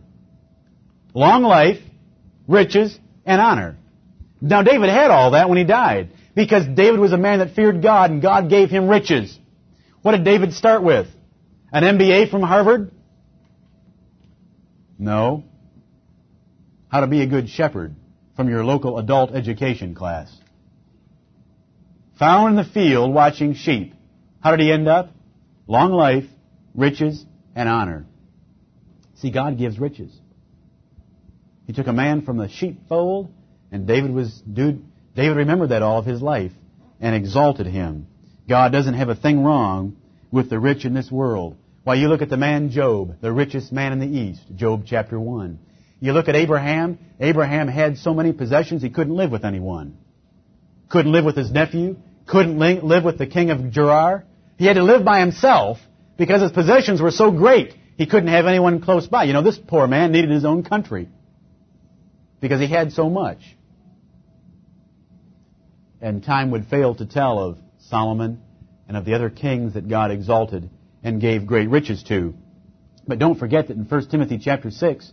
Long 1.14 1.44
life, 1.44 1.80
riches, 2.48 2.98
and 3.26 3.42
honor. 3.42 3.78
Now 4.42 4.62
David 4.62 4.90
had 4.90 5.12
all 5.12 5.32
that 5.32 5.50
when 5.50 5.58
he 5.58 5.64
died 5.64 6.10
because 6.36 6.66
David 6.68 7.00
was 7.00 7.14
a 7.14 7.18
man 7.18 7.40
that 7.40 7.56
feared 7.56 7.82
God 7.82 8.12
and 8.12 8.22
God 8.22 8.50
gave 8.50 8.70
him 8.70 8.88
riches. 8.88 9.38
What 10.02 10.12
did 10.12 10.24
David 10.24 10.54
start 10.54 10.84
with? 10.84 11.08
An 11.72 11.84
MBA 11.84 12.30
from 12.30 12.42
Harvard? 12.42 12.92
No. 14.98 15.44
How 16.90 17.02
to 17.02 17.08
be 17.08 17.22
a 17.22 17.28
good 17.28 17.50
shepherd 17.50 17.96
from 18.36 18.50
your 18.50 18.64
local 18.64 18.98
adult 18.98 19.32
education 19.32 19.96
class. 19.96 20.32
Found 22.20 22.52
in 22.52 22.56
the 22.56 22.72
field 22.72 23.14
watching 23.14 23.54
sheep. 23.54 23.94
How 24.40 24.52
did 24.52 24.62
he 24.62 24.72
end 24.72 24.88
up? 24.88 25.12
Long 25.68 25.92
life, 25.92 26.26
riches, 26.78 27.26
and 27.56 27.68
honor. 27.68 28.06
See, 29.16 29.32
God 29.32 29.58
gives 29.58 29.78
riches. 29.80 30.18
He 31.66 31.74
took 31.74 31.88
a 31.88 31.94
man 31.94 32.22
from 32.22 32.38
the 32.38 32.48
sheepfold 32.48 33.30
and 33.72 33.86
David 33.88 34.12
was, 34.12 34.42
dude, 34.42 34.84
David 35.16 35.38
remembered 35.38 35.70
that 35.70 35.82
all 35.82 36.00
of 36.00 36.06
his 36.06 36.22
life 36.22 36.54
and 37.02 37.16
exalted 37.16 37.68
him. 37.68 38.08
God 38.48 38.72
doesn't 38.72 38.94
have 38.94 39.10
a 39.10 39.16
thing 39.16 39.44
wrong 39.44 39.98
with 40.32 40.50
the 40.50 40.60
rich 40.60 40.86
in 40.86 40.94
this 40.94 41.12
world. 41.12 41.58
Why, 41.84 41.96
you 41.96 42.08
look 42.08 42.22
at 42.22 42.30
the 42.30 42.38
man 42.38 42.70
Job, 42.70 43.16
the 43.22 43.32
richest 43.32 43.72
man 43.72 43.92
in 43.94 44.00
the 44.00 44.08
East, 44.08 44.42
Job 44.56 44.84
chapter 44.86 45.20
1. 45.20 45.60
You 46.00 46.14
look 46.14 46.28
at 46.28 46.36
Abraham, 46.36 47.00
Abraham 47.20 47.68
had 47.68 47.98
so 47.98 48.14
many 48.14 48.32
possessions 48.32 48.82
he 48.82 48.90
couldn't 48.90 49.16
live 49.16 49.32
with 49.32 49.44
anyone. 49.44 49.98
Couldn't 50.90 51.12
live 51.12 51.26
with 51.26 51.36
his 51.36 51.52
nephew, 51.52 51.98
couldn't 52.28 52.58
live 52.60 53.04
with 53.04 53.18
the 53.18 53.28
king 53.28 53.50
of 53.50 53.72
Gerar. 53.72 54.26
He 54.58 54.66
had 54.66 54.76
to 54.76 54.84
live 54.84 55.04
by 55.04 55.20
himself 55.20 55.80
because 56.18 56.42
his 56.42 56.52
possessions 56.52 57.02
were 57.02 57.12
so 57.12 57.32
great 57.32 57.76
he 57.98 58.06
couldn't 58.06 58.30
have 58.30 58.46
anyone 58.46 58.82
close 58.82 59.08
by. 59.08 59.24
You 59.24 59.34
know, 59.34 59.42
this 59.42 59.58
poor 59.58 59.88
man 59.88 60.12
needed 60.12 60.30
his 60.30 60.46
own 60.46 60.64
country 60.64 61.10
because 62.40 62.60
he 62.60 62.68
had 62.68 62.92
so 62.92 63.10
much 63.10 63.40
and 66.00 66.24
time 66.24 66.52
would 66.52 66.68
fail 66.68 66.94
to 66.96 67.06
tell 67.06 67.40
of 67.40 67.58
Solomon 67.80 68.42
and 68.88 68.96
of 68.96 69.06
the 69.06 69.16
other 69.16 69.30
kings 69.30 69.74
that 69.74 69.90
God 69.90 70.12
exalted 70.12 70.70
and 71.04 71.20
gave 71.20 71.48
great 71.48 71.70
riches 71.70 72.04
to. 72.04 72.36
But 73.08 73.20
don't 73.20 73.40
forget 73.40 73.68
that 73.68 73.78
in 73.78 73.86
1 73.86 74.10
Timothy 74.10 74.38
chapter 74.38 74.70
6, 74.70 75.12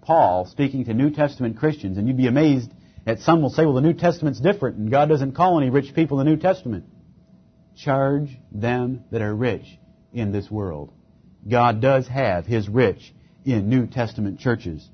Paul, 0.00 0.46
speaking 0.46 0.86
to 0.86 0.94
New 0.94 1.10
Testament 1.10 1.58
Christians, 1.58 1.98
and 1.98 2.08
you'd 2.08 2.16
be 2.16 2.28
amazed 2.28 2.70
that 3.04 3.20
some 3.20 3.42
will 3.42 3.50
say, 3.50 3.64
well, 3.64 3.74
the 3.74 3.80
New 3.82 3.92
Testament's 3.92 4.40
different 4.40 4.78
and 4.78 4.90
God 4.90 5.08
doesn't 5.08 5.32
call 5.32 5.58
any 5.58 5.68
rich 5.68 5.94
people 5.94 6.16
the 6.16 6.24
New 6.24 6.36
Testament. 6.36 6.84
Charge 7.76 8.30
them 8.52 9.04
that 9.10 9.20
are 9.20 9.34
rich 9.34 9.66
in 10.12 10.32
this 10.32 10.50
world. 10.50 10.92
God 11.48 11.80
does 11.80 12.06
have 12.08 12.46
His 12.46 12.68
rich 12.68 13.12
in 13.44 13.68
New 13.68 13.86
Testament 13.86 14.38
churches. 14.40 14.88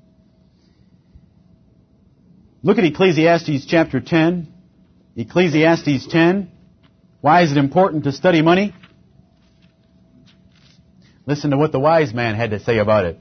Look 2.63 2.77
at 2.77 2.83
Ecclesiastes 2.83 3.65
chapter 3.67 3.99
10. 3.99 4.51
Ecclesiastes 5.15 6.07
10. 6.07 6.51
Why 7.21 7.43
is 7.43 7.51
it 7.51 7.57
important 7.57 8.05
to 8.05 8.11
study 8.11 8.41
money? 8.41 8.73
Listen 11.25 11.51
to 11.51 11.57
what 11.57 11.71
the 11.71 11.79
wise 11.79 12.13
man 12.13 12.35
had 12.35 12.51
to 12.51 12.59
say 12.59 12.79
about 12.79 13.05
it. 13.05 13.19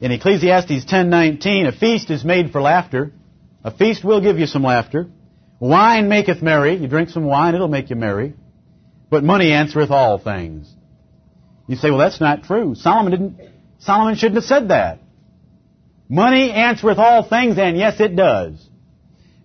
In 0.00 0.12
Ecclesiastes 0.12 0.84
10:19, 0.86 1.66
a 1.66 1.72
feast 1.72 2.10
is 2.10 2.24
made 2.24 2.52
for 2.52 2.60
laughter. 2.60 3.12
A 3.64 3.70
feast 3.70 4.04
will 4.04 4.20
give 4.20 4.38
you 4.38 4.46
some 4.46 4.62
laughter. 4.62 5.08
Wine 5.60 6.08
maketh 6.08 6.40
merry. 6.40 6.76
You 6.76 6.86
drink 6.86 7.10
some 7.10 7.24
wine, 7.24 7.54
it'll 7.54 7.68
make 7.68 7.90
you 7.90 7.96
merry. 7.96 8.34
But 9.10 9.24
money 9.24 9.52
answereth 9.52 9.90
all 9.90 10.18
things. 10.18 10.72
You 11.68 11.76
say, 11.76 11.90
well, 11.90 11.98
that's 11.98 12.20
not 12.20 12.44
true. 12.44 12.74
Solomon 12.74 13.12
didn't, 13.12 13.50
Solomon 13.78 14.16
shouldn't 14.16 14.36
have 14.36 14.44
said 14.44 14.68
that. 14.68 15.00
Money 16.08 16.50
answereth 16.50 16.98
all 16.98 17.22
things, 17.28 17.58
and 17.58 17.76
yes, 17.76 18.00
it 18.00 18.16
does. 18.16 18.66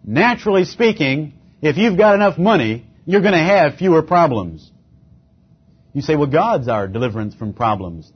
Naturally 0.06 0.64
speaking, 0.64 1.34
if 1.62 1.78
you've 1.78 1.98
got 1.98 2.16
enough 2.16 2.38
money, 2.38 2.88
you're 3.06 3.22
going 3.22 3.34
to 3.34 3.40
have 3.40 3.76
fewer 3.76 4.02
problems. 4.02 4.72
You 5.92 6.02
say, 6.02 6.16
well, 6.16 6.28
God's 6.28 6.70
our 6.70 6.88
deliverance 6.88 7.36
from 7.36 7.54
problems. 7.54 8.12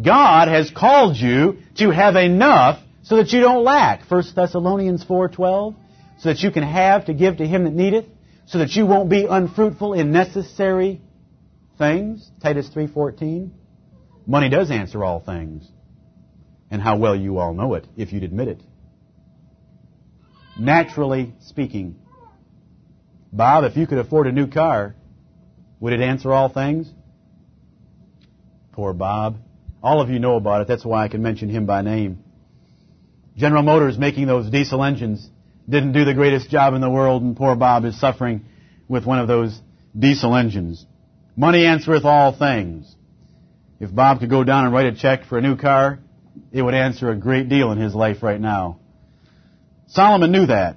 God 0.00 0.46
has 0.46 0.70
called 0.70 1.16
you 1.16 1.58
to 1.76 1.90
have 1.90 2.14
enough 2.14 2.80
so 3.02 3.16
that 3.16 3.32
you 3.32 3.40
don't 3.40 3.64
lack. 3.64 4.08
1 4.08 4.22
Thessalonians 4.36 5.04
4.12. 5.04 5.74
So 6.20 6.28
that 6.28 6.40
you 6.40 6.50
can 6.52 6.62
have 6.62 7.06
to 7.06 7.14
give 7.14 7.38
to 7.38 7.46
him 7.46 7.64
that 7.64 7.74
needeth. 7.74 8.06
So 8.46 8.58
that 8.58 8.70
you 8.70 8.86
won't 8.86 9.10
be 9.10 9.26
unfruitful 9.26 9.94
in 9.94 10.12
necessary 10.12 11.00
things. 11.78 12.30
Titus 12.42 12.68
3.14. 12.74 13.50
Money 14.26 14.48
does 14.50 14.70
answer 14.70 15.04
all 15.04 15.20
things. 15.20 15.66
And 16.70 16.82
how 16.82 16.98
well 16.98 17.16
you 17.16 17.38
all 17.38 17.54
know 17.54 17.74
it, 17.74 17.86
if 17.96 18.12
you'd 18.12 18.24
admit 18.24 18.48
it. 18.48 18.62
Naturally 20.58 21.32
speaking, 21.40 21.96
Bob, 23.32 23.64
if 23.64 23.76
you 23.76 23.86
could 23.86 23.98
afford 23.98 24.26
a 24.26 24.32
new 24.32 24.46
car, 24.46 24.94
would 25.80 25.92
it 25.92 26.00
answer 26.00 26.32
all 26.32 26.48
things? 26.48 26.90
Poor 28.72 28.92
Bob. 28.92 29.38
All 29.82 30.00
of 30.00 30.10
you 30.10 30.18
know 30.18 30.36
about 30.36 30.62
it. 30.62 30.68
That's 30.68 30.84
why 30.84 31.04
I 31.04 31.08
can 31.08 31.22
mention 31.22 31.48
him 31.48 31.64
by 31.64 31.82
name. 31.82 32.24
General 33.36 33.62
Motors 33.62 33.96
making 33.96 34.26
those 34.26 34.50
diesel 34.50 34.82
engines 34.82 35.28
didn't 35.68 35.92
do 35.92 36.04
the 36.04 36.14
greatest 36.14 36.50
job 36.50 36.74
in 36.74 36.80
the 36.80 36.90
world, 36.90 37.22
and 37.22 37.36
poor 37.36 37.54
Bob 37.54 37.84
is 37.84 37.98
suffering 38.00 38.44
with 38.88 39.06
one 39.06 39.20
of 39.20 39.28
those 39.28 39.58
diesel 39.96 40.34
engines. 40.34 40.84
Money 41.38 41.66
answereth 41.66 42.04
all 42.04 42.36
things. 42.36 42.92
If 43.78 43.94
Bob 43.94 44.18
could 44.18 44.28
go 44.28 44.42
down 44.42 44.64
and 44.64 44.74
write 44.74 44.86
a 44.86 44.96
check 44.96 45.24
for 45.24 45.38
a 45.38 45.40
new 45.40 45.56
car, 45.56 46.00
it 46.50 46.60
would 46.60 46.74
answer 46.74 47.10
a 47.10 47.16
great 47.16 47.48
deal 47.48 47.70
in 47.70 47.78
his 47.78 47.94
life 47.94 48.24
right 48.24 48.40
now. 48.40 48.80
Solomon 49.86 50.32
knew 50.32 50.46
that. 50.46 50.74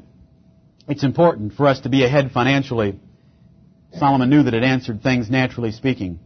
It's 0.87 1.03
important 1.03 1.53
for 1.53 1.65
us 1.65 1.79
to 1.79 1.89
be 1.89 2.03
ahead 2.03 2.31
financially. 2.31 2.99
Solomon 3.97 4.29
knew 4.29 4.43
that 4.43 4.53
it 4.53 4.61
answered 4.61 5.01
things 5.01 5.31
naturally 5.31 5.71
speaking. 5.71 6.19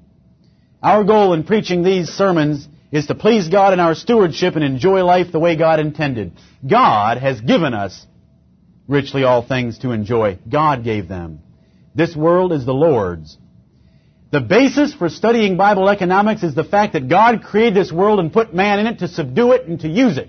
Our 0.83 1.05
goal 1.05 1.31
in 1.31 1.45
preaching 1.45 1.81
these 1.81 2.09
sermons 2.09 2.67
is 2.91 3.05
to 3.05 3.15
please 3.15 3.47
God 3.47 3.71
in 3.71 3.79
our 3.79 3.95
stewardship 3.95 4.55
and 4.55 4.65
enjoy 4.65 5.05
life 5.05 5.31
the 5.31 5.39
way 5.39 5.55
God 5.55 5.79
intended. 5.79 6.33
God 6.69 7.19
has 7.19 7.39
given 7.39 7.73
us 7.73 8.05
richly 8.85 9.23
all 9.23 9.47
things 9.47 9.79
to 9.79 9.91
enjoy. 9.91 10.39
God 10.49 10.83
gave 10.83 11.07
them. 11.07 11.39
This 11.95 12.17
world 12.17 12.51
is 12.51 12.65
the 12.65 12.73
Lord's. 12.73 13.37
The 14.35 14.41
basis 14.41 14.93
for 14.93 15.07
studying 15.07 15.55
Bible 15.55 15.87
economics 15.87 16.43
is 16.43 16.53
the 16.53 16.65
fact 16.65 16.91
that 16.91 17.07
God 17.07 17.41
created 17.41 17.73
this 17.73 17.89
world 17.89 18.19
and 18.19 18.33
put 18.33 18.53
man 18.53 18.79
in 18.79 18.85
it 18.85 18.99
to 18.99 19.07
subdue 19.07 19.53
it 19.53 19.65
and 19.65 19.79
to 19.79 19.87
use 19.87 20.17
it 20.17 20.27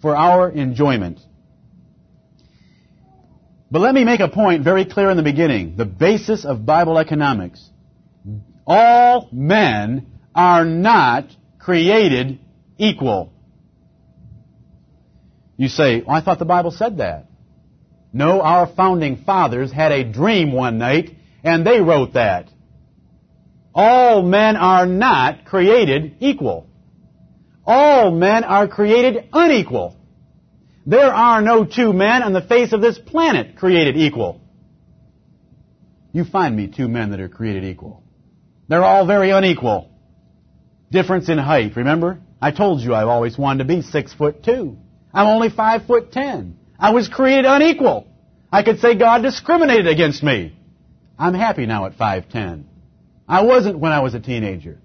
for 0.00 0.14
our 0.14 0.48
enjoyment. 0.48 1.18
But 3.72 3.80
let 3.80 3.92
me 3.92 4.04
make 4.04 4.20
a 4.20 4.28
point 4.28 4.62
very 4.62 4.84
clear 4.84 5.10
in 5.10 5.16
the 5.16 5.24
beginning. 5.24 5.74
The 5.76 5.84
basis 5.84 6.44
of 6.44 6.64
Bible 6.64 6.96
economics. 6.96 7.68
All 8.68 9.28
men 9.32 10.06
are 10.32 10.64
not 10.64 11.26
created 11.58 12.38
equal. 12.78 13.32
You 15.56 15.66
say, 15.66 16.02
well, 16.02 16.14
I 16.14 16.20
thought 16.20 16.38
the 16.38 16.44
Bible 16.44 16.70
said 16.70 16.98
that. 16.98 17.26
No, 18.12 18.42
our 18.42 18.68
founding 18.68 19.24
fathers 19.24 19.72
had 19.72 19.90
a 19.90 20.04
dream 20.04 20.52
one 20.52 20.78
night 20.78 21.16
and 21.42 21.66
they 21.66 21.80
wrote 21.80 22.12
that. 22.12 22.53
All 23.74 24.22
men 24.22 24.56
are 24.56 24.86
not 24.86 25.44
created 25.44 26.16
equal. 26.20 26.68
All 27.66 28.10
men 28.10 28.44
are 28.44 28.68
created 28.68 29.28
unequal. 29.32 29.96
There 30.86 31.12
are 31.12 31.40
no 31.40 31.64
two 31.64 31.92
men 31.92 32.22
on 32.22 32.32
the 32.32 32.42
face 32.42 32.72
of 32.72 32.80
this 32.80 32.98
planet 32.98 33.56
created 33.56 33.96
equal. 33.96 34.40
You 36.12 36.24
find 36.24 36.54
me 36.54 36.68
two 36.68 36.86
men 36.86 37.10
that 37.10 37.20
are 37.20 37.28
created 37.28 37.64
equal. 37.64 38.04
They're 38.68 38.84
all 38.84 39.06
very 39.06 39.30
unequal. 39.30 39.90
Difference 40.92 41.28
in 41.28 41.38
height, 41.38 41.74
remember? 41.74 42.20
I 42.40 42.52
told 42.52 42.80
you 42.80 42.94
I've 42.94 43.08
always 43.08 43.36
wanted 43.36 43.64
to 43.64 43.68
be 43.68 43.82
six 43.82 44.12
foot 44.14 44.44
two. 44.44 44.76
I'm 45.12 45.26
only 45.26 45.48
five 45.48 45.86
foot 45.86 46.12
ten. 46.12 46.58
I 46.78 46.92
was 46.92 47.08
created 47.08 47.46
unequal. 47.46 48.06
I 48.52 48.62
could 48.62 48.78
say 48.78 48.94
God 48.96 49.22
discriminated 49.22 49.88
against 49.88 50.22
me. 50.22 50.56
I'm 51.18 51.34
happy 51.34 51.66
now 51.66 51.86
at 51.86 51.96
five 51.96 52.28
ten. 52.28 52.68
I 53.28 53.42
wasn't 53.42 53.78
when 53.78 53.92
I 53.92 54.00
was 54.00 54.14
a 54.14 54.20
teenager. 54.20 54.80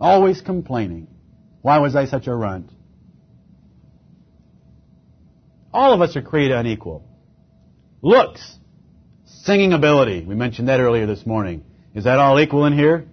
Always 0.00 0.40
complaining. 0.40 1.08
Why 1.62 1.78
was 1.78 1.94
I 1.96 2.06
such 2.06 2.26
a 2.26 2.34
runt? 2.34 2.70
All 5.72 5.92
of 5.92 6.00
us 6.00 6.16
are 6.16 6.22
created 6.22 6.56
unequal. 6.56 7.04
Looks, 8.00 8.58
singing 9.24 9.72
ability. 9.72 10.24
We 10.24 10.34
mentioned 10.34 10.68
that 10.68 10.80
earlier 10.80 11.06
this 11.06 11.26
morning. 11.26 11.64
Is 11.94 12.04
that 12.04 12.18
all 12.18 12.38
equal 12.40 12.64
in 12.66 12.72
here? 12.72 13.06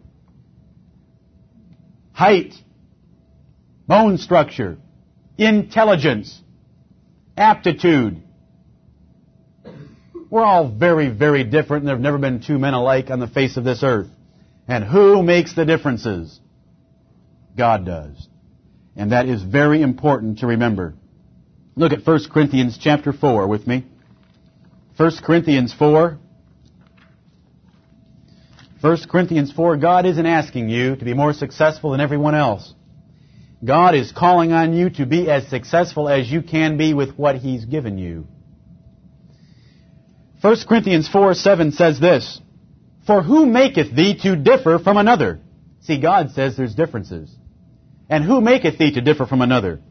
Height, 2.12 2.54
bone 3.88 4.18
structure, 4.18 4.78
intelligence, 5.38 6.40
aptitude. 7.38 8.22
We're 10.30 10.44
all 10.44 10.70
very, 10.70 11.10
very 11.10 11.44
different, 11.44 11.82
and 11.82 11.88
there 11.88 11.96
have 11.96 12.02
never 12.02 12.18
been 12.18 12.42
two 12.42 12.60
men 12.60 12.74
alike 12.74 13.10
on 13.10 13.20
the 13.20 13.28
face 13.28 13.58
of 13.58 13.64
this 13.64 13.82
earth. 13.84 14.08
And 14.72 14.86
who 14.86 15.22
makes 15.22 15.54
the 15.54 15.66
differences? 15.66 16.40
God 17.58 17.86
does. 17.86 18.30
And 18.96 19.12
that 19.12 19.26
is 19.26 19.44
very 19.44 19.82
important 19.82 20.40
to 20.40 20.48
remember. 20.48 20.94
Look 21.76 21.92
at 21.92 22.08
1 22.08 22.20
Corinthians 22.32 22.80
chapter 22.82 23.12
4 23.12 23.50
with 23.50 23.68
me. 23.68 23.86
1 24.96 25.12
Corinthians 25.26 25.74
4. 25.74 26.18
1 28.80 28.98
Corinthians 29.10 29.52
4, 29.52 29.76
God 29.76 30.06
isn't 30.06 30.26
asking 30.26 30.70
you 30.70 30.96
to 30.96 31.04
be 31.04 31.14
more 31.14 31.34
successful 31.34 31.92
than 31.92 32.00
everyone 32.00 32.36
else. 32.36 32.74
God 33.62 33.94
is 33.94 34.14
calling 34.14 34.54
on 34.54 34.72
you 34.72 34.90
to 34.92 35.06
be 35.06 35.30
as 35.30 35.50
successful 35.50 36.08
as 36.08 36.32
you 36.32 36.42
can 36.42 36.78
be 36.78 36.94
with 36.94 37.18
what 37.18 37.36
He's 37.36 37.66
given 37.66 37.98
you. 37.98 38.26
1 40.40 40.56
Corinthians 40.66 41.10
4, 41.10 41.34
7 41.34 41.74
says 41.74 42.00
this, 42.00 42.40
For 43.08 43.24
who 43.24 43.46
maketh 43.46 43.96
thee 43.96 44.18
to 44.22 44.36
differ 44.36 44.80
from 44.80 44.98
another? 44.98 45.40
See, 45.82 46.00
God 46.00 46.32
says 46.32 46.56
there's 46.56 46.76
differences. 46.76 47.36
And 48.10 48.24
who 48.24 48.42
maketh 48.42 48.78
thee 48.78 48.94
to 48.94 49.02
differ 49.02 49.26
from 49.26 49.42
another? 49.42 49.82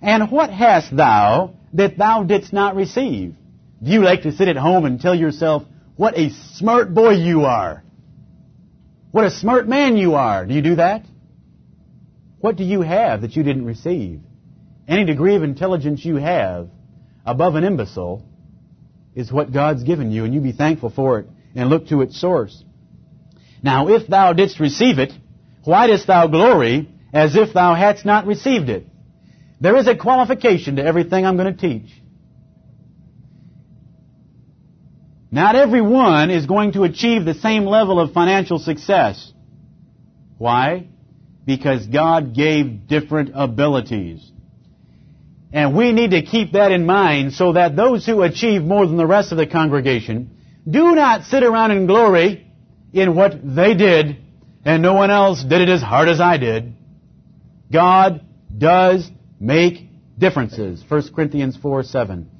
And 0.00 0.30
what 0.30 0.50
hast 0.50 0.94
thou 0.94 1.54
that 1.72 1.98
thou 1.98 2.22
didst 2.22 2.52
not 2.52 2.76
receive? 2.76 3.34
Do 3.82 3.90
you 3.90 4.02
like 4.02 4.22
to 4.22 4.32
sit 4.32 4.48
at 4.48 4.56
home 4.56 4.84
and 4.84 5.00
tell 5.00 5.14
yourself, 5.14 5.64
what 5.96 6.16
a 6.16 6.30
smart 6.30 6.94
boy 6.94 7.10
you 7.10 7.44
are? 7.46 7.82
What 9.10 9.24
a 9.24 9.30
smart 9.30 9.68
man 9.68 9.96
you 9.96 10.14
are. 10.14 10.46
Do 10.46 10.54
you 10.54 10.62
do 10.62 10.76
that? 10.76 11.04
What 12.38 12.56
do 12.56 12.64
you 12.64 12.82
have 12.82 13.22
that 13.22 13.34
you 13.36 13.42
didn't 13.42 13.64
receive? 13.64 14.20
Any 14.86 15.04
degree 15.04 15.34
of 15.34 15.42
intelligence 15.42 16.04
you 16.04 16.16
have 16.16 16.68
above 17.24 17.56
an 17.56 17.64
imbecile 17.64 18.24
is 19.14 19.32
what 19.32 19.52
God's 19.52 19.82
given 19.82 20.10
you, 20.10 20.24
and 20.24 20.32
you 20.32 20.40
be 20.40 20.52
thankful 20.52 20.90
for 20.90 21.18
it 21.20 21.26
and 21.54 21.70
look 21.70 21.88
to 21.88 22.02
its 22.02 22.20
source. 22.20 22.62
Now, 23.62 23.88
if 23.88 24.08
thou 24.08 24.32
didst 24.32 24.58
receive 24.60 24.98
it, 24.98 25.12
why 25.64 25.86
dost 25.86 26.06
thou 26.06 26.26
glory 26.26 26.88
as 27.12 27.36
if 27.36 27.52
thou 27.52 27.74
hadst 27.74 28.04
not 28.04 28.26
received 28.26 28.68
it? 28.68 28.86
There 29.60 29.76
is 29.76 29.86
a 29.86 29.96
qualification 29.96 30.76
to 30.76 30.84
everything 30.84 31.24
I'm 31.24 31.36
going 31.36 31.54
to 31.54 31.60
teach. 31.60 31.90
Not 35.30 35.56
everyone 35.56 36.30
is 36.30 36.46
going 36.46 36.72
to 36.72 36.82
achieve 36.82 37.24
the 37.24 37.34
same 37.34 37.64
level 37.64 38.00
of 38.00 38.12
financial 38.12 38.58
success. 38.58 39.32
Why? 40.36 40.88
Because 41.46 41.86
God 41.86 42.34
gave 42.34 42.86
different 42.86 43.30
abilities. 43.34 44.30
And 45.52 45.76
we 45.76 45.92
need 45.92 46.10
to 46.10 46.22
keep 46.22 46.52
that 46.52 46.72
in 46.72 46.84
mind 46.84 47.34
so 47.34 47.52
that 47.52 47.76
those 47.76 48.04
who 48.04 48.22
achieve 48.22 48.62
more 48.62 48.86
than 48.86 48.96
the 48.96 49.06
rest 49.06 49.32
of 49.32 49.38
the 49.38 49.46
congregation 49.46 50.30
do 50.68 50.94
not 50.94 51.24
sit 51.24 51.42
around 51.42 51.72
in 51.72 51.86
glory 51.86 52.46
in 52.92 53.14
what 53.14 53.34
they 53.42 53.74
did 53.74 54.18
and 54.64 54.82
no 54.82 54.94
one 54.94 55.10
else 55.10 55.42
did 55.42 55.60
it 55.60 55.68
as 55.68 55.82
hard 55.82 56.08
as 56.08 56.20
I 56.20 56.36
did. 56.36 56.74
God 57.72 58.24
does 58.56 59.10
make 59.40 59.88
differences. 60.18 60.84
1 60.86 61.14
Corinthians 61.14 61.56
4, 61.56 61.82
7. 61.82 62.30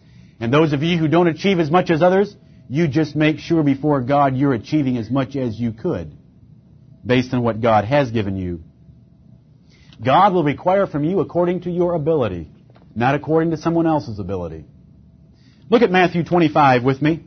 And 0.41 0.53
those 0.53 0.73
of 0.73 0.83
you 0.83 0.99
who 0.99 1.09
don't 1.09 1.27
achieve 1.27 1.59
as 1.59 1.71
much 1.71 1.91
as 1.91 2.03
others, 2.03 2.35
you 2.69 2.87
just 2.87 3.17
make 3.17 3.39
sure 3.39 3.63
before 3.63 4.03
God 4.03 4.37
you're 4.37 4.55
achieving 4.55 4.97
as 4.97 5.11
much 5.11 5.37
as 5.37 5.59
you 5.59 5.73
could 5.73 6.17
based 7.05 7.35
on 7.35 7.43
what 7.43 7.61
God 7.61 7.85
has 7.85 8.11
given 8.11 8.37
you. 8.37 8.63
God 10.05 10.33
will 10.33 10.45
require 10.45 10.87
from 10.87 11.05
you 11.05 11.21
according 11.21 11.63
to 11.63 11.71
your 11.71 11.95
ability, 11.95 12.49
not 12.95 13.15
according 13.15 13.51
to 13.51 13.57
someone 13.57 13.87
else's 13.87 14.19
ability. 14.19 14.65
Look 15.71 15.83
at 15.83 15.91
Matthew 15.91 16.25
25 16.25 16.85
with 16.85 17.01
me. 17.01 17.25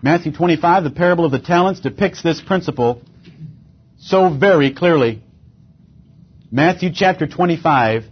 Matthew 0.00 0.32
25, 0.32 0.84
the 0.84 0.90
parable 0.90 1.24
of 1.24 1.32
the 1.32 1.40
talents, 1.40 1.80
depicts 1.80 2.22
this 2.22 2.40
principle 2.40 3.02
so 3.98 4.28
very 4.28 4.72
clearly. 4.72 5.22
Matthew 6.52 6.90
chapter 6.94 7.26
25, 7.26 8.04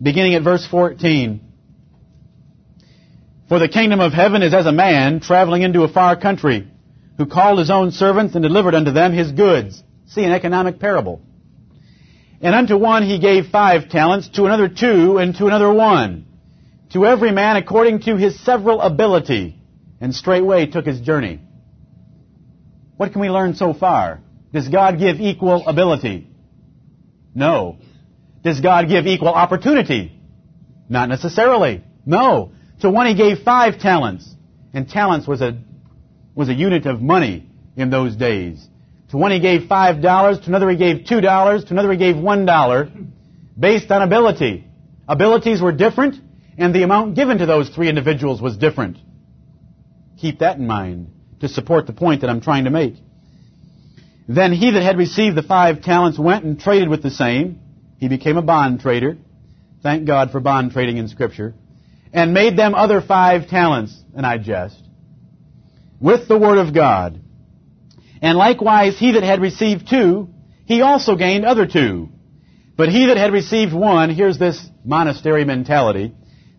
beginning 0.00 0.34
at 0.34 0.42
verse 0.42 0.66
14. 0.66 1.40
For 3.48 3.58
the 3.58 3.68
kingdom 3.68 4.00
of 4.00 4.12
heaven 4.12 4.42
is 4.42 4.54
as 4.54 4.64
a 4.64 4.72
man 4.72 5.20
traveling 5.20 5.62
into 5.62 5.82
a 5.82 5.88
far 5.88 6.16
country, 6.16 6.66
who 7.18 7.26
called 7.26 7.58
his 7.58 7.70
own 7.70 7.90
servants 7.90 8.34
and 8.34 8.42
delivered 8.42 8.74
unto 8.74 8.90
them 8.90 9.12
his 9.12 9.32
goods. 9.32 9.82
See 10.06 10.24
an 10.24 10.32
economic 10.32 10.80
parable. 10.80 11.20
And 12.40 12.54
unto 12.54 12.78
one 12.78 13.02
he 13.02 13.18
gave 13.18 13.48
five 13.48 13.90
talents, 13.90 14.30
to 14.30 14.46
another 14.46 14.68
two, 14.68 15.18
and 15.18 15.36
to 15.36 15.46
another 15.46 15.72
one. 15.72 16.24
To 16.92 17.04
every 17.04 17.32
man 17.32 17.56
according 17.56 18.00
to 18.02 18.16
his 18.16 18.38
several 18.44 18.80
ability, 18.80 19.58
and 20.00 20.14
straightway 20.14 20.66
took 20.66 20.86
his 20.86 21.00
journey. 21.00 21.40
What 22.96 23.12
can 23.12 23.20
we 23.20 23.28
learn 23.28 23.54
so 23.54 23.74
far? 23.74 24.20
Does 24.52 24.68
God 24.68 24.98
give 24.98 25.20
equal 25.20 25.66
ability? 25.66 26.28
No. 27.34 27.76
Does 28.42 28.60
God 28.60 28.88
give 28.88 29.06
equal 29.06 29.28
opportunity? 29.28 30.12
Not 30.88 31.08
necessarily. 31.08 31.84
No. 32.06 32.52
To 32.80 32.90
one 32.90 33.06
he 33.06 33.14
gave 33.14 33.40
five 33.40 33.78
talents. 33.78 34.28
And 34.72 34.88
talents 34.88 35.26
was 35.26 35.40
a, 35.40 35.58
was 36.34 36.48
a 36.48 36.54
unit 36.54 36.86
of 36.86 37.02
money 37.02 37.48
in 37.76 37.90
those 37.90 38.16
days. 38.16 38.66
To 39.10 39.16
one 39.16 39.30
he 39.30 39.40
gave 39.40 39.68
five 39.68 40.02
dollars, 40.02 40.38
to 40.40 40.46
another 40.46 40.70
he 40.70 40.76
gave 40.76 41.06
two 41.06 41.20
dollars, 41.20 41.64
to 41.64 41.70
another 41.70 41.92
he 41.92 41.98
gave 41.98 42.16
one 42.16 42.46
dollar, 42.46 42.90
based 43.58 43.90
on 43.90 44.02
ability. 44.02 44.66
Abilities 45.08 45.62
were 45.62 45.72
different, 45.72 46.16
and 46.58 46.74
the 46.74 46.82
amount 46.82 47.14
given 47.14 47.38
to 47.38 47.46
those 47.46 47.68
three 47.70 47.88
individuals 47.88 48.42
was 48.42 48.56
different. 48.56 48.98
Keep 50.18 50.40
that 50.40 50.58
in 50.58 50.66
mind 50.66 51.12
to 51.40 51.48
support 51.48 51.86
the 51.86 51.92
point 51.92 52.22
that 52.22 52.30
I'm 52.30 52.40
trying 52.40 52.64
to 52.64 52.70
make. 52.70 52.94
Then 54.26 54.52
he 54.52 54.72
that 54.72 54.82
had 54.82 54.98
received 54.98 55.36
the 55.36 55.42
five 55.42 55.82
talents 55.82 56.18
went 56.18 56.44
and 56.44 56.60
traded 56.60 56.88
with 56.88 57.02
the 57.02 57.10
same, 57.10 57.60
he 57.98 58.08
became 58.08 58.36
a 58.36 58.42
bond 58.42 58.80
trader. 58.80 59.16
Thank 59.82 60.06
God 60.06 60.32
for 60.32 60.40
bond 60.40 60.72
trading 60.72 60.96
in 60.96 61.08
Scripture. 61.08 61.54
And 62.12 62.34
made 62.34 62.56
them 62.58 62.74
other 62.74 63.00
five 63.00 63.48
talents, 63.48 63.96
and 64.14 64.26
I 64.26 64.38
jest, 64.38 64.82
with 66.00 66.26
the 66.26 66.38
Word 66.38 66.58
of 66.58 66.74
God. 66.74 67.20
And 68.20 68.36
likewise 68.36 68.98
he 68.98 69.12
that 69.12 69.22
had 69.22 69.40
received 69.40 69.88
two, 69.88 70.28
he 70.66 70.82
also 70.82 71.14
gained 71.14 71.44
other 71.44 71.66
two. 71.66 72.08
But 72.76 72.88
he 72.88 73.06
that 73.06 73.16
had 73.16 73.32
received 73.32 73.72
one, 73.72 74.10
here's 74.10 74.38
this 74.38 74.60
monastery 74.84 75.44
mentality. 75.44 76.14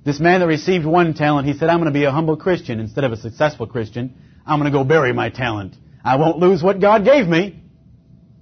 This 0.09 0.19
man 0.19 0.39
that 0.39 0.47
received 0.47 0.87
one 0.87 1.13
talent, 1.13 1.47
he 1.47 1.53
said, 1.53 1.69
I'm 1.69 1.77
going 1.77 1.85
to 1.85 1.91
be 1.91 2.05
a 2.05 2.11
humble 2.11 2.35
Christian 2.35 2.79
instead 2.79 3.03
of 3.03 3.11
a 3.11 3.15
successful 3.15 3.67
Christian. 3.67 4.15
I'm 4.43 4.59
going 4.59 4.71
to 4.71 4.75
go 4.75 4.83
bury 4.83 5.13
my 5.13 5.29
talent. 5.29 5.75
I 6.03 6.15
won't 6.15 6.39
lose 6.39 6.63
what 6.63 6.81
God 6.81 7.05
gave 7.05 7.27
me, 7.27 7.61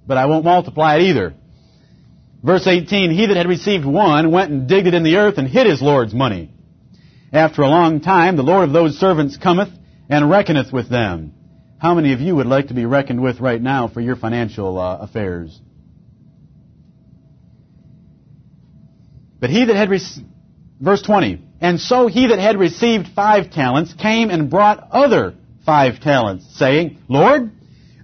but 0.06 0.16
I 0.16 0.24
won't 0.24 0.46
multiply 0.46 0.96
it 0.96 1.02
either. 1.02 1.34
Verse 2.42 2.66
18, 2.66 3.10
he 3.10 3.26
that 3.26 3.36
had 3.36 3.46
received 3.46 3.84
one 3.84 4.32
went 4.32 4.50
and 4.50 4.66
digged 4.66 4.86
it 4.86 4.94
in 4.94 5.02
the 5.02 5.16
earth 5.16 5.36
and 5.36 5.46
hid 5.46 5.66
his 5.66 5.82
Lord's 5.82 6.14
money. 6.14 6.50
After 7.34 7.60
a 7.60 7.68
long 7.68 8.00
time, 8.00 8.36
the 8.36 8.42
Lord 8.42 8.66
of 8.66 8.72
those 8.72 8.98
servants 8.98 9.36
cometh 9.36 9.68
and 10.08 10.30
reckoneth 10.30 10.72
with 10.72 10.88
them. 10.88 11.34
How 11.76 11.92
many 11.92 12.14
of 12.14 12.22
you 12.22 12.34
would 12.36 12.46
like 12.46 12.68
to 12.68 12.74
be 12.74 12.86
reckoned 12.86 13.20
with 13.20 13.40
right 13.40 13.60
now 13.60 13.88
for 13.88 14.00
your 14.00 14.16
financial 14.16 14.78
uh, 14.78 14.96
affairs? 15.00 15.60
But 19.38 19.50
he 19.50 19.66
that 19.66 19.76
had 19.76 19.90
received, 19.90 20.26
verse 20.80 21.02
20, 21.02 21.44
and 21.60 21.80
so 21.80 22.06
he 22.06 22.28
that 22.28 22.38
had 22.38 22.58
received 22.58 23.08
five 23.14 23.50
talents 23.50 23.92
came 23.94 24.30
and 24.30 24.50
brought 24.50 24.90
other 24.90 25.34
five 25.66 26.00
talents, 26.00 26.46
saying, 26.56 26.98
Lord, 27.08 27.50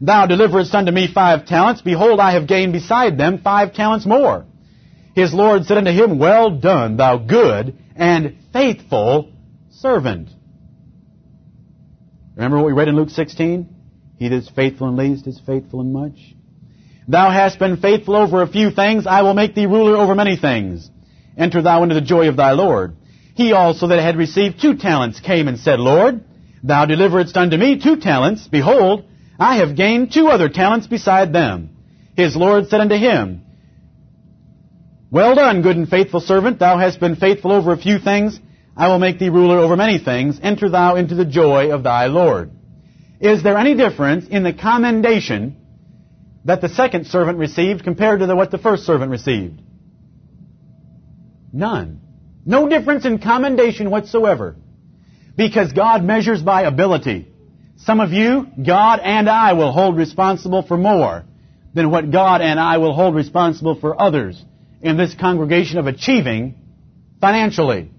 thou 0.01 0.27
deliverest 0.27 0.75
unto 0.75 0.91
me 0.91 1.07
five 1.13 1.47
talents. 1.47 1.81
Behold, 1.81 2.21
I 2.21 2.33
have 2.33 2.49
gained 2.49 2.73
beside 2.73 3.17
them 3.17 3.39
five 3.39 3.73
talents 3.75 4.07
more. 4.07 4.45
His 5.15 5.33
Lord 5.33 5.65
said 5.65 5.79
unto 5.79 5.93
him, 5.93 6.19
Well 6.19 6.59
done, 6.59 6.97
thou 6.97 7.19
good 7.19 7.79
and 7.95 8.37
faithful 8.53 9.33
servant. 9.71 10.31
Remember 12.35 12.57
what 12.57 12.67
we 12.67 12.73
read 12.73 12.89
in 12.89 12.97
Luke 12.97 13.11
16? 13.11 13.69
He 14.19 14.29
that 14.29 14.37
is 14.37 14.49
faithful 14.49 14.89
in 14.89 14.97
least 14.97 15.27
is 15.29 15.41
faithful 15.47 15.81
in 15.81 15.93
much. 15.93 16.19
Thou 17.07 17.31
hast 17.31 17.59
been 17.59 17.77
faithful 17.77 18.17
over 18.17 18.43
a 18.43 18.49
few 18.49 18.71
things, 18.71 19.07
I 19.07 19.23
will 19.23 19.35
make 19.35 19.55
thee 19.55 19.67
ruler 19.67 19.97
over 19.97 20.15
many 20.15 20.37
things. 20.37 20.91
Enter 21.37 21.63
thou 21.63 21.83
into 21.83 21.95
the 21.95 22.01
joy 22.01 22.29
of 22.29 22.37
thy 22.37 22.53
Lord. 22.53 22.97
He 23.35 23.53
also 23.53 23.89
that 23.89 24.01
had 24.01 24.17
received 24.17 24.61
two 24.61 24.77
talents 24.77 25.21
came 25.21 25.49
and 25.49 25.59
said, 25.59 25.81
Lord, 25.81 26.25
thou 26.63 26.87
deliveredst 26.87 27.37
unto 27.37 27.57
me 27.57 27.81
two 27.81 27.97
talents. 27.97 28.47
Behold, 28.49 29.05
I 29.39 29.57
have 29.57 29.77
gained 29.77 30.13
two 30.13 30.29
other 30.29 30.49
talents 30.49 30.87
beside 30.87 31.33
them. 31.33 31.71
His 32.17 32.37
Lord 32.37 32.69
said 32.69 32.81
unto 32.81 32.95
him, 32.95 33.43
Well 35.11 35.35
done, 35.35 35.63
good 35.63 35.77
and 35.77 35.89
faithful 35.89 36.21
servant. 36.21 36.61
Thou 36.61 36.79
hast 36.79 37.01
been 37.01 37.17
faithful 37.17 37.51
over 37.51 37.73
a 37.73 37.77
few 37.77 37.99
things. 37.99 38.39
I 38.77 38.89
will 38.89 39.01
make 39.01 39.19
thee 39.19 39.29
ruler 39.29 39.59
over 39.59 39.77
many 39.77 39.99
things. 39.99 40.39
Enter 40.41 40.69
thou 40.69 40.95
into 40.95 41.17
the 41.17 41.25
joy 41.25 41.73
of 41.73 41.83
thy 41.83 42.07
Lord. 42.07 42.53
Is 43.21 43.43
there 43.43 43.57
any 43.57 43.75
difference 43.75 44.27
in 44.29 44.45
the 44.45 44.53
commendation 44.53 45.57
that 46.45 46.61
the 46.61 46.69
second 46.69 47.07
servant 47.07 47.39
received 47.39 47.83
compared 47.83 48.21
to 48.21 48.27
the, 48.27 48.37
what 48.37 48.51
the 48.51 48.59
first 48.59 48.85
servant 48.85 49.11
received? 49.11 49.61
None. 51.53 52.01
No 52.47 52.69
difference 52.69 53.05
in 53.05 53.19
commendation 53.19 53.91
whatsoever. 53.91 54.57
Because 55.37 55.73
God 55.73 56.05
measures 56.05 56.43
by 56.43 56.63
ability. 56.63 57.29
Some 57.79 58.01
of 58.01 58.13
you, 58.13 58.47
God 58.65 59.01
and 59.03 59.29
I 59.29 59.55
will 59.55 59.73
hold 59.73 59.97
responsible 59.97 60.63
for 60.63 60.77
more 60.77 61.25
than 61.75 61.91
what 61.91 62.11
God 62.11 62.41
and 62.41 62.61
I 62.61 62.79
will 62.79 62.95
hold 62.95 63.15
responsible 63.15 63.75
for 63.75 64.01
others 64.01 64.43
in 64.81 64.97
this 64.97 65.15
congregation 65.15 65.79
of 65.79 65.87
achieving 65.87 66.55
financially. 67.21 67.91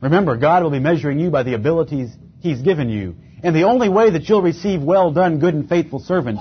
Remember, 0.00 0.36
God 0.36 0.62
will 0.62 0.70
be 0.70 0.80
measuring 0.80 1.18
you 1.18 1.30
by 1.30 1.44
the 1.44 1.54
abilities 1.54 2.10
He's 2.40 2.60
given 2.60 2.90
you. 2.90 3.16
And 3.42 3.56
the 3.56 3.64
only 3.64 3.88
way 3.88 4.10
that 4.10 4.28
you'll 4.28 4.42
receive 4.42 4.82
well 4.82 5.10
done, 5.12 5.38
good 5.38 5.54
and 5.54 5.68
faithful 5.68 6.00
servant 6.00 6.40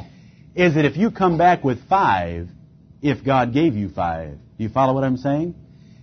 is 0.54 0.76
that 0.76 0.86
if 0.86 0.98
you 0.98 1.12
come 1.12 1.38
back 1.38 1.64
with 1.64 1.88
five, 1.88 2.50
if 3.02 3.24
God 3.24 3.54
gave 3.54 3.76
you 3.76 3.90
five. 3.90 4.38
Do 4.58 4.64
you 4.64 4.70
follow 4.70 4.94
what 4.94 5.04
I'm 5.04 5.18
saying? 5.18 5.56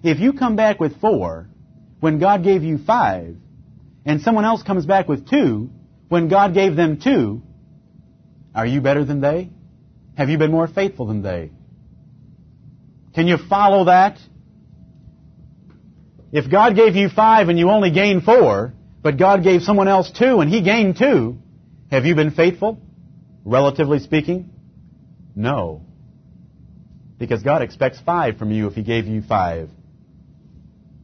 If 0.03 0.19
you 0.19 0.33
come 0.33 0.57
back 0.57 0.81
with 0.81 1.01
four, 1.01 1.47
when 2.01 2.19
God 2.19 2.43
gave 2.43 2.63
you 2.63 2.79
five, 2.79 3.37
and 4.05 4.21
someone 4.21 4.45
else 4.45 4.63
comes 4.63 4.85
back 4.85 5.09
with 5.09 5.29
two, 5.29 5.71
when 6.09 6.29
God 6.29 6.55
gave 6.55 6.75
them 6.75 7.01
two, 7.01 7.43
are 8.55 8.67
you 8.67 8.81
better 8.81 9.05
than 9.05 9.21
they? 9.21 9.51
Have 10.17 10.29
you 10.29 10.39
been 10.39 10.51
more 10.51 10.67
faithful 10.67 11.07
than 11.07 11.23
they? 11.23 11.51
Can 13.15 13.27
you 13.27 13.37
follow 13.39 13.85
that? 13.85 14.19
If 16.33 16.51
God 16.51 16.75
gave 16.75 16.97
you 16.97 17.09
five 17.09 17.49
and 17.49 17.59
you 17.59 17.71
only 17.71 17.91
gained 17.91 18.25
four, 18.25 18.73
but 19.03 19.19
God 19.19 19.43
gave 19.43 19.63
someone 19.63 19.89
else 19.89 20.11
two 20.11 20.41
and 20.41 20.51
he 20.51 20.63
gained 20.63 20.97
two, 20.99 21.39
have 21.91 22.05
you 22.07 22.15
been 22.15 22.31
faithful? 22.31 22.81
Relatively 23.45 23.99
speaking? 23.99 24.51
No. 25.37 25.83
Because 27.19 27.43
God 27.43 27.63
expects 27.63 28.01
five 28.01 28.39
from 28.39 28.51
you 28.51 28.67
if 28.67 28.75
he 28.75 28.83
gave 28.83 29.07
you 29.07 29.23
five. 29.23 29.69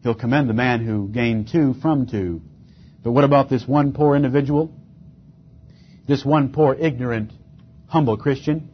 He'll 0.03 0.15
commend 0.15 0.49
the 0.49 0.55
man 0.55 0.85
who 0.85 1.09
gained 1.09 1.49
two 1.49 1.75
from 1.75 2.07
two. 2.07 2.43
But 3.03 3.13
what 3.13 3.25
about 3.25 3.49
this 3.49 3.67
one 3.67 3.93
poor 3.93 4.17
individual? 4.17 4.73
This 6.07 6.25
one 6.25 6.53
poor, 6.53 6.75
ignorant, 6.75 7.33
humble 7.87 8.17
Christian 8.17 8.71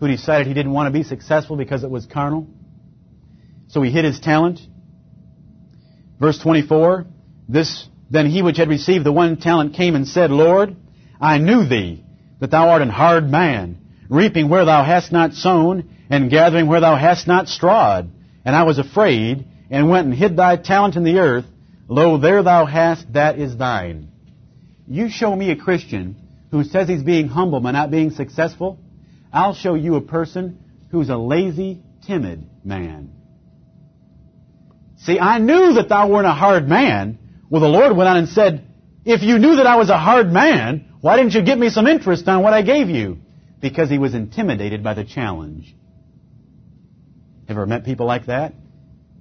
who 0.00 0.08
decided 0.08 0.46
he 0.48 0.54
didn't 0.54 0.72
want 0.72 0.88
to 0.88 0.98
be 0.98 1.04
successful 1.04 1.56
because 1.56 1.84
it 1.84 1.90
was 1.90 2.06
carnal? 2.06 2.48
So 3.68 3.82
he 3.82 3.90
hid 3.90 4.04
his 4.04 4.20
talent. 4.20 4.60
Verse 6.18 6.38
24, 6.38 7.06
this, 7.48 7.88
then 8.10 8.26
he 8.26 8.42
which 8.42 8.56
had 8.56 8.68
received 8.68 9.04
the 9.04 9.12
one 9.12 9.36
talent 9.36 9.74
came 9.74 9.94
and 9.94 10.06
said, 10.06 10.30
Lord, 10.30 10.76
I 11.20 11.38
knew 11.38 11.68
thee, 11.68 12.04
that 12.40 12.50
thou 12.50 12.70
art 12.70 12.82
an 12.82 12.88
hard 12.88 13.30
man, 13.30 13.78
reaping 14.08 14.48
where 14.48 14.64
thou 14.64 14.82
hast 14.82 15.12
not 15.12 15.34
sown, 15.34 15.88
and 16.10 16.30
gathering 16.30 16.66
where 16.66 16.80
thou 16.80 16.96
hast 16.96 17.28
not 17.28 17.48
strawed. 17.48 18.10
And 18.44 18.56
I 18.56 18.64
was 18.64 18.78
afraid, 18.78 19.46
and 19.72 19.88
went 19.88 20.06
and 20.06 20.14
hid 20.14 20.36
thy 20.36 20.56
talent 20.56 20.96
in 20.96 21.02
the 21.02 21.18
earth. 21.18 21.46
Lo, 21.88 22.18
there 22.18 22.42
thou 22.42 22.66
hast, 22.66 23.10
that 23.14 23.38
is 23.38 23.56
thine. 23.56 24.08
You 24.86 25.08
show 25.08 25.34
me 25.34 25.50
a 25.50 25.56
Christian 25.56 26.16
who 26.50 26.62
says 26.62 26.86
he's 26.86 27.02
being 27.02 27.26
humble 27.26 27.58
by 27.60 27.72
not 27.72 27.90
being 27.90 28.10
successful, 28.10 28.78
I'll 29.32 29.54
show 29.54 29.74
you 29.74 29.96
a 29.96 30.02
person 30.02 30.58
who's 30.90 31.08
a 31.08 31.16
lazy, 31.16 31.80
timid 32.06 32.46
man. 32.62 33.12
See, 34.98 35.18
I 35.18 35.38
knew 35.38 35.72
that 35.74 35.88
thou 35.88 36.10
wert 36.10 36.26
a 36.26 36.32
hard 36.32 36.68
man. 36.68 37.18
Well, 37.48 37.62
the 37.62 37.68
Lord 37.68 37.96
went 37.96 38.08
on 38.08 38.18
and 38.18 38.28
said, 38.28 38.66
if 39.06 39.22
you 39.22 39.38
knew 39.38 39.56
that 39.56 39.66
I 39.66 39.76
was 39.76 39.88
a 39.88 39.98
hard 39.98 40.30
man, 40.30 40.92
why 41.00 41.16
didn't 41.16 41.32
you 41.32 41.42
give 41.42 41.58
me 41.58 41.70
some 41.70 41.86
interest 41.86 42.28
on 42.28 42.42
what 42.42 42.52
I 42.52 42.60
gave 42.60 42.90
you? 42.90 43.18
Because 43.60 43.88
he 43.88 43.98
was 43.98 44.14
intimidated 44.14 44.84
by 44.84 44.92
the 44.92 45.04
challenge. 45.04 45.74
Ever 47.48 47.66
met 47.66 47.84
people 47.84 48.06
like 48.06 48.26
that? 48.26 48.52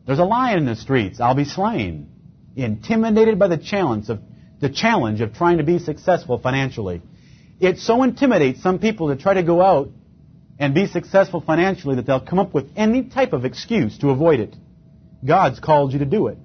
There's 0.05 0.19
a 0.19 0.23
lion 0.23 0.59
in 0.59 0.65
the 0.65 0.75
streets. 0.75 1.19
I'll 1.19 1.35
be 1.35 1.45
slain. 1.45 2.09
Intimidated 2.55 3.39
by 3.39 3.47
the 3.47 3.57
challenge 3.57 4.09
of 4.09 4.19
the 4.59 4.69
challenge 4.69 5.21
of 5.21 5.33
trying 5.33 5.57
to 5.57 5.63
be 5.63 5.79
successful 5.79 6.37
financially. 6.37 7.01
It 7.59 7.79
so 7.79 8.03
intimidates 8.03 8.61
some 8.61 8.79
people 8.79 9.09
to 9.09 9.21
try 9.21 9.33
to 9.35 9.43
go 9.43 9.61
out 9.61 9.89
and 10.59 10.73
be 10.75 10.87
successful 10.87 11.41
financially 11.41 11.95
that 11.95 12.05
they'll 12.05 12.21
come 12.21 12.39
up 12.39 12.53
with 12.53 12.69
any 12.75 13.03
type 13.03 13.33
of 13.33 13.45
excuse 13.45 13.97
to 13.99 14.09
avoid 14.09 14.39
it. 14.39 14.55
God's 15.25 15.59
called 15.59 15.93
you 15.93 15.99
to 15.99 16.05
do 16.05 16.27
it. 16.27 16.37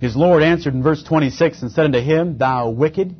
His 0.00 0.14
Lord 0.14 0.42
answered 0.42 0.74
in 0.74 0.82
verse 0.82 1.02
26 1.02 1.62
and 1.62 1.72
said 1.72 1.86
unto 1.86 2.00
him, 2.00 2.38
Thou 2.38 2.70
wicked 2.70 3.16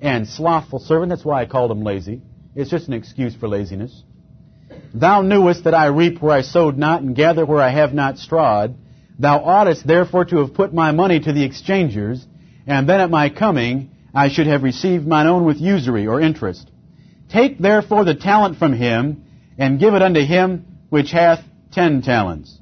and 0.00 0.26
slothful 0.26 0.80
servant. 0.80 1.10
That's 1.10 1.24
why 1.24 1.42
I 1.42 1.46
called 1.46 1.70
him 1.70 1.82
lazy. 1.82 2.20
It's 2.54 2.70
just 2.70 2.88
an 2.88 2.94
excuse 2.94 3.34
for 3.34 3.48
laziness. 3.48 4.02
Thou 4.94 5.22
knewest 5.22 5.64
that 5.64 5.74
I 5.74 5.86
reap 5.86 6.20
where 6.20 6.32
I 6.32 6.42
sowed 6.42 6.76
not, 6.78 7.02
and 7.02 7.14
gather 7.14 7.44
where 7.44 7.60
I 7.60 7.70
have 7.70 7.94
not 7.94 8.18
strawed. 8.18 8.74
Thou 9.18 9.38
oughtest 9.38 9.86
therefore 9.86 10.24
to 10.26 10.38
have 10.38 10.54
put 10.54 10.74
my 10.74 10.92
money 10.92 11.20
to 11.20 11.32
the 11.32 11.44
exchangers, 11.44 12.26
and 12.66 12.88
then 12.88 13.00
at 13.00 13.10
my 13.10 13.28
coming 13.30 13.90
I 14.14 14.28
should 14.28 14.46
have 14.46 14.62
received 14.62 15.06
mine 15.06 15.26
own 15.26 15.44
with 15.44 15.58
usury 15.58 16.06
or 16.06 16.20
interest. 16.20 16.70
Take 17.30 17.58
therefore 17.58 18.04
the 18.04 18.14
talent 18.14 18.58
from 18.58 18.72
him, 18.72 19.24
and 19.58 19.80
give 19.80 19.94
it 19.94 20.02
unto 20.02 20.24
him 20.24 20.66
which 20.90 21.10
hath 21.10 21.42
ten 21.72 22.02
talents. 22.02 22.58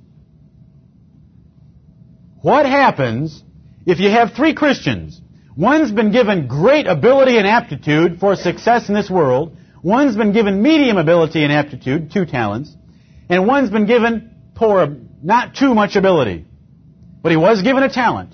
What 2.41 2.67
happens 2.67 3.43
if 3.87 3.99
you 3.99 4.11
have 4.11 4.33
three 4.33 4.55
Christians? 4.55 5.21
One's 5.57 5.93
been 5.93 6.11
given 6.11 6.47
great 6.47 6.87
ability 6.87 7.39
and 7.39 7.47
aptitude 7.47 8.19
for 8.21 8.37
success 8.37 8.89
in 8.89 8.95
this 8.95 9.09
world. 9.09 9.57
One's 9.85 10.16
been 10.16 10.32
given 10.32 10.62
medium 10.62 10.97
ability 10.97 11.45
and 11.45 11.53
aptitude, 11.53 12.11
two 12.11 12.24
talents, 12.24 12.74
and 13.28 13.47
one's 13.47 13.68
been 13.68 13.85
given 13.85 14.35
poor, 14.55 14.97
not 15.22 15.55
too 15.55 15.74
much 15.74 15.95
ability. 15.95 16.47
But 17.22 17.32
he 17.32 17.37
was 17.37 17.61
given 17.61 17.82
a 17.82 17.91
talent. 17.93 18.32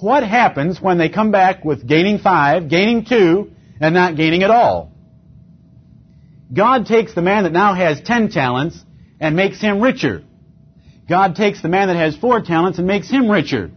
What 0.00 0.22
happens 0.22 0.80
when 0.80 0.96
they 0.96 1.10
come 1.10 1.30
back 1.30 1.62
with 1.62 1.86
gaining 1.86 2.18
five, 2.20 2.70
gaining 2.70 3.04
two, 3.04 3.50
and 3.82 3.94
not 3.94 4.16
gaining 4.16 4.44
at 4.44 4.50
all? 4.50 4.92
God 6.50 6.86
takes 6.86 7.14
the 7.14 7.20
man 7.20 7.42
that 7.42 7.52
now 7.52 7.74
has 7.74 8.00
ten 8.00 8.30
talents 8.30 8.82
and 9.20 9.36
makes 9.36 9.60
him 9.60 9.82
richer. 9.82 10.24
God 11.06 11.36
takes 11.36 11.60
the 11.60 11.68
man 11.68 11.88
that 11.88 11.96
has 11.96 12.16
four 12.16 12.40
talents 12.40 12.78
and 12.78 12.86
makes 12.86 13.10
him 13.10 13.30
richer. 13.30 13.70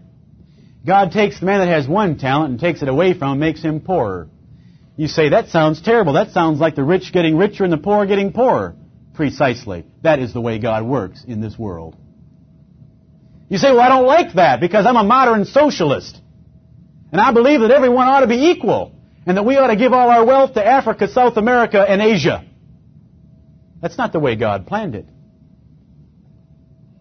God 0.88 1.11
takes 1.11 1.41
the 1.41 1.45
man 1.45 1.59
that 1.59 1.67
has 1.67 1.89
one 1.89 2.17
talent 2.17 2.51
and 2.51 2.59
takes 2.59 2.82
it 2.82 2.88
away 2.88 3.13
from 3.13 3.34
him 3.34 3.39
makes 3.39 3.61
him 3.61 3.82
poorer. 3.82 4.30
You 5.00 5.08
say, 5.08 5.30
that 5.30 5.47
sounds 5.47 5.82
terrible. 5.82 6.12
That 6.12 6.32
sounds 6.32 6.60
like 6.60 6.76
the 6.76 6.84
rich 6.84 7.14
getting 7.14 7.38
richer 7.38 7.64
and 7.64 7.72
the 7.72 7.78
poor 7.78 8.06
getting 8.06 8.34
poorer. 8.34 8.76
Precisely. 9.14 9.86
That 10.02 10.20
is 10.20 10.34
the 10.34 10.41
way 10.41 10.60
God 10.60 10.86
works 10.86 11.24
in 11.26 11.39
this 11.39 11.58
world. 11.58 11.95
You 13.47 13.60
say, 13.60 13.72
well, 13.72 13.80
I 13.80 13.88
don't 13.88 14.06
like 14.06 14.34
that 14.34 14.60
because 14.60 14.86
I'm 14.86 14.97
a 14.97 15.06
modern 15.06 15.45
socialist. 15.45 16.20
And 17.14 17.22
I 17.22 17.32
believe 17.32 17.62
that 17.62 17.72
everyone 17.72 18.10
ought 18.10 18.20
to 18.20 18.28
be 18.28 18.50
equal 18.50 18.93
and 19.26 19.38
that 19.38 19.45
we 19.45 19.56
ought 19.56 19.68
to 19.68 19.78
give 19.78 19.93
all 19.93 20.10
our 20.10 20.26
wealth 20.26 20.56
to 20.56 20.68
Africa, 20.68 21.08
South 21.08 21.38
America, 21.38 21.80
and 21.80 22.02
Asia. 22.02 22.45
That's 23.82 23.97
not 23.97 24.12
the 24.12 24.20
way 24.20 24.36
God 24.36 24.68
planned 24.68 24.95
it. 24.95 25.08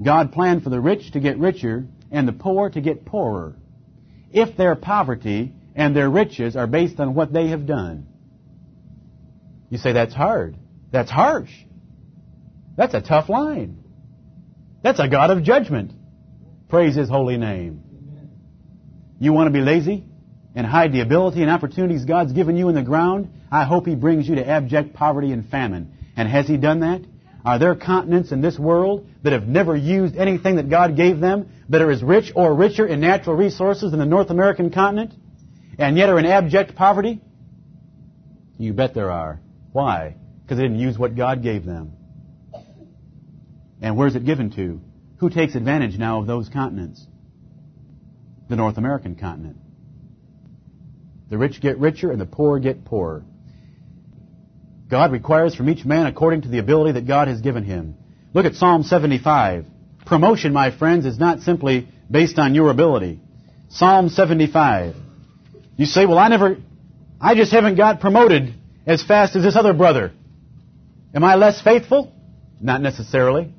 God 0.00 0.30
planned 0.30 0.62
for 0.62 0.70
the 0.70 0.80
rich 0.80 1.10
to 1.14 1.18
get 1.18 1.36
richer 1.36 1.88
and 2.12 2.28
the 2.28 2.32
poor 2.32 2.70
to 2.70 2.80
get 2.80 3.04
poorer. 3.04 3.56
If 4.30 4.56
their 4.56 4.76
poverty 4.76 5.52
and 5.78 5.94
their 5.94 6.10
riches 6.10 6.56
are 6.56 6.66
based 6.66 6.98
on 6.98 7.14
what 7.14 7.32
they 7.32 7.48
have 7.48 7.64
done. 7.64 8.08
You 9.70 9.78
say 9.78 9.92
that's 9.92 10.12
hard. 10.12 10.56
That's 10.90 11.10
harsh. 11.10 11.52
That's 12.76 12.94
a 12.94 13.00
tough 13.00 13.28
line. 13.28 13.84
That's 14.82 14.98
a 14.98 15.08
God 15.08 15.30
of 15.30 15.44
judgment. 15.44 15.92
Praise 16.68 16.96
His 16.96 17.08
holy 17.08 17.36
name. 17.36 17.82
You 19.20 19.32
want 19.32 19.46
to 19.46 19.52
be 19.52 19.64
lazy 19.64 20.04
and 20.56 20.66
hide 20.66 20.92
the 20.92 21.00
ability 21.00 21.42
and 21.42 21.50
opportunities 21.50 22.04
God's 22.04 22.32
given 22.32 22.56
you 22.56 22.68
in 22.68 22.74
the 22.74 22.82
ground? 22.82 23.30
I 23.50 23.64
hope 23.64 23.86
He 23.86 23.94
brings 23.94 24.28
you 24.28 24.34
to 24.34 24.46
abject 24.46 24.94
poverty 24.94 25.30
and 25.30 25.48
famine. 25.48 25.92
And 26.16 26.28
has 26.28 26.48
He 26.48 26.56
done 26.56 26.80
that? 26.80 27.02
Are 27.44 27.60
there 27.60 27.76
continents 27.76 28.32
in 28.32 28.40
this 28.40 28.58
world 28.58 29.08
that 29.22 29.32
have 29.32 29.46
never 29.46 29.76
used 29.76 30.16
anything 30.16 30.56
that 30.56 30.68
God 30.68 30.96
gave 30.96 31.20
them 31.20 31.48
that 31.68 31.82
are 31.82 31.90
as 31.90 32.02
rich 32.02 32.32
or 32.34 32.52
richer 32.52 32.84
in 32.84 32.98
natural 32.98 33.36
resources 33.36 33.92
than 33.92 34.00
the 34.00 34.06
North 34.06 34.30
American 34.30 34.70
continent? 34.70 35.14
And 35.78 35.96
yet 35.96 36.08
are 36.08 36.18
in 36.18 36.26
abject 36.26 36.74
poverty? 36.74 37.20
You 38.58 38.72
bet 38.72 38.94
there 38.94 39.10
are. 39.10 39.40
Why? 39.72 40.16
Because 40.42 40.58
they 40.58 40.64
didn't 40.64 40.80
use 40.80 40.98
what 40.98 41.16
God 41.16 41.42
gave 41.42 41.64
them. 41.64 41.92
And 43.80 43.96
where's 43.96 44.16
it 44.16 44.26
given 44.26 44.50
to? 44.56 44.80
Who 45.18 45.30
takes 45.30 45.54
advantage 45.54 45.96
now 45.96 46.20
of 46.20 46.26
those 46.26 46.48
continents? 46.48 47.06
The 48.48 48.56
North 48.56 48.76
American 48.76 49.14
continent. 49.14 49.56
The 51.30 51.38
rich 51.38 51.60
get 51.60 51.78
richer 51.78 52.10
and 52.10 52.20
the 52.20 52.26
poor 52.26 52.58
get 52.58 52.84
poorer. 52.84 53.24
God 54.90 55.12
requires 55.12 55.54
from 55.54 55.68
each 55.68 55.84
man 55.84 56.06
according 56.06 56.42
to 56.42 56.48
the 56.48 56.58
ability 56.58 56.92
that 56.92 57.06
God 57.06 57.28
has 57.28 57.40
given 57.40 57.62
him. 57.62 57.94
Look 58.32 58.46
at 58.46 58.54
Psalm 58.54 58.82
75. 58.82 59.66
Promotion, 60.06 60.52
my 60.52 60.76
friends, 60.76 61.04
is 61.04 61.18
not 61.18 61.40
simply 61.40 61.88
based 62.10 62.38
on 62.38 62.54
your 62.54 62.70
ability. 62.70 63.20
Psalm 63.68 64.08
75. 64.08 64.94
You 65.78 65.86
say, 65.86 66.06
well, 66.06 66.18
I 66.18 66.26
never, 66.26 66.56
I 67.20 67.36
just 67.36 67.52
haven't 67.52 67.76
got 67.76 68.00
promoted 68.00 68.52
as 68.84 69.02
fast 69.02 69.36
as 69.36 69.44
this 69.44 69.54
other 69.54 69.72
brother. 69.72 70.12
Am 71.14 71.22
I 71.22 71.36
less 71.36 71.62
faithful? 71.62 72.12
Not 72.60 72.82
necessarily. 72.82 73.52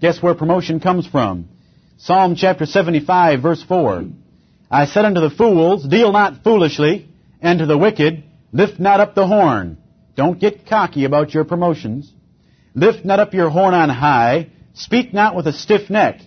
Guess 0.00 0.22
where 0.22 0.36
promotion 0.36 0.78
comes 0.78 1.04
from? 1.04 1.48
Psalm 1.98 2.36
chapter 2.36 2.66
75 2.66 3.42
verse 3.42 3.64
4. 3.64 4.04
I 4.70 4.86
said 4.86 5.04
unto 5.04 5.20
the 5.20 5.30
fools, 5.30 5.86
deal 5.86 6.12
not 6.12 6.44
foolishly, 6.44 7.08
and 7.42 7.58
to 7.58 7.66
the 7.66 7.76
wicked, 7.76 8.22
lift 8.52 8.78
not 8.78 9.00
up 9.00 9.16
the 9.16 9.26
horn. 9.26 9.78
Don't 10.14 10.38
get 10.38 10.68
cocky 10.68 11.04
about 11.04 11.34
your 11.34 11.44
promotions. 11.44 12.12
Lift 12.76 13.04
not 13.04 13.18
up 13.18 13.34
your 13.34 13.50
horn 13.50 13.74
on 13.74 13.88
high. 13.88 14.50
Speak 14.74 15.12
not 15.12 15.34
with 15.34 15.48
a 15.48 15.52
stiff 15.52 15.90
neck. 15.90 16.20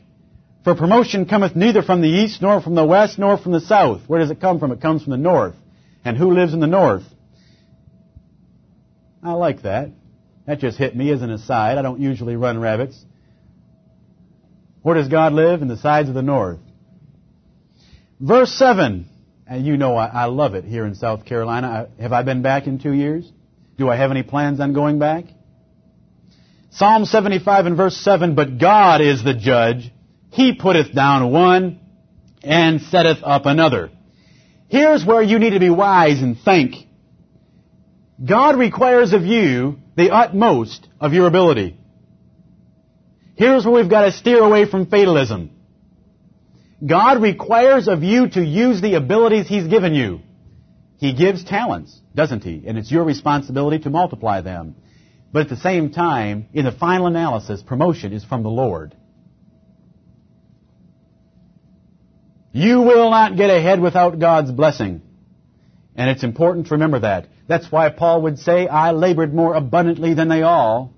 For 0.64 0.76
promotion 0.76 1.26
cometh 1.26 1.55
neither 1.55 1.82
from 1.82 2.01
the 2.01 2.10
east, 2.10 2.41
nor 2.41 2.62
from 2.62 2.76
the 2.76 2.86
west, 2.86 3.18
nor 3.18 3.38
from 3.38 3.53
the 3.53 3.62
south. 3.62 4.01
Where 4.07 4.20
does 4.20 4.32
it 4.32 4.41
come 4.41 4.60
from? 4.60 4.72
It 4.72 4.82
comes 4.82 5.03
from 5.03 5.12
the 5.12 5.18
north. 5.18 5.55
And 6.03 6.18
who 6.18 6.34
lives 6.34 6.53
in 6.53 6.60
the 6.60 6.68
north? 6.68 7.03
I 9.24 9.34
like 9.34 9.64
that. 9.64 9.91
That 10.45 10.60
just 10.60 10.78
hit 10.78 10.95
me 10.95 11.12
as 11.12 11.22
an 11.22 11.30
aside. 11.30 11.78
I 11.78 11.82
don't 11.82 11.99
usually 11.99 12.36
run 12.36 12.60
rabbits. 12.60 13.03
Where 14.82 14.95
does 14.95 15.07
God 15.07 15.34
live? 15.34 15.62
In 15.62 15.68
the 15.68 15.78
sides 15.78 16.10
of 16.10 16.16
the 16.16 16.22
north. 16.22 16.60
Verse 18.20 18.51
7. 18.53 19.05
And 19.47 19.66
you 19.66 19.78
know 19.78 19.95
I, 19.95 20.07
I 20.07 20.26
love 20.26 20.55
it 20.55 20.64
here 20.64 20.86
in 20.86 20.95
South 20.95 21.26
Carolina. 21.26 21.89
I, 21.97 22.01
have 22.01 22.14
I 22.14 22.24
been 22.24 22.41
back 22.41 22.68
in 22.68 22.80
two 22.80 22.93
years? 22.93 23.30
Do 23.78 23.89
I 23.89 23.95
have 23.95 24.12
any 24.12 24.24
plans 24.24 24.60
on 24.60 24.74
going 24.74 24.99
back? 24.99 25.26
Psalm 26.72 27.05
75 27.05 27.66
and 27.66 27.78
verse 27.78 27.97
7, 27.97 28.36
But 28.36 28.60
God 28.60 29.01
is 29.01 29.24
the 29.24 29.34
judge. 29.34 29.91
He 30.32 30.54
putteth 30.56 30.94
down 30.94 31.32
one 31.32 31.80
and 32.44 32.82
setteth 32.82 33.20
up 33.24 33.46
another. 33.46 33.92
Here's 34.68 35.06
where 35.06 35.22
you 35.22 35.40
need 35.40 35.52
to 35.52 35.60
be 35.60 35.70
wise 35.70 36.22
and 36.22 36.38
think. 36.40 36.76
God 38.24 38.58
requires 38.58 39.14
of 39.14 39.24
you 39.24 39.80
the 39.96 40.12
utmost 40.12 40.88
of 41.00 41.14
your 41.14 41.28
ability. 41.28 41.78
Here's 43.36 43.66
where 43.66 43.74
we've 43.74 43.90
got 43.90 44.06
to 44.06 44.12
steer 44.12 44.44
away 44.44 44.70
from 44.70 44.86
fatalism. 44.88 45.52
God 46.86 47.22
requires 47.22 47.88
of 47.88 48.04
you 48.04 48.30
to 48.30 48.44
use 48.44 48.82
the 48.82 48.96
abilities 48.96 49.48
He's 49.48 49.68
given 49.68 49.94
you. 49.94 50.22
He 50.98 51.14
gives 51.14 51.44
talents, 51.44 51.98
doesn't 52.14 52.44
He? 52.44 52.64
And 52.68 52.78
it's 52.78 52.92
your 52.92 53.06
responsibility 53.06 53.80
to 53.80 53.90
multiply 53.90 54.42
them. 54.42 54.76
But 55.32 55.44
at 55.44 55.50
the 55.50 55.58
same 55.58 55.92
time, 55.92 56.48
in 56.54 56.66
the 56.66 56.72
final 56.72 57.08
analysis, 57.08 57.62
promotion 57.62 58.14
is 58.14 58.26
from 58.26 58.44
the 58.44 58.50
Lord. 58.50 58.96
You 62.52 62.82
will 62.82 63.10
not 63.12 63.38
get 63.38 63.50
ahead 63.50 63.80
without 63.80 64.20
God's 64.20 64.52
blessing. 64.52 65.02
And 65.95 66.10
it's 66.10 66.24
important 66.24 66.68
to 66.68 66.76
remember 66.76 67.00
that. 67.00 67.28
That's 67.47 67.72
why 67.72 67.89
Paul 67.89 68.24
would 68.24 68.39
say, 68.39 68.68
I 68.68 68.91
labored 68.91 69.34
more 69.34 69.54
abundantly 69.54 70.14
than 70.14 70.30
they 70.30 70.43
all, 70.43 70.93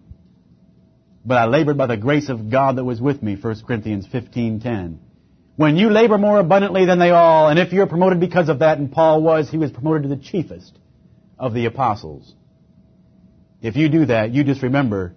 but 1.26 1.38
I 1.38 1.46
labored 1.46 1.78
by 1.78 1.88
the 1.88 1.98
grace 1.98 2.30
of 2.30 2.50
God 2.50 2.78
that 2.78 2.84
was 2.84 3.02
with 3.02 3.22
me, 3.22 3.36
1 3.36 3.64
Corinthians 3.66 4.08
15.10. 4.08 4.98
When 5.56 5.78
you 5.78 5.90
labor 5.90 6.18
more 6.18 6.40
abundantly 6.40 6.86
than 6.86 7.00
they 7.00 7.12
all, 7.12 7.50
and 7.50 7.60
if 7.60 7.74
you're 7.74 7.88
promoted 7.88 8.20
because 8.20 8.50
of 8.50 8.60
that, 8.60 8.78
and 8.78 8.92
Paul 8.92 9.22
was, 9.22 9.50
he 9.50 9.58
was 9.58 9.72
promoted 9.72 10.04
to 10.04 10.10
the 10.10 10.22
chiefest 10.22 10.78
of 11.38 11.54
the 11.54 11.66
apostles. 11.66 12.34
If 13.62 13.76
you 13.76 13.90
do 13.90 14.06
that, 14.06 14.32
you 14.32 14.44
just 14.44 14.64
remember 14.64 15.16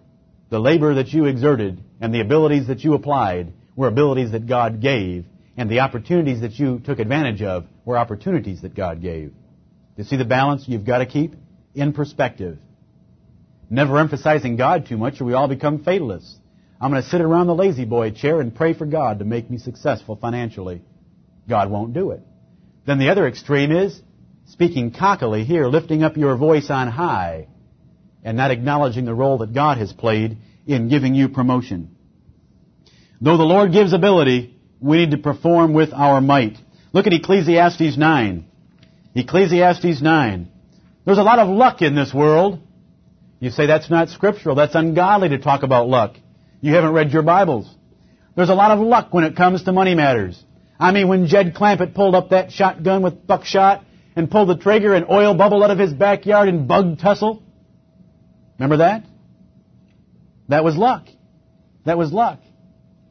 the 0.51 0.59
labor 0.59 0.95
that 0.95 1.09
you 1.09 1.25
exerted 1.25 1.83
and 2.01 2.15
the 2.15 2.21
abilities 2.21 2.67
that 2.69 2.85
you 2.85 2.95
applied 2.95 3.53
were 3.75 3.89
abilities 3.89 4.33
that 4.33 4.47
God 4.47 4.81
gave, 4.81 5.25
and 5.57 5.71
the 5.71 5.81
opportunities 5.81 6.41
that 6.41 6.59
you 6.59 6.81
took 6.81 6.99
advantage 6.99 7.43
of 7.43 7.67
were 7.85 7.97
opportunities 7.97 8.63
that 8.63 8.75
God 8.75 9.01
gave. 9.01 9.33
You 9.97 10.05
see 10.05 10.17
the 10.17 10.25
balance 10.25 10.65
you've 10.67 10.85
got 10.85 10.99
to 10.99 11.07
keep 11.07 11.35
in 11.75 11.93
perspective. 11.93 12.59
Never 13.71 13.99
emphasizing 13.99 14.57
God 14.57 14.87
too 14.87 14.97
much 14.97 15.21
or 15.21 15.25
we 15.25 15.35
all 15.35 15.49
become 15.49 15.85
fatalists. 15.85 16.37
I'm 16.81 16.91
going 16.91 17.03
to 17.03 17.09
sit 17.09 17.21
around 17.21 17.47
the 17.47 17.55
La-Z-Boy 17.55 18.11
chair 18.13 18.41
and 18.41 18.55
pray 18.55 18.75
for 18.75 18.85
God 18.85 19.21
to 19.21 19.25
make 19.25 19.49
me 19.49 19.59
successful 19.59 20.17
financially. 20.17 20.83
God 21.49 21.71
won't 21.71 21.95
do 21.95 22.11
it. 22.11 22.21
Then 22.87 22.99
the 22.99 23.11
other 23.11 23.27
extreme 23.27 23.73
is 23.73 24.01
speaking 24.47 24.93
cockily 24.93 25.45
here, 25.45 25.67
lifting 25.67 26.03
up 26.03 26.17
your 26.17 26.37
voice 26.37 26.69
on 26.69 26.89
high 26.89 27.47
and 28.23 28.37
not 28.37 28.51
acknowledging 28.51 29.05
the 29.05 29.15
role 29.15 29.39
that 29.39 29.55
God 29.55 29.79
has 29.79 29.93
played 29.93 30.39
in 30.67 30.89
giving 30.89 31.15
you 31.15 31.29
promotion. 31.29 31.97
Though 33.21 33.37
the 33.37 33.45
Lord 33.45 33.73
gives 33.73 33.93
ability, 33.93 34.54
we 34.85 34.99
need 34.99 35.13
to 35.13 35.19
perform 35.19 35.73
with 35.73 35.95
our 35.95 36.21
might. 36.21 36.59
Look 36.93 37.07
at 37.07 37.15
Ecclesiastes 37.15 37.97
9. 37.97 38.45
Ecclesiastes 39.15 40.03
9. 40.03 40.49
There's 41.07 41.19
a 41.19 41.23
lot 41.23 41.39
of 41.39 41.49
luck 41.49 41.81
in 41.81 41.95
this 41.95 42.13
world. 42.13 42.61
You 43.41 43.51
say 43.51 43.67
that's 43.67 43.89
not 43.89 44.11
scriptural. 44.11 44.55
That's 44.55 44.75
ungodly 44.75 45.31
to 45.31 45.39
talk 45.39 45.63
about 45.63 45.89
luck. 45.89 46.17
You 46.61 46.75
haven't 46.75 46.93
read 46.93 47.13
your 47.13 47.23
Bibles. 47.23 47.67
There's 48.37 48.51
a 48.51 48.55
lot 48.55 48.73
of 48.73 48.81
luck 48.81 49.09
when 49.15 49.25
it 49.25 49.37
comes 49.37 49.65
to 49.65 49.73
money 49.73 49.95
matters. 49.95 50.43
I 50.79 50.93
mean, 50.93 51.09
when 51.09 51.29
Jed 51.29 51.55
Clampett 51.55 51.95
pulled 51.95 52.15
up 52.15 52.31
that 52.31 52.53
shotgun 52.53 53.03
with 53.03 53.27
buckshot 53.27 53.85
and 54.15 54.31
pulled 54.31 54.51
the 54.51 54.57
trigger 54.57 54.95
and 54.95 55.09
oil 55.11 55.35
bubbled 55.35 55.63
out 55.63 55.71
of 55.71 55.79
his 55.79 55.95
backyard 55.95 56.51
in 56.51 56.67
bug 56.67 56.99
tussle. 56.99 57.43
Remember 58.59 58.79
that? 58.79 59.05
That 60.49 60.63
was 60.63 60.77
luck. 60.77 61.07
That 61.87 61.97
was 61.97 62.13
luck. 62.13 62.41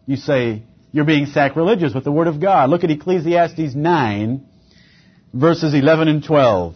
You 0.05 0.17
say, 0.17 0.63
you're 0.93 1.05
being 1.05 1.25
sacrilegious 1.25 1.93
with 1.93 2.03
the 2.03 2.11
Word 2.11 2.27
of 2.27 2.39
God. 2.39 2.69
Look 2.69 2.83
at 2.83 2.91
Ecclesiastes 2.91 3.73
9, 3.75 4.45
verses 5.33 5.73
11 5.73 6.07
and 6.07 6.23
12. 6.23 6.75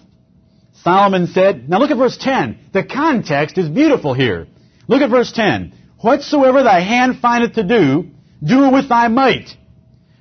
Solomon 0.84 1.28
said, 1.28 1.70
now 1.70 1.78
look 1.78 1.92
at 1.92 1.98
verse 1.98 2.18
10. 2.20 2.72
The 2.74 2.84
context 2.84 3.60
is 3.60 3.70
beautiful 3.70 4.16
here. 4.16 4.48
Look 4.88 5.04
at 5.04 5.12
verse 5.12 5.32
10. 5.32 5.74
Whatsoever 6.02 6.64
thy 6.64 6.80
hand 6.80 7.20
findeth 7.20 7.54
to 7.54 7.64
do, 7.64 8.10
do 8.44 8.66
it 8.66 8.74
with 8.74 8.90
thy 8.90 9.08
might. 9.08 9.50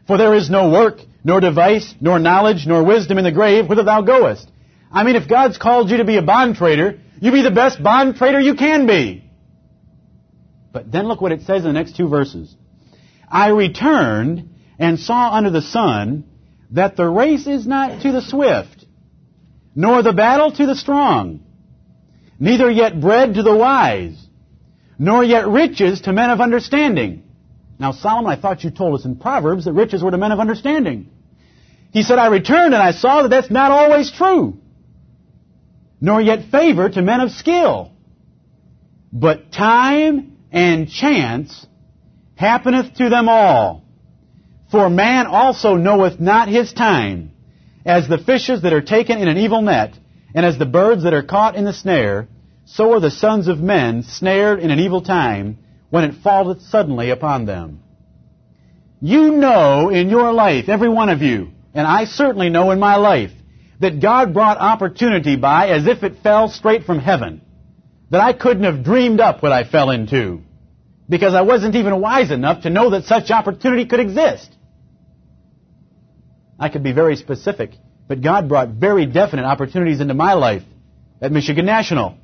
For 0.07 0.19
there 0.19 0.35
is 0.35 0.51
no 0.51 0.71
work, 0.71 0.99
nor 1.25 1.41
device, 1.41 1.95
nor 1.99 2.19
knowledge, 2.19 2.67
nor 2.67 2.85
wisdom 2.85 3.17
in 3.17 3.25
the 3.25 3.33
grave 3.33 3.67
whither 3.67 3.83
thou 3.83 4.03
goest. 4.03 4.51
I 4.93 5.05
mean, 5.05 5.17
if 5.17 5.29
God's 5.29 5.57
called 5.57 5.91
you 5.91 5.97
to 5.99 6.05
be 6.05 6.19
a 6.19 6.23
bond 6.23 6.57
trader, 6.57 7.01
you 7.21 7.33
be 7.33 7.43
the 7.43 7.51
best 7.51 7.83
bond 7.83 8.17
trader 8.17 8.41
you 8.41 8.57
can 8.57 8.87
be. 8.87 9.25
But 10.73 10.93
then 10.93 11.07
look 11.09 11.23
what 11.23 11.33
it 11.33 11.43
says 11.43 11.63
in 11.63 11.65
the 11.65 11.73
next 11.73 11.97
two 11.97 12.09
verses. 12.09 12.55
I 13.29 13.49
returned 13.49 14.55
and 14.79 14.99
saw 14.99 15.31
under 15.33 15.51
the 15.51 15.63
sun 15.63 16.25
that 16.71 16.97
the 16.97 17.09
race 17.09 17.47
is 17.47 17.67
not 17.67 18.03
to 18.03 18.13
the 18.13 18.23
swift, 18.23 18.85
nor 19.75 20.03
the 20.03 20.13
battle 20.13 20.53
to 20.53 20.67
the 20.67 20.75
strong, 20.75 21.41
neither 22.39 22.71
yet 22.71 23.01
bread 23.01 23.35
to 23.35 23.43
the 23.43 23.55
wise, 23.55 24.17
nor 24.99 25.23
yet 25.25 25.47
riches 25.47 26.03
to 26.03 26.13
men 26.13 26.31
of 26.31 26.41
understanding. 26.41 27.23
Now, 27.79 27.93
Solomon, 27.93 28.31
I 28.31 28.41
thought 28.41 28.65
you 28.65 28.71
told 28.71 28.99
us 28.99 29.05
in 29.05 29.17
Proverbs 29.17 29.67
that 29.67 29.73
riches 29.73 30.03
were 30.03 30.11
to 30.11 30.19
men 30.19 30.33
of 30.33 30.41
understanding. 30.41 31.11
He 31.93 32.03
said, 32.03 32.19
I 32.19 32.29
returned 32.29 32.75
and 32.75 32.83
I 32.83 32.93
saw 32.93 33.23
that 33.23 33.29
that's 33.29 33.51
not 33.51 33.71
always 33.71 34.11
true. 34.11 34.59
Nor 36.01 36.21
yet 36.21 36.51
favor 36.51 36.89
to 36.89 37.03
men 37.03 37.21
of 37.21 37.31
skill. 37.31 37.93
But 39.13 39.53
time 39.53 40.37
and 40.51 40.89
chance 40.89 41.67
happeneth 42.37 42.95
to 42.95 43.09
them 43.09 43.29
all. 43.29 43.83
For 44.71 44.89
man 44.89 45.27
also 45.27 45.75
knoweth 45.75 46.21
not 46.21 46.49
his 46.49 46.73
time, 46.73 47.33
as 47.85 48.09
the 48.09 48.19
fishes 48.19 48.63
that 48.63 48.73
are 48.73 48.83
taken 48.83 49.19
in 49.19 49.29
an 49.29 49.39
evil 49.39 49.63
net, 49.63 49.99
and 50.35 50.45
as 50.45 50.59
the 50.59 50.67
birds 50.67 51.05
that 51.05 51.15
are 51.15 51.23
caught 51.23 51.57
in 51.57 51.65
the 51.65 51.73
snare, 51.73 52.29
so 52.67 52.93
are 52.93 53.01
the 53.01 53.11
sons 53.11 53.49
of 53.49 53.59
men 53.59 54.03
snared 54.03 54.59
in 54.61 54.71
an 54.71 54.81
evil 54.81 55.01
time, 55.01 55.59
when 55.91 56.05
it 56.05 56.23
falleth 56.23 56.63
suddenly 56.63 57.11
upon 57.11 57.47
them. 57.47 57.81
You 59.01 59.33
know 59.33 59.89
in 59.89 60.11
your 60.11 60.33
life, 60.33 60.69
every 60.69 60.89
one 60.89 61.09
of 61.09 61.23
you, 61.23 61.53
and 61.75 61.87
I 61.87 62.05
certainly 62.05 62.51
know 62.51 62.71
in 62.71 62.81
my 62.81 62.97
life, 62.97 63.31
that 63.81 64.01
God 64.01 64.35
brought 64.35 64.59
opportunity 64.59 65.37
by 65.37 65.69
as 65.69 65.87
if 65.87 66.03
it 66.03 66.23
fell 66.23 66.49
straight 66.49 66.85
from 66.85 66.99
heaven. 66.99 67.41
That 68.11 68.21
I 68.21 68.33
couldn't 68.33 68.65
have 68.65 68.85
dreamed 68.85 69.21
up 69.21 69.43
what 69.43 69.53
I 69.53 69.65
fell 69.65 69.91
into. 69.91 70.43
Because 71.09 71.35
I 71.35 71.43
wasn't 71.43 71.77
even 71.77 72.01
wise 72.01 72.31
enough 72.31 72.63
to 72.63 72.71
know 72.71 72.91
that 72.91 73.05
such 73.05 73.31
opportunity 73.31 73.87
could 73.87 74.01
exist. 74.01 74.51
I 76.59 76.69
could 76.69 76.83
be 76.83 76.93
very 76.93 77.17
specific, 77.17 77.73
but 78.09 78.23
God 78.23 78.49
brought 78.49 78.71
very 78.71 79.07
definite 79.07 79.45
opportunities 79.45 80.01
into 80.01 80.15
my 80.15 80.33
life 80.33 80.63
at 81.21 81.33
Michigan 81.33 81.67
National. 81.67 82.17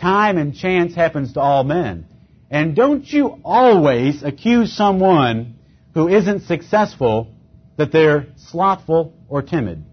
Time 0.00 0.36
and 0.36 0.54
chance 0.54 0.94
happens 0.94 1.32
to 1.34 1.40
all 1.40 1.64
men. 1.64 2.06
And 2.50 2.74
don't 2.74 3.10
you 3.10 3.40
always 3.44 4.22
accuse 4.22 4.72
someone 4.72 5.56
who 5.94 6.08
isn't 6.08 6.42
successful 6.42 7.34
that 7.76 7.92
they're 7.92 8.26
slothful 8.36 9.14
or 9.28 9.42
timid. 9.42 9.84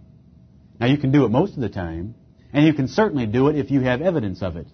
Now 0.80 0.88
you 0.88 0.97
can 0.97 1.12
do 1.12 1.26
it 1.26 1.30
most 1.30 1.56
of 1.56 1.62
the 1.62 1.70
time, 1.70 2.16
and 2.53 2.66
you 2.66 2.74
can 2.74 2.88
certainly 2.88 3.26
do 3.26 3.47
it 3.47 3.56
if 3.56 3.72
you 3.72 3.82
have 3.82 4.01
evidence 4.01 4.41
of 4.41 4.58
it. 4.58 4.68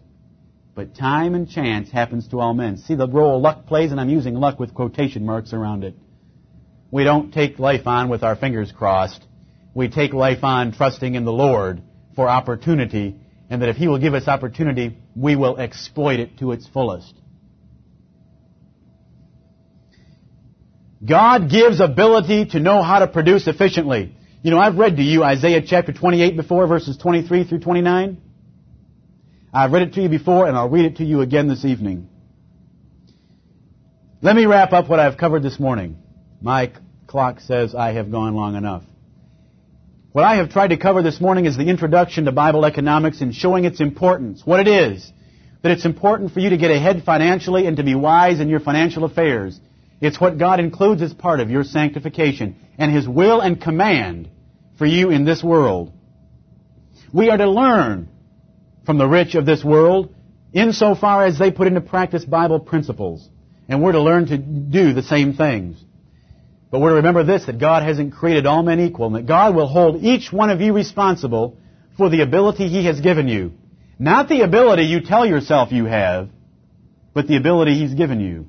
But 0.73 0.95
time 0.95 1.35
and 1.35 1.49
chance 1.49 1.91
happens 1.91 2.27
to 2.29 2.39
all 2.39 2.53
men. 2.53 2.77
See 2.77 2.95
the 2.95 3.07
role 3.07 3.41
luck 3.41 3.65
plays, 3.65 3.91
and 3.91 3.99
I'm 3.99 4.09
using 4.09 4.35
luck 4.35 4.59
with 4.59 4.73
quotation 4.73 5.25
marks 5.25 5.53
around 5.53 5.83
it. 5.83 5.95
We 6.91 7.03
don't 7.03 7.33
take 7.33 7.59
life 7.59 7.87
on 7.87 8.09
with 8.09 8.23
our 8.23 8.35
fingers 8.35 8.71
crossed. 8.71 9.25
We 9.73 9.89
take 9.89 10.13
life 10.13 10.43
on 10.43 10.71
trusting 10.71 11.15
in 11.15 11.25
the 11.25 11.31
Lord 11.31 11.81
for 12.15 12.29
opportunity, 12.29 13.15
and 13.49 13.61
that 13.61 13.69
if 13.69 13.75
He 13.75 13.87
will 13.87 13.99
give 13.99 14.13
us 14.13 14.27
opportunity, 14.27 14.97
we 15.15 15.35
will 15.35 15.57
exploit 15.57 16.19
it 16.19 16.37
to 16.39 16.51
its 16.51 16.67
fullest. 16.67 17.13
God 21.03 21.49
gives 21.49 21.79
ability 21.79 22.47
to 22.47 22.59
know 22.59 22.83
how 22.83 22.99
to 22.99 23.07
produce 23.07 23.47
efficiently. 23.47 24.15
You 24.43 24.51
know, 24.51 24.59
I've 24.59 24.77
read 24.77 24.97
to 24.97 25.03
you 25.03 25.23
Isaiah 25.23 25.61
chapter 25.65 25.91
28 25.93 26.35
before, 26.35 26.67
verses 26.67 26.97
23 26.97 27.45
through 27.45 27.59
29. 27.59 28.21
I've 29.53 29.71
read 29.71 29.83
it 29.83 29.93
to 29.95 30.01
you 30.01 30.09
before, 30.09 30.47
and 30.47 30.55
I'll 30.55 30.69
read 30.69 30.85
it 30.85 30.97
to 30.97 31.03
you 31.03 31.21
again 31.21 31.47
this 31.49 31.65
evening. 31.65 32.07
Let 34.21 34.35
me 34.35 34.45
wrap 34.45 34.71
up 34.71 34.87
what 34.87 34.99
I've 34.99 35.17
covered 35.17 35.43
this 35.43 35.59
morning. 35.59 35.97
My 36.41 36.71
clock 37.07 37.41
says 37.41 37.75
I 37.75 37.93
have 37.93 38.11
gone 38.11 38.35
long 38.35 38.55
enough. 38.55 38.83
What 40.13 40.23
I 40.23 40.35
have 40.37 40.51
tried 40.51 40.69
to 40.69 40.77
cover 40.77 41.01
this 41.01 41.19
morning 41.19 41.45
is 41.45 41.57
the 41.57 41.67
introduction 41.67 42.25
to 42.25 42.31
Bible 42.31 42.65
economics 42.65 43.19
and 43.19 43.33
showing 43.33 43.65
its 43.65 43.81
importance, 43.81 44.41
what 44.45 44.65
it 44.65 44.67
is, 44.67 45.11
that 45.63 45.71
it's 45.71 45.85
important 45.85 46.31
for 46.31 46.39
you 46.39 46.51
to 46.51 46.57
get 46.57 46.71
ahead 46.71 47.03
financially 47.03 47.67
and 47.67 47.77
to 47.77 47.83
be 47.83 47.95
wise 47.95 48.39
in 48.39 48.47
your 48.47 48.59
financial 48.61 49.03
affairs. 49.03 49.59
It's 49.99 50.19
what 50.19 50.37
God 50.37 50.59
includes 50.59 51.01
as 51.01 51.13
part 51.13 51.39
of 51.39 51.49
your 51.49 51.63
sanctification 51.63 52.55
and 52.77 52.93
His 52.93 53.07
will 53.07 53.41
and 53.41 53.61
command 53.61 54.29
for 54.77 54.85
you 54.85 55.11
in 55.11 55.25
this 55.25 55.43
world. 55.43 55.91
We 57.13 57.29
are 57.29 57.37
to 57.37 57.49
learn 57.49 58.09
from 58.91 58.97
the 58.97 59.07
rich 59.07 59.35
of 59.35 59.45
this 59.45 59.63
world 59.63 60.13
insofar 60.51 61.23
as 61.25 61.39
they 61.39 61.49
put 61.49 61.65
into 61.65 61.79
practice 61.79 62.25
Bible 62.25 62.59
principles. 62.59 63.25
And 63.69 63.81
we're 63.81 63.93
to 63.93 64.01
learn 64.01 64.25
to 64.25 64.37
do 64.37 64.91
the 64.91 65.01
same 65.01 65.33
things. 65.33 65.81
But 66.69 66.81
we're 66.81 66.89
to 66.89 66.95
remember 66.95 67.23
this, 67.23 67.45
that 67.45 67.57
God 67.57 67.83
hasn't 67.83 68.11
created 68.11 68.45
all 68.45 68.63
men 68.63 68.81
equal, 68.81 69.07
and 69.07 69.15
that 69.15 69.27
God 69.27 69.55
will 69.55 69.67
hold 69.67 70.03
each 70.03 70.29
one 70.29 70.49
of 70.49 70.59
you 70.59 70.73
responsible 70.73 71.55
for 71.95 72.09
the 72.09 72.19
ability 72.19 72.67
He 72.67 72.85
has 72.87 72.99
given 72.99 73.29
you. 73.29 73.53
Not 73.97 74.27
the 74.27 74.41
ability 74.41 74.83
you 74.83 74.99
tell 74.99 75.25
yourself 75.25 75.71
you 75.71 75.85
have, 75.85 76.27
but 77.13 77.27
the 77.27 77.37
ability 77.37 77.75
He's 77.75 77.93
given 77.93 78.19
you. 78.19 78.47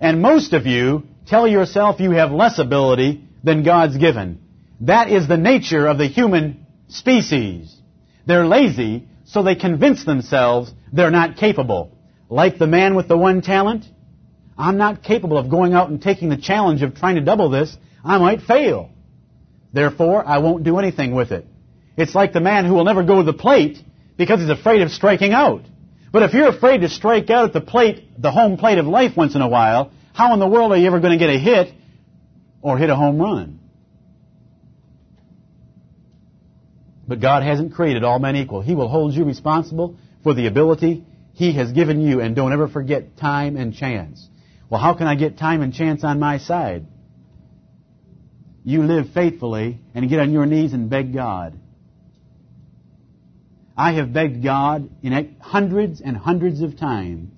And 0.00 0.20
most 0.20 0.52
of 0.52 0.66
you 0.66 1.04
tell 1.26 1.46
yourself 1.46 2.00
you 2.00 2.10
have 2.10 2.32
less 2.32 2.58
ability 2.58 3.22
than 3.44 3.62
God's 3.62 3.98
given. 3.98 4.40
That 4.80 5.12
is 5.12 5.28
the 5.28 5.36
nature 5.36 5.86
of 5.86 5.96
the 5.96 6.08
human 6.08 6.66
species. 6.88 7.72
They're 8.26 8.46
lazy, 8.46 9.06
so 9.30 9.44
they 9.44 9.54
convince 9.54 10.04
themselves 10.04 10.72
they're 10.92 11.10
not 11.10 11.36
capable. 11.36 11.96
Like 12.28 12.58
the 12.58 12.66
man 12.66 12.96
with 12.96 13.06
the 13.06 13.16
one 13.16 13.42
talent, 13.42 13.84
I'm 14.58 14.76
not 14.76 15.04
capable 15.04 15.38
of 15.38 15.48
going 15.48 15.72
out 15.72 15.88
and 15.88 16.02
taking 16.02 16.28
the 16.28 16.36
challenge 16.36 16.82
of 16.82 16.96
trying 16.96 17.14
to 17.14 17.20
double 17.20 17.48
this. 17.48 17.76
I 18.04 18.18
might 18.18 18.42
fail. 18.42 18.90
Therefore, 19.72 20.26
I 20.26 20.38
won't 20.38 20.64
do 20.64 20.78
anything 20.78 21.14
with 21.14 21.30
it. 21.30 21.46
It's 21.96 22.14
like 22.14 22.32
the 22.32 22.40
man 22.40 22.64
who 22.64 22.74
will 22.74 22.84
never 22.84 23.04
go 23.04 23.16
to 23.18 23.22
the 23.22 23.32
plate 23.32 23.78
because 24.16 24.40
he's 24.40 24.50
afraid 24.50 24.82
of 24.82 24.90
striking 24.90 25.32
out. 25.32 25.62
But 26.12 26.24
if 26.24 26.34
you're 26.34 26.48
afraid 26.48 26.80
to 26.80 26.88
strike 26.88 27.30
out 27.30 27.44
at 27.44 27.52
the 27.52 27.60
plate, 27.60 28.20
the 28.20 28.32
home 28.32 28.56
plate 28.56 28.78
of 28.78 28.86
life 28.86 29.16
once 29.16 29.36
in 29.36 29.42
a 29.42 29.48
while, 29.48 29.92
how 30.12 30.34
in 30.34 30.40
the 30.40 30.48
world 30.48 30.72
are 30.72 30.76
you 30.76 30.88
ever 30.88 30.98
going 30.98 31.16
to 31.16 31.24
get 31.24 31.32
a 31.32 31.38
hit 31.38 31.72
or 32.62 32.76
hit 32.78 32.90
a 32.90 32.96
home 32.96 33.20
run? 33.20 33.59
But 37.10 37.18
God 37.18 37.42
hasn't 37.42 37.74
created 37.74 38.04
all 38.04 38.20
men 38.20 38.36
equal. 38.36 38.60
He 38.60 38.76
will 38.76 38.86
hold 38.86 39.14
you 39.14 39.24
responsible 39.24 39.96
for 40.22 40.32
the 40.32 40.46
ability 40.46 41.04
He 41.32 41.52
has 41.54 41.72
given 41.72 42.00
you, 42.00 42.20
and 42.20 42.36
don't 42.36 42.52
ever 42.52 42.68
forget 42.68 43.16
time 43.16 43.56
and 43.56 43.74
chance. 43.74 44.28
Well, 44.70 44.80
how 44.80 44.94
can 44.94 45.08
I 45.08 45.16
get 45.16 45.36
time 45.36 45.60
and 45.60 45.74
chance 45.74 46.04
on 46.04 46.20
my 46.20 46.38
side? 46.38 46.86
You 48.62 48.84
live 48.84 49.06
faithfully 49.12 49.80
and 49.92 50.08
get 50.08 50.20
on 50.20 50.30
your 50.30 50.46
knees 50.46 50.72
and 50.72 50.88
beg 50.88 51.12
God. 51.12 51.58
I 53.76 53.94
have 53.94 54.12
begged 54.12 54.44
God 54.44 54.88
in 55.02 55.34
hundreds 55.40 56.00
and 56.00 56.16
hundreds 56.16 56.60
of 56.60 56.78
times 56.78 57.32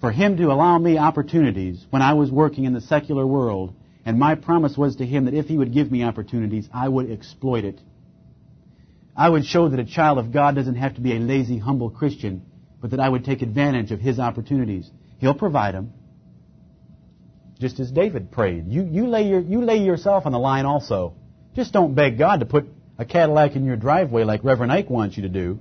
for 0.00 0.10
Him 0.10 0.36
to 0.38 0.50
allow 0.50 0.78
me 0.78 0.98
opportunities 0.98 1.86
when 1.90 2.02
I 2.02 2.14
was 2.14 2.32
working 2.32 2.64
in 2.64 2.72
the 2.72 2.80
secular 2.80 3.24
world. 3.24 3.72
And 4.04 4.18
my 4.18 4.34
promise 4.34 4.76
was 4.76 4.96
to 4.96 5.06
Him 5.06 5.26
that 5.26 5.34
if 5.34 5.46
He 5.46 5.56
would 5.56 5.72
give 5.72 5.92
me 5.92 6.02
opportunities, 6.02 6.68
I 6.74 6.88
would 6.88 7.08
exploit 7.08 7.62
it. 7.62 7.80
I 9.16 9.28
would 9.28 9.46
show 9.46 9.68
that 9.68 9.80
a 9.80 9.84
child 9.84 10.18
of 10.18 10.32
God 10.32 10.54
doesn't 10.54 10.74
have 10.74 10.96
to 10.96 11.00
be 11.00 11.16
a 11.16 11.18
lazy, 11.18 11.58
humble 11.58 11.90
Christian, 11.90 12.44
but 12.80 12.90
that 12.90 13.00
I 13.00 13.08
would 13.08 13.24
take 13.24 13.42
advantage 13.42 13.90
of 13.90 14.00
His 14.00 14.18
opportunities. 14.18 14.90
He'll 15.18 15.34
provide 15.34 15.74
them. 15.74 15.92
Just 17.58 17.80
as 17.80 17.90
David 17.90 18.30
prayed. 18.30 18.66
You, 18.68 18.84
you, 18.84 19.06
lay 19.06 19.26
your, 19.26 19.40
you 19.40 19.62
lay 19.62 19.78
yourself 19.78 20.26
on 20.26 20.32
the 20.32 20.38
line 20.38 20.66
also. 20.66 21.14
Just 21.54 21.72
don't 21.72 21.94
beg 21.94 22.18
God 22.18 22.40
to 22.40 22.46
put 22.46 22.66
a 22.98 23.04
Cadillac 23.04 23.56
in 23.56 23.64
your 23.64 23.76
driveway 23.76 24.24
like 24.24 24.44
Reverend 24.44 24.72
Ike 24.72 24.90
wants 24.90 25.16
you 25.16 25.22
to 25.22 25.28
do. 25.28 25.60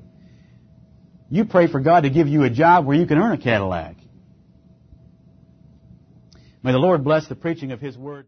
You 1.29 1.45
pray 1.45 1.67
for 1.67 1.79
God 1.79 2.01
to 2.01 2.09
give 2.09 2.27
you 2.27 2.43
a 2.43 2.49
job 2.49 2.85
where 2.85 2.97
you 2.97 3.05
can 3.05 3.17
earn 3.17 3.31
a 3.31 3.37
Cadillac. 3.37 3.95
May 6.63 6.71
the 6.71 6.79
Lord 6.79 7.03
bless 7.03 7.27
the 7.27 7.35
preaching 7.35 7.71
of 7.73 7.79
His 7.79 7.95
Word. 7.97 8.23